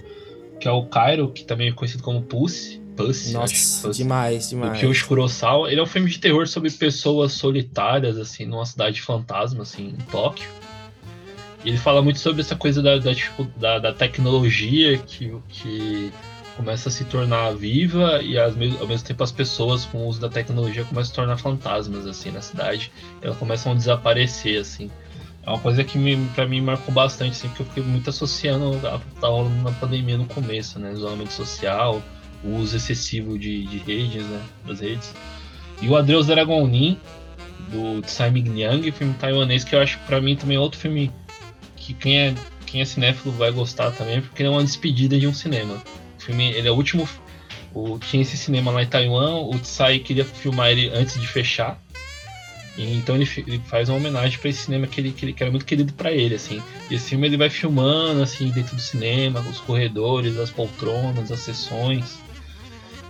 [0.60, 2.80] Que é o Cairo, que também é conhecido como Pussy.
[2.96, 4.04] Pussy, Nossa, acho, Pussy.
[4.04, 4.80] demais, demais.
[4.80, 5.72] Kiyoshi Kurosawa.
[5.72, 10.06] Ele é um filme de terror sobre pessoas solitárias, assim, numa cidade fantasma, assim, em
[10.12, 10.48] Tóquio.
[11.64, 16.12] E ele fala muito sobre essa coisa da, da, tipo, da, da tecnologia que, que
[16.56, 20.30] começa a se tornar viva e ao mesmo, tempo as pessoas com o uso da
[20.30, 22.92] tecnologia começam a se tornar fantasmas, assim, na cidade.
[23.22, 24.92] Elas começam a desaparecer, assim.
[25.44, 25.98] É uma coisa que
[26.36, 29.28] pra mim marcou bastante, assim, porque eu fiquei muito associando a tá
[29.64, 30.94] na pandemia no começo, né?
[30.94, 32.02] Isolamento social,
[32.44, 34.42] o uso excessivo de, de redes, né?
[34.66, 35.14] Das redes.
[35.82, 37.00] E o Adeus Dragonin,
[37.72, 41.12] do Tsai Ming-liang, filme taiwanês, que eu acho pra mim também é outro filme
[41.76, 42.36] que quem é,
[42.68, 45.82] quem é cinéfilo vai gostar também, porque é uma despedida de um cinema.
[46.26, 47.08] Filme, ele é o último.
[47.74, 51.82] O, tinha esse cinema lá em Taiwan, o Tsai queria filmar ele antes de fechar.
[52.78, 55.44] E então ele, ele faz uma homenagem pra esse cinema que, ele, que, ele, que
[55.44, 56.62] era muito querido pra ele, assim.
[56.90, 61.40] E esse filme ele vai filmando, assim, dentro do cinema, os corredores, as poltronas, as
[61.40, 62.20] sessões.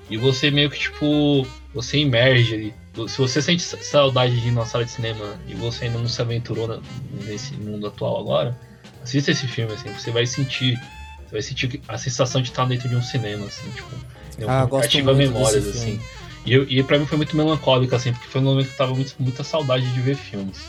[0.10, 2.74] E você meio que, tipo, você emerge ali.
[3.08, 6.08] Se você sente sa- saudade de ir na sala de cinema e você ainda não
[6.08, 6.82] se aventurou
[7.26, 8.58] nesse mundo atual agora,
[9.02, 10.78] assista esse filme, assim, você vai sentir.
[11.32, 13.90] Você vai sentir a sensação de estar dentro de um cinema, assim, tipo.
[14.48, 15.98] Ah, ativa muito memórias, assim.
[15.98, 16.02] filme.
[16.46, 18.78] E, eu, e pra mim foi muito melancólico, assim, porque foi um momento que eu
[18.78, 20.62] tava muito, com muita saudade de ver filmes.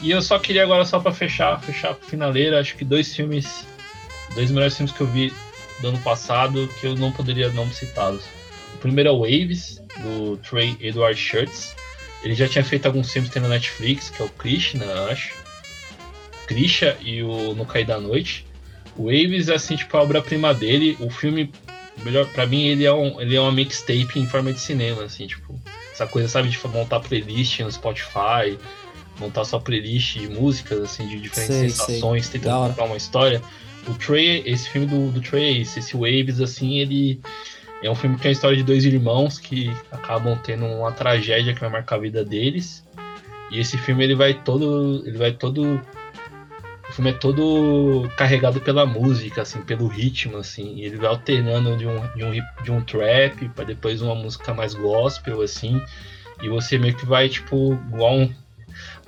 [0.00, 3.66] E eu só queria agora, só pra fechar, fechar a finaleira, acho que dois filmes,
[4.34, 5.32] dois melhores filmes que eu vi
[5.80, 8.24] do ano passado, que eu não poderia não citá-los.
[8.74, 11.74] O primeiro é o Waves, do Trey Edward Shirts.
[12.22, 15.34] Ele já tinha feito alguns filmes que tem na Netflix, que é o Krishna, acho.
[16.46, 18.46] Krisha e o No Cair da Noite.
[18.96, 20.96] O Waves é assim, tipo, a obra-prima dele.
[21.00, 21.50] O filme,
[22.04, 25.26] melhor para mim, ele é, um, ele é uma mixtape em forma de cinema, assim,
[25.26, 25.58] tipo,
[25.92, 28.58] essa coisa, sabe, de montar playlist no Spotify,
[29.18, 32.40] montar sua playlist de músicas, assim, de diferentes Sei, sensações, sei.
[32.40, 33.42] Tentando contar uma história.
[33.86, 37.20] O Trey, esse filme do, do Trey esse, esse Waves, assim, ele
[37.82, 41.52] é um filme que é a história de dois irmãos que acabam tendo uma tragédia
[41.52, 42.84] que vai marcar a vida deles.
[43.50, 45.80] E esse filme ele vai todo, ele vai todo
[46.92, 51.74] o filme é todo carregado pela música, assim, pelo ritmo, assim, e ele vai alternando
[51.74, 55.80] de um, de um, de um trap para depois uma música mais gospel, assim,
[56.42, 58.34] e você meio que vai, tipo, igual um,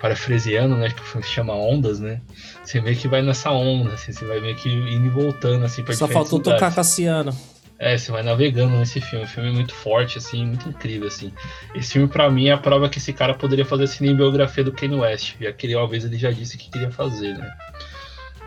[0.01, 0.89] parafraseando, né?
[0.89, 2.23] Que o filme se chama Ondas, né?
[2.65, 5.83] Você vê que vai nessa onda, assim, você vai meio que indo e voltando, assim,
[5.83, 6.61] pra Só faltou lugares.
[6.61, 7.37] tocar Cassiano.
[7.79, 9.25] É, você vai navegando nesse filme.
[9.25, 11.33] O filme é muito forte, assim, muito incrível, assim.
[11.75, 14.95] Esse filme, pra mim, é a prova que esse cara poderia fazer cinebiografia do Kanye
[15.01, 15.35] West.
[15.41, 17.53] Já que ele, uma vez ele já disse que queria fazer, né?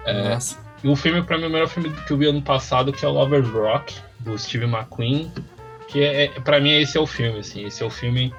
[0.05, 0.57] É, Nossa.
[0.83, 3.03] e o filme, pra mim, é o melhor filme que eu vi ano passado, que
[3.03, 5.29] é o Lover's Rock, do Steve McQueen.
[5.89, 7.65] Que é, é, pra mim, esse é o filme, assim.
[7.65, 8.33] Esse é o filme.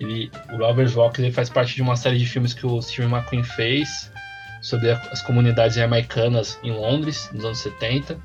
[0.00, 3.08] Ele, o Lover's Rock ele faz parte de uma série de filmes que o Steve
[3.08, 4.12] McQueen fez
[4.60, 8.18] sobre a- as comunidades jamaicanas em Londres, nos anos 70.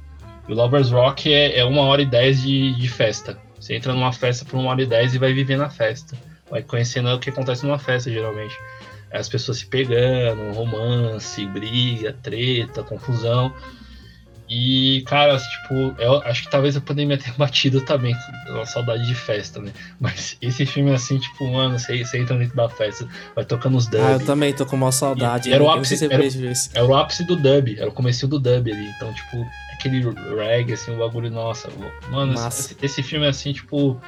[0.50, 3.38] E o Lovers Rock é, é uma hora e dez de, de festa.
[3.60, 6.18] Você entra numa festa por uma hora e dez e vai viver na festa.
[6.50, 8.56] Vai conhecendo o que acontece numa festa, geralmente.
[9.12, 13.54] É As pessoas se pegando, romance, briga, treta, confusão.
[14.50, 18.16] E, cara, tipo, eu acho que talvez a pandemia tenha batido também,
[18.48, 19.72] uma saudade de festa, né?
[20.00, 23.86] Mas esse filme, assim, tipo, mano, você, você entra dentro da festa, vai tocando os
[23.86, 24.02] dub.
[24.02, 25.50] Ah, eu também tô com uma saudade.
[25.50, 26.24] E era o não ápice- era-.
[26.74, 28.90] Era o ápice do dub, era o começo do dub ali.
[28.96, 29.46] Então, tipo,
[29.80, 30.02] aquele
[30.36, 31.70] reggae, assim, o bagulho, nossa.
[32.10, 34.00] Mano, esse, esse filme é assim, tipo.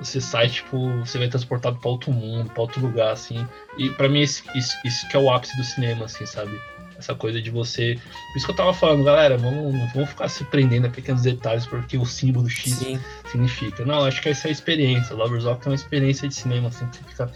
[0.00, 3.44] Você sai, tipo, você vai transportado pra outro mundo, pra outro lugar, assim.
[3.76, 6.56] E pra mim, esse- isso, isso que é o ápice do cinema, assim, sabe?
[6.96, 7.98] Essa coisa de você.
[8.32, 11.66] Por isso que eu tava falando, galera, vamos, vamos ficar se prendendo a pequenos detalhes,
[11.66, 13.00] porque o símbolo X Sim.
[13.28, 13.84] significa.
[13.84, 15.16] Não, acho que essa é a experiência.
[15.16, 17.28] Lovers Rock é uma experiência de cinema, assim, que fica.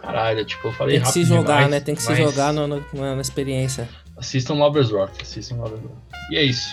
[0.00, 1.80] Caralho, tipo, eu falei Tem que se jogar, demais, né?
[1.80, 3.86] Tem que se mas- jogar no- no- na experiência.
[4.18, 5.94] Assistam Lovers Rock, assistam Lovers Rock.
[6.30, 6.68] E é isso.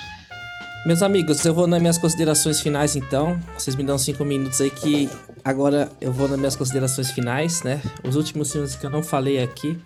[0.86, 3.40] Meus amigos, eu vou nas minhas considerações finais então.
[3.58, 5.10] Vocês me dão cinco minutos aí que
[5.44, 7.82] agora eu vou nas minhas considerações finais, né?
[8.04, 9.80] Os últimos filmes que eu não falei aqui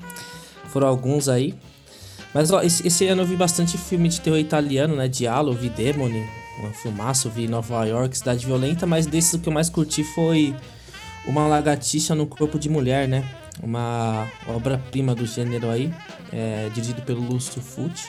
[0.69, 1.53] foram alguns aí.
[2.34, 5.07] Mas ó, esse, esse ano eu vi bastante filme de terror italiano, né?
[5.07, 6.26] Diallo, vi Demone,
[6.64, 10.56] um filmaço, vi Nova York, Cidade Violenta, mas desses o que eu mais curti foi
[11.26, 13.23] Uma Lagartixa no Corpo de Mulher, né?
[13.61, 15.94] Uma obra-prima do gênero aí,
[16.31, 18.07] é, dirigido pelo Lúcio Fucci.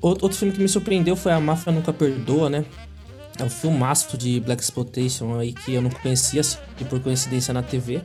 [0.00, 2.64] Outro filme que me surpreendeu foi A Máfia Nunca Perdoa, né?
[3.38, 7.62] É um filmaço de Black Exploitation aí que eu não conhecia, assisti por coincidência na
[7.62, 8.02] TV.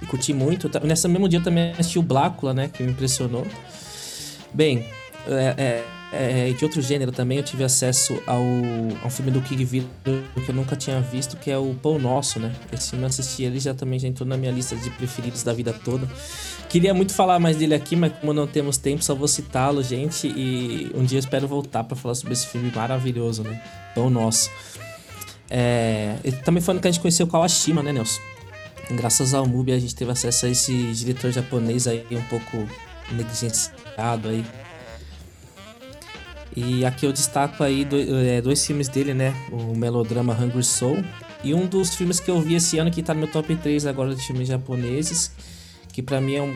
[0.00, 0.70] E curti muito.
[0.82, 2.68] Nesse mesmo dia eu também assisti o Blácula, né?
[2.68, 3.46] Que me impressionou.
[4.52, 4.86] Bem,
[5.28, 8.42] é, é, é, de outro gênero também eu tive acesso ao,
[9.02, 12.38] ao filme do King Vidor que eu nunca tinha visto, que é o Pão Nosso,
[12.38, 12.54] né?
[12.72, 15.52] Esse filme eu assisti, ele já também já entrou na minha lista de preferidos da
[15.52, 16.08] vida toda.
[16.68, 20.28] Queria muito falar mais dele aqui, mas como não temos tempo, só vou citá-lo, gente.
[20.28, 23.60] E um dia eu espero voltar pra falar sobre esse filme maravilhoso, né?
[23.94, 24.50] Pão Nosso.
[25.50, 28.20] É, também foi ano que a gente conheceu o Kawashima, né, Nelson?
[28.90, 32.68] Graças ao MUBI a gente teve acesso a esse diretor japonês aí um pouco
[33.10, 34.44] negligenciado aí.
[36.56, 39.34] E aqui eu destaco aí do- é, dois filmes dele, né?
[39.52, 41.04] O melodrama Hungry Soul
[41.44, 43.84] e um dos filmes que eu vi esse ano que tá no meu top 3
[43.86, 45.30] agora de filmes japoneses,
[45.92, 46.54] que pra mim é um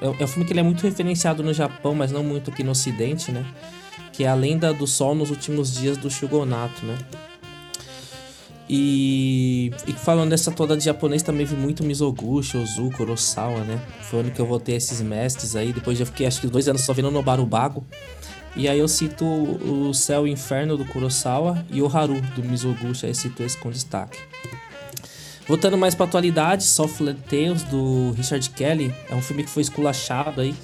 [0.00, 2.64] é é um filme que ele é muito referenciado no Japão, mas não muito aqui
[2.64, 3.44] no ocidente, né?
[4.12, 6.96] Que é A Lenda do Sol nos Últimos Dias do Shugonato, né?
[8.68, 13.78] E, e falando dessa toda de japonês, também vi muito Mizoguchi, Ozu, Kurosawa, né?
[14.02, 15.72] Foi o ano que eu voltei esses mestres aí.
[15.72, 17.84] Depois eu fiquei acho que dois anos só vendo Nobaru Bago.
[18.54, 22.42] E aí eu cito o Céu e o Inferno do Kurosawa e o Haru do
[22.42, 24.18] Mizoguchi, aí cito esse com destaque.
[25.46, 30.40] Voltando mais pra atualidade, Softland Tales do Richard Kelly é um filme que foi esculachado
[30.40, 30.54] aí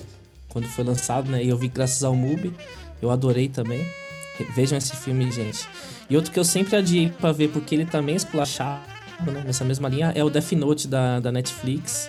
[0.49, 1.43] quando foi lançado, né?
[1.43, 2.53] E eu vi graças ao MUBI,
[3.01, 3.87] eu adorei também.
[4.55, 5.67] Vejam esse filme, gente.
[6.09, 8.83] E outro que eu sempre adiei pra ver, porque ele também é esculachado,
[9.27, 9.43] né?
[9.45, 12.09] Nessa mesma linha, é o Death Note da, da Netflix.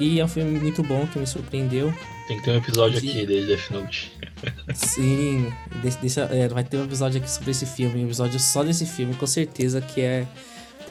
[0.00, 1.92] E é um filme muito bom que me surpreendeu.
[2.28, 4.12] Tem que ter um episódio De- aqui de Death Note.
[4.74, 5.52] Sim,
[5.82, 8.86] deixa, deixa- é, vai ter um episódio aqui sobre esse filme, um episódio só desse
[8.86, 10.26] filme, com certeza que é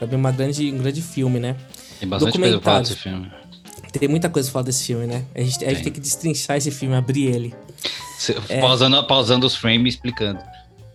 [0.09, 1.55] mim uma grande, um grande filme, né?
[1.99, 3.31] Tem bastante coisa pra falar desse filme.
[3.99, 5.23] Tem muita coisa pra falar desse filme, né?
[5.33, 5.83] A gente, a gente Tem.
[5.85, 7.55] tem que destrinchar esse filme, abrir ele.
[8.19, 8.59] Cê- É.
[8.59, 10.39] Pausando, pausando os frames e explicando.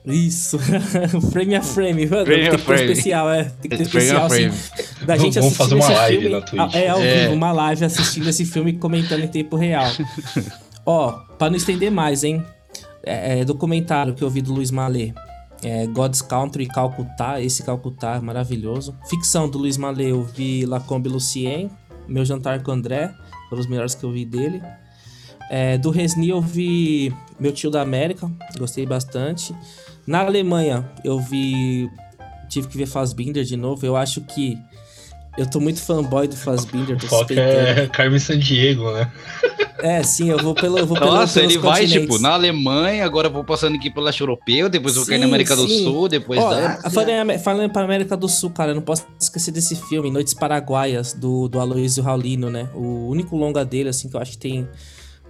[0.04, 0.58] Isso,
[1.30, 2.26] frame a frame, mano.
[2.26, 2.82] Frame tem que ter frame.
[2.92, 3.44] especial, é.
[3.44, 6.34] Tem que ter Frame especial, assim, da gente Vamos fazer assistindo uma esse live filme.
[6.34, 6.74] na Twitch.
[6.74, 7.22] É, ao É.
[7.22, 9.86] vivo, uma live assistindo esse filme e comentando em tempo real.
[10.84, 12.44] Ó, pra não estender mais, hein?
[13.04, 15.12] É, é, documentário que eu vi do Luiz Malê.
[15.62, 18.96] É, God's Country Calcutá, esse Calcutá é maravilhoso.
[19.08, 21.70] Ficção do Luiz Malê, eu vi Lacombe Lucien,
[22.08, 23.14] Meu Jantar com André,
[23.48, 24.60] foram os melhores que eu vi dele.
[25.48, 29.54] É, do Resni eu vi Meu Tio da América, gostei bastante.
[30.06, 31.88] Na Alemanha eu vi.
[32.48, 33.84] Tive que ver Fassbinder de novo.
[33.86, 34.58] Eu acho que.
[35.38, 37.48] Eu tô muito fanboy do Fassbinder, tô suspeitando.
[37.80, 39.10] é Carmen Sandiego, né?
[39.80, 40.78] É, sim, eu vou pelo.
[40.78, 43.90] Eu vou pelo Nossa, pelos ele vai, tipo, na Alemanha, agora eu vou passando aqui
[43.90, 45.84] pelo leste europeu, depois eu vou cair na Sim, América do sim.
[45.84, 46.76] Sul, depois Ó, da.
[46.90, 50.34] falando, Amé- falando pra América do Sul, cara, eu não posso esquecer desse filme, Noites
[50.34, 52.68] Paraguaias, do, do Aloysio Raulino, né?
[52.74, 54.68] O único longa dele, assim, que eu acho que tem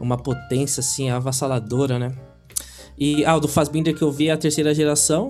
[0.00, 2.10] uma potência, assim, avassaladora, né?
[3.02, 5.28] E, ah, o do Fassbinder que eu vi é a terceira geração.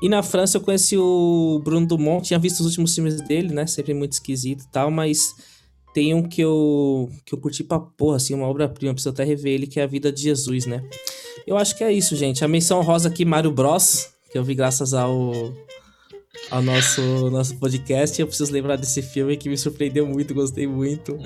[0.00, 3.66] E na França eu conheci o Bruno Dumont, tinha visto os últimos filmes dele, né?
[3.66, 5.34] Sempre muito esquisito e tal, mas
[5.92, 9.52] tem um que eu, que eu curti pra porra, assim, uma obra-prima, preciso até rever
[9.52, 10.82] ele, que é A Vida de Jesus, né?
[11.46, 12.42] Eu acho que é isso, gente.
[12.42, 15.30] A menção rosa aqui, Mario Bros, que eu vi graças ao,
[16.50, 18.18] ao nosso, nosso podcast.
[18.18, 21.18] Eu preciso lembrar desse filme que me surpreendeu muito, gostei muito.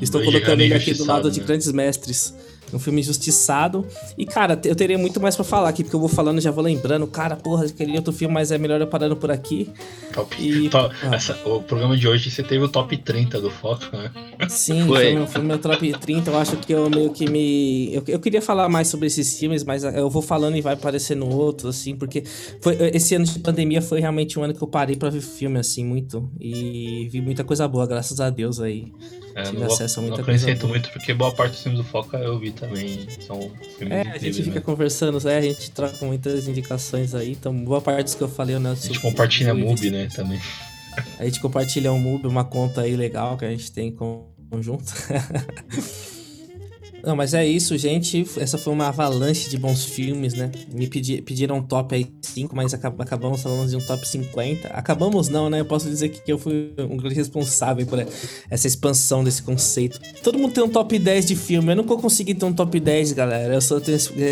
[0.00, 1.46] Estou Dois colocando ele aqui do lado de né?
[1.46, 2.32] Grandes Mestres.
[2.72, 3.86] Um filme injustiçado.
[4.18, 6.64] E, cara, eu teria muito mais pra falar aqui, porque eu vou falando já vou
[6.64, 7.06] lembrando.
[7.06, 9.70] Cara, porra, aquele outro filme, mas é melhor eu parando por aqui.
[10.12, 11.14] Top, E- top- ah.
[11.14, 14.10] essa- o programa de hoje você teve o top 30 do Foco, né?
[14.48, 15.00] Sim, Foi.
[15.04, 16.30] foi, meu- foi meu top 30.
[16.30, 17.94] Eu acho que eu meio que me.
[17.94, 21.26] Eu, eu queria falar mais sobre esses filmes, mas eu vou falando e vai aparecendo
[21.28, 22.24] outros, assim, porque
[22.60, 25.58] foi, esse ano de pandemia foi realmente um ano que eu parei pra ver filme,
[25.58, 26.28] assim, muito.
[26.40, 28.92] E vi muita coisa boa, graças a Deus aí.
[29.36, 30.72] É, Tive não, vou, acesso a não muita coisa acrescento boa.
[30.72, 33.06] muito, porque boa parte dos filmes do Foca eu vi também.
[33.20, 33.38] São
[33.78, 34.60] filmes É, a gente fica né?
[34.62, 38.58] conversando, é, a gente troca muitas indicações aí, então boa parte dos que eu falei,
[38.58, 38.70] né?
[38.70, 40.40] A gente compartilha a MUBI, né, também.
[41.18, 44.90] A gente compartilha um MUB, uma conta aí legal que a gente tem com- conjunto.
[47.06, 48.26] Não, mas é isso, gente.
[48.36, 50.50] Essa foi uma avalanche de bons filmes, né?
[50.74, 54.66] Me pedi, pediram um top aí 5, mas acab- acabamos falando de um top 50.
[54.70, 55.60] Acabamos não, né?
[55.60, 58.04] Eu posso dizer que eu fui um grande responsável por
[58.50, 60.00] essa expansão desse conceito.
[60.20, 61.70] Todo mundo tem um top 10 de filme.
[61.70, 63.54] Eu nunca consegui ter um top 10, galera.
[63.54, 63.80] Eu sou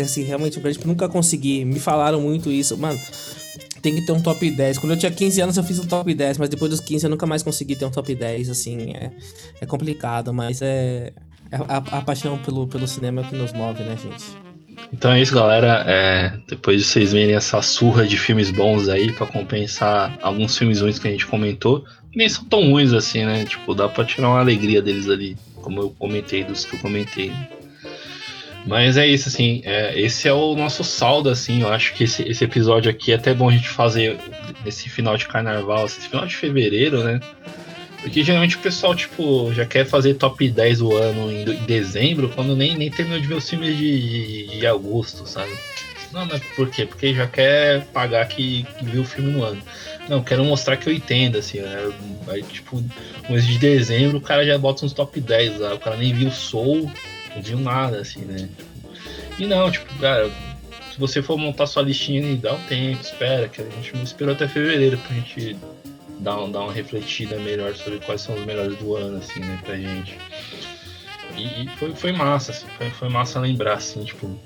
[0.03, 0.77] assim, realmente um grande.
[0.85, 1.63] Nunca consegui.
[1.63, 2.77] Me falaram muito isso.
[2.77, 2.99] Mano,
[3.81, 4.79] tem que ter um top 10.
[4.79, 7.09] Quando eu tinha 15 anos eu fiz um top 10, mas depois dos 15 eu
[7.09, 9.11] nunca mais consegui ter um top 10, assim, é,
[9.61, 11.13] é complicado, mas é
[11.51, 14.23] a, a paixão pelo, pelo cinema é que nos move, né, gente?
[14.91, 15.83] Então é isso, galera.
[15.87, 20.81] É, depois de vocês verem essa surra de filmes bons aí, pra compensar alguns filmes
[20.81, 21.85] ruins que a gente comentou,
[22.15, 23.45] nem são tão ruins assim, né?
[23.45, 27.31] Tipo, dá pra tirar uma alegria deles ali, como eu comentei, dos que eu comentei.
[28.65, 32.23] Mas é isso, assim, é, esse é o nosso saldo, assim, eu acho que esse,
[32.23, 34.17] esse episódio aqui é até bom a gente fazer
[34.63, 37.19] nesse final de carnaval, esse final de fevereiro, né?
[38.05, 42.29] Porque geralmente o pessoal, tipo, já quer fazer top 10 do ano em, em dezembro,
[42.29, 45.51] quando nem, nem terminou de ver os filmes de, de, de agosto, sabe?
[46.13, 46.85] Não, mas por quê?
[46.85, 49.59] Porque já quer pagar que, que viu o filme no ano.
[50.07, 51.91] Não, quero mostrar que eu entendo, assim, né?
[52.27, 52.79] Aí, tipo,
[53.27, 56.29] mês de dezembro o cara já bota uns top 10 lá, o cara nem viu
[56.29, 56.91] Soul,
[57.35, 58.47] não viu nada, assim, né?
[59.39, 60.29] E não, tipo, cara,
[60.93, 64.47] se você for montar sua listinha dá um tempo, espera, que a gente esperou até
[64.47, 65.57] fevereiro pra gente
[66.19, 69.59] dar, um, dar uma refletida melhor sobre quais são os melhores do ano, assim, né,
[69.63, 70.17] pra gente.
[71.37, 74.39] E, e foi, foi massa, assim, foi, foi massa lembrar, assim, tipo,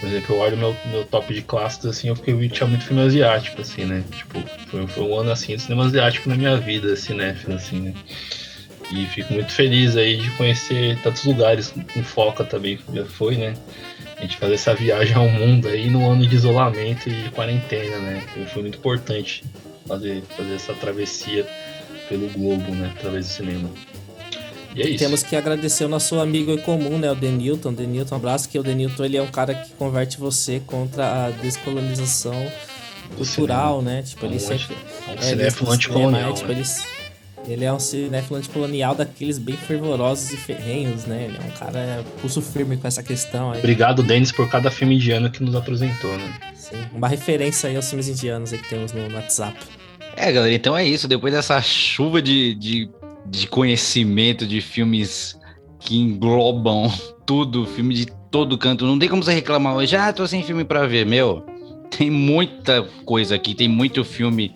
[0.00, 3.02] por exemplo, eu olho meu, meu top de clássicos, assim, eu fiquei, tinha muito filme
[3.02, 6.94] asiático, assim, né, tipo, foi, foi um ano, assim, de cinema asiático na minha vida,
[6.96, 7.94] cinéfilo, assim, né.
[8.92, 13.36] E fico muito feliz aí de conhecer tantos lugares com foca também, que já foi,
[13.36, 13.54] né,
[14.16, 17.98] a gente fazer essa viagem ao mundo aí no ano de isolamento e de quarentena,
[17.98, 18.22] né,
[18.52, 19.42] foi muito importante
[19.86, 21.46] fazer, fazer essa travessia
[22.08, 23.70] pelo globo, né, através do cinema.
[24.74, 24.98] E é isso.
[24.98, 27.72] Temos que agradecer o nosso amigo em comum, né, o Denilton.
[27.72, 31.30] Denilton, um abraço, que o Denilton ele é um cara que converte você contra a
[31.30, 32.34] descolonização
[33.16, 34.02] cultural, né?
[34.02, 34.76] Tipo, ele Um sempre...
[35.08, 36.54] Um É, cinéfilo anticolonial, é, tipo, né?
[36.58, 41.24] ele, ele é um cinéfilo anticolonial daqueles bem fervorosos e ferrenhos, né?
[41.28, 43.60] Ele é um cara é, pulso firme com essa questão aí.
[43.60, 46.34] Obrigado, Denis, por cada filme indiano que nos apresentou, né?
[46.54, 49.56] Sim, uma referência aí aos filmes indianos aí que temos no, no WhatsApp.
[50.16, 51.06] É, galera, então é isso.
[51.06, 52.90] Depois dessa chuva de, de,
[53.26, 55.38] de conhecimento de filmes
[55.78, 56.90] que englobam
[57.26, 60.64] tudo, filme de todo canto, não tem como você reclamar hoje, ah, tô sem filme
[60.64, 61.04] pra ver.
[61.04, 61.44] Meu,
[61.96, 64.52] tem muita coisa aqui, tem muito filme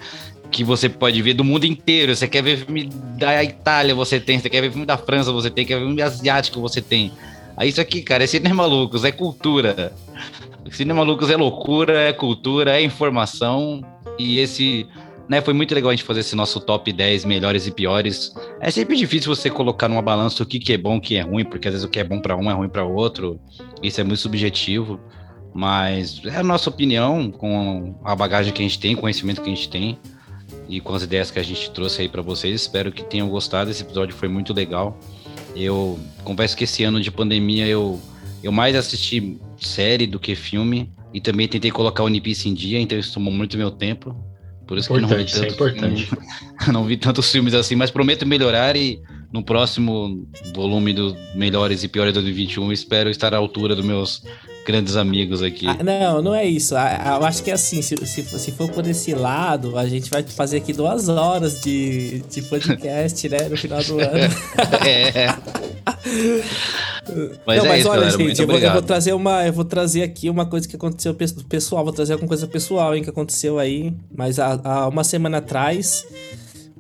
[0.51, 2.15] que você pode ver do mundo inteiro.
[2.15, 4.39] Você quer ver filme da Itália, você tem.
[4.39, 5.65] Você quer ver filme da França, você tem.
[5.65, 7.13] Quer ver filme asiático, você tem.
[7.57, 9.93] Aí isso aqui, cara, é Cinema Lucas, é cultura.
[10.71, 13.85] Cinema Lucas é loucura, é cultura, é informação.
[14.19, 14.87] E esse
[15.31, 18.35] né, foi muito legal a gente fazer esse nosso top 10 melhores e piores.
[18.61, 21.21] É sempre difícil você colocar numa balança o que, que é bom, o que é
[21.21, 23.39] ruim, porque às vezes o que é bom para um é ruim para outro.
[23.81, 24.99] Isso é muito subjetivo,
[25.55, 29.55] mas é a nossa opinião com a bagagem que a gente tem, conhecimento que a
[29.55, 29.97] gente tem
[30.69, 32.63] e com as ideias que a gente trouxe aí para vocês.
[32.63, 33.71] Espero que tenham gostado.
[33.71, 34.99] Esse episódio foi muito legal.
[35.55, 38.01] Eu confesso que esse ano de pandemia eu
[38.43, 42.55] eu mais assisti série do que filme e também tentei colocar o One Piece em
[42.55, 44.30] dia, então isso tomou muito meu tempo.
[44.71, 46.07] Por isso Importante, que é não vi importante.
[46.07, 46.23] tanto,
[46.73, 49.01] não vi tantos filmes assim, mas prometo melhorar e
[49.33, 54.23] no próximo volume do Melhores e Piores 2021, espero estar à altura dos meus
[54.71, 55.67] grandes amigos aqui.
[55.67, 56.77] Ah, não, não é isso.
[56.77, 59.87] Ah, ah, Eu acho que é assim, se, se, se for por esse lado, a
[59.87, 63.49] gente vai fazer aqui duas horas de, de podcast, né?
[63.49, 64.35] No final do ano.
[64.87, 65.35] é.
[67.47, 68.19] Mas não, é mas isso, olha, galera.
[68.19, 69.47] gente, eu vou, eu vou trazer uma.
[69.47, 71.17] Eu vou trazer aqui uma coisa que aconteceu
[71.49, 71.83] pessoal.
[71.83, 73.93] Vou trazer alguma coisa pessoal, hein, que aconteceu aí.
[74.15, 76.07] Mas há, há uma semana atrás,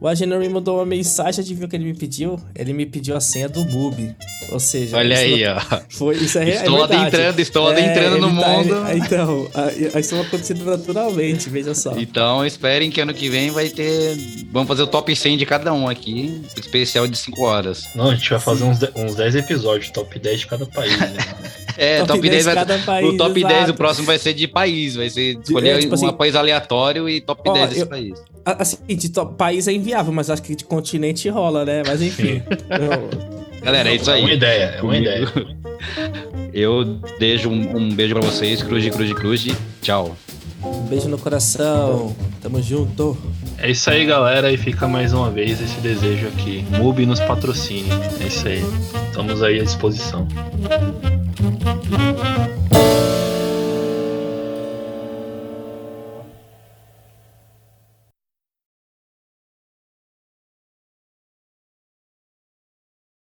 [0.00, 2.40] o Agenor me mandou uma mensagem, adivinha o que ele me pediu?
[2.54, 4.14] Ele me pediu a senha do MUBI.
[4.50, 5.80] Ou seja, Olha isso aí, não- ó.
[5.90, 6.94] Foi, isso é, Estou é verdade.
[7.02, 8.88] adentrando, estou adentrando no ele tá- mundo.
[8.88, 11.94] ele- então, a- isso vai acontecendo naturalmente, veja só.
[11.96, 14.16] Então esperem que ano que vem vai ter.
[14.50, 16.42] Vamos fazer o top 100 de cada um aqui.
[16.56, 17.84] Especial de 5 horas.
[17.94, 20.98] Não, a gente vai fazer uns, de- uns 10 episódios, top 10 de cada país,
[20.98, 21.16] né?
[21.82, 22.78] É, Top top, 10, 10 vai.
[22.84, 23.70] país, o top 10 exato.
[23.70, 24.96] o próximo vai ser de país.
[24.96, 27.86] Vai ser escolher é, tipo um assim- país aleatório e top Ó, 10 desse eu-
[27.86, 28.22] país.
[28.44, 31.82] A- Assim, de to- país é inviável, mas acho que de continente rola, né?
[31.86, 32.42] Mas enfim.
[32.68, 34.34] Eu- Galera, é isso É uma aí.
[34.34, 35.26] ideia, é uma ideia.
[36.52, 36.84] Eu
[37.18, 38.62] deixo um, um beijo pra vocês.
[38.62, 39.46] Cruz, cruz, cruz.
[39.82, 40.14] Tchau.
[40.62, 42.14] um beijo no coração.
[42.42, 43.16] Tamo junto.
[43.58, 46.64] É isso aí, galera, e fica mais uma vez esse desejo aqui.
[46.70, 47.88] MUBI nos patrocine.
[48.22, 48.62] É isso aí.
[49.08, 50.26] Estamos aí à disposição.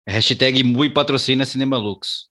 [0.06, 2.29] Hashtag Mui patrocina Cinema Lux.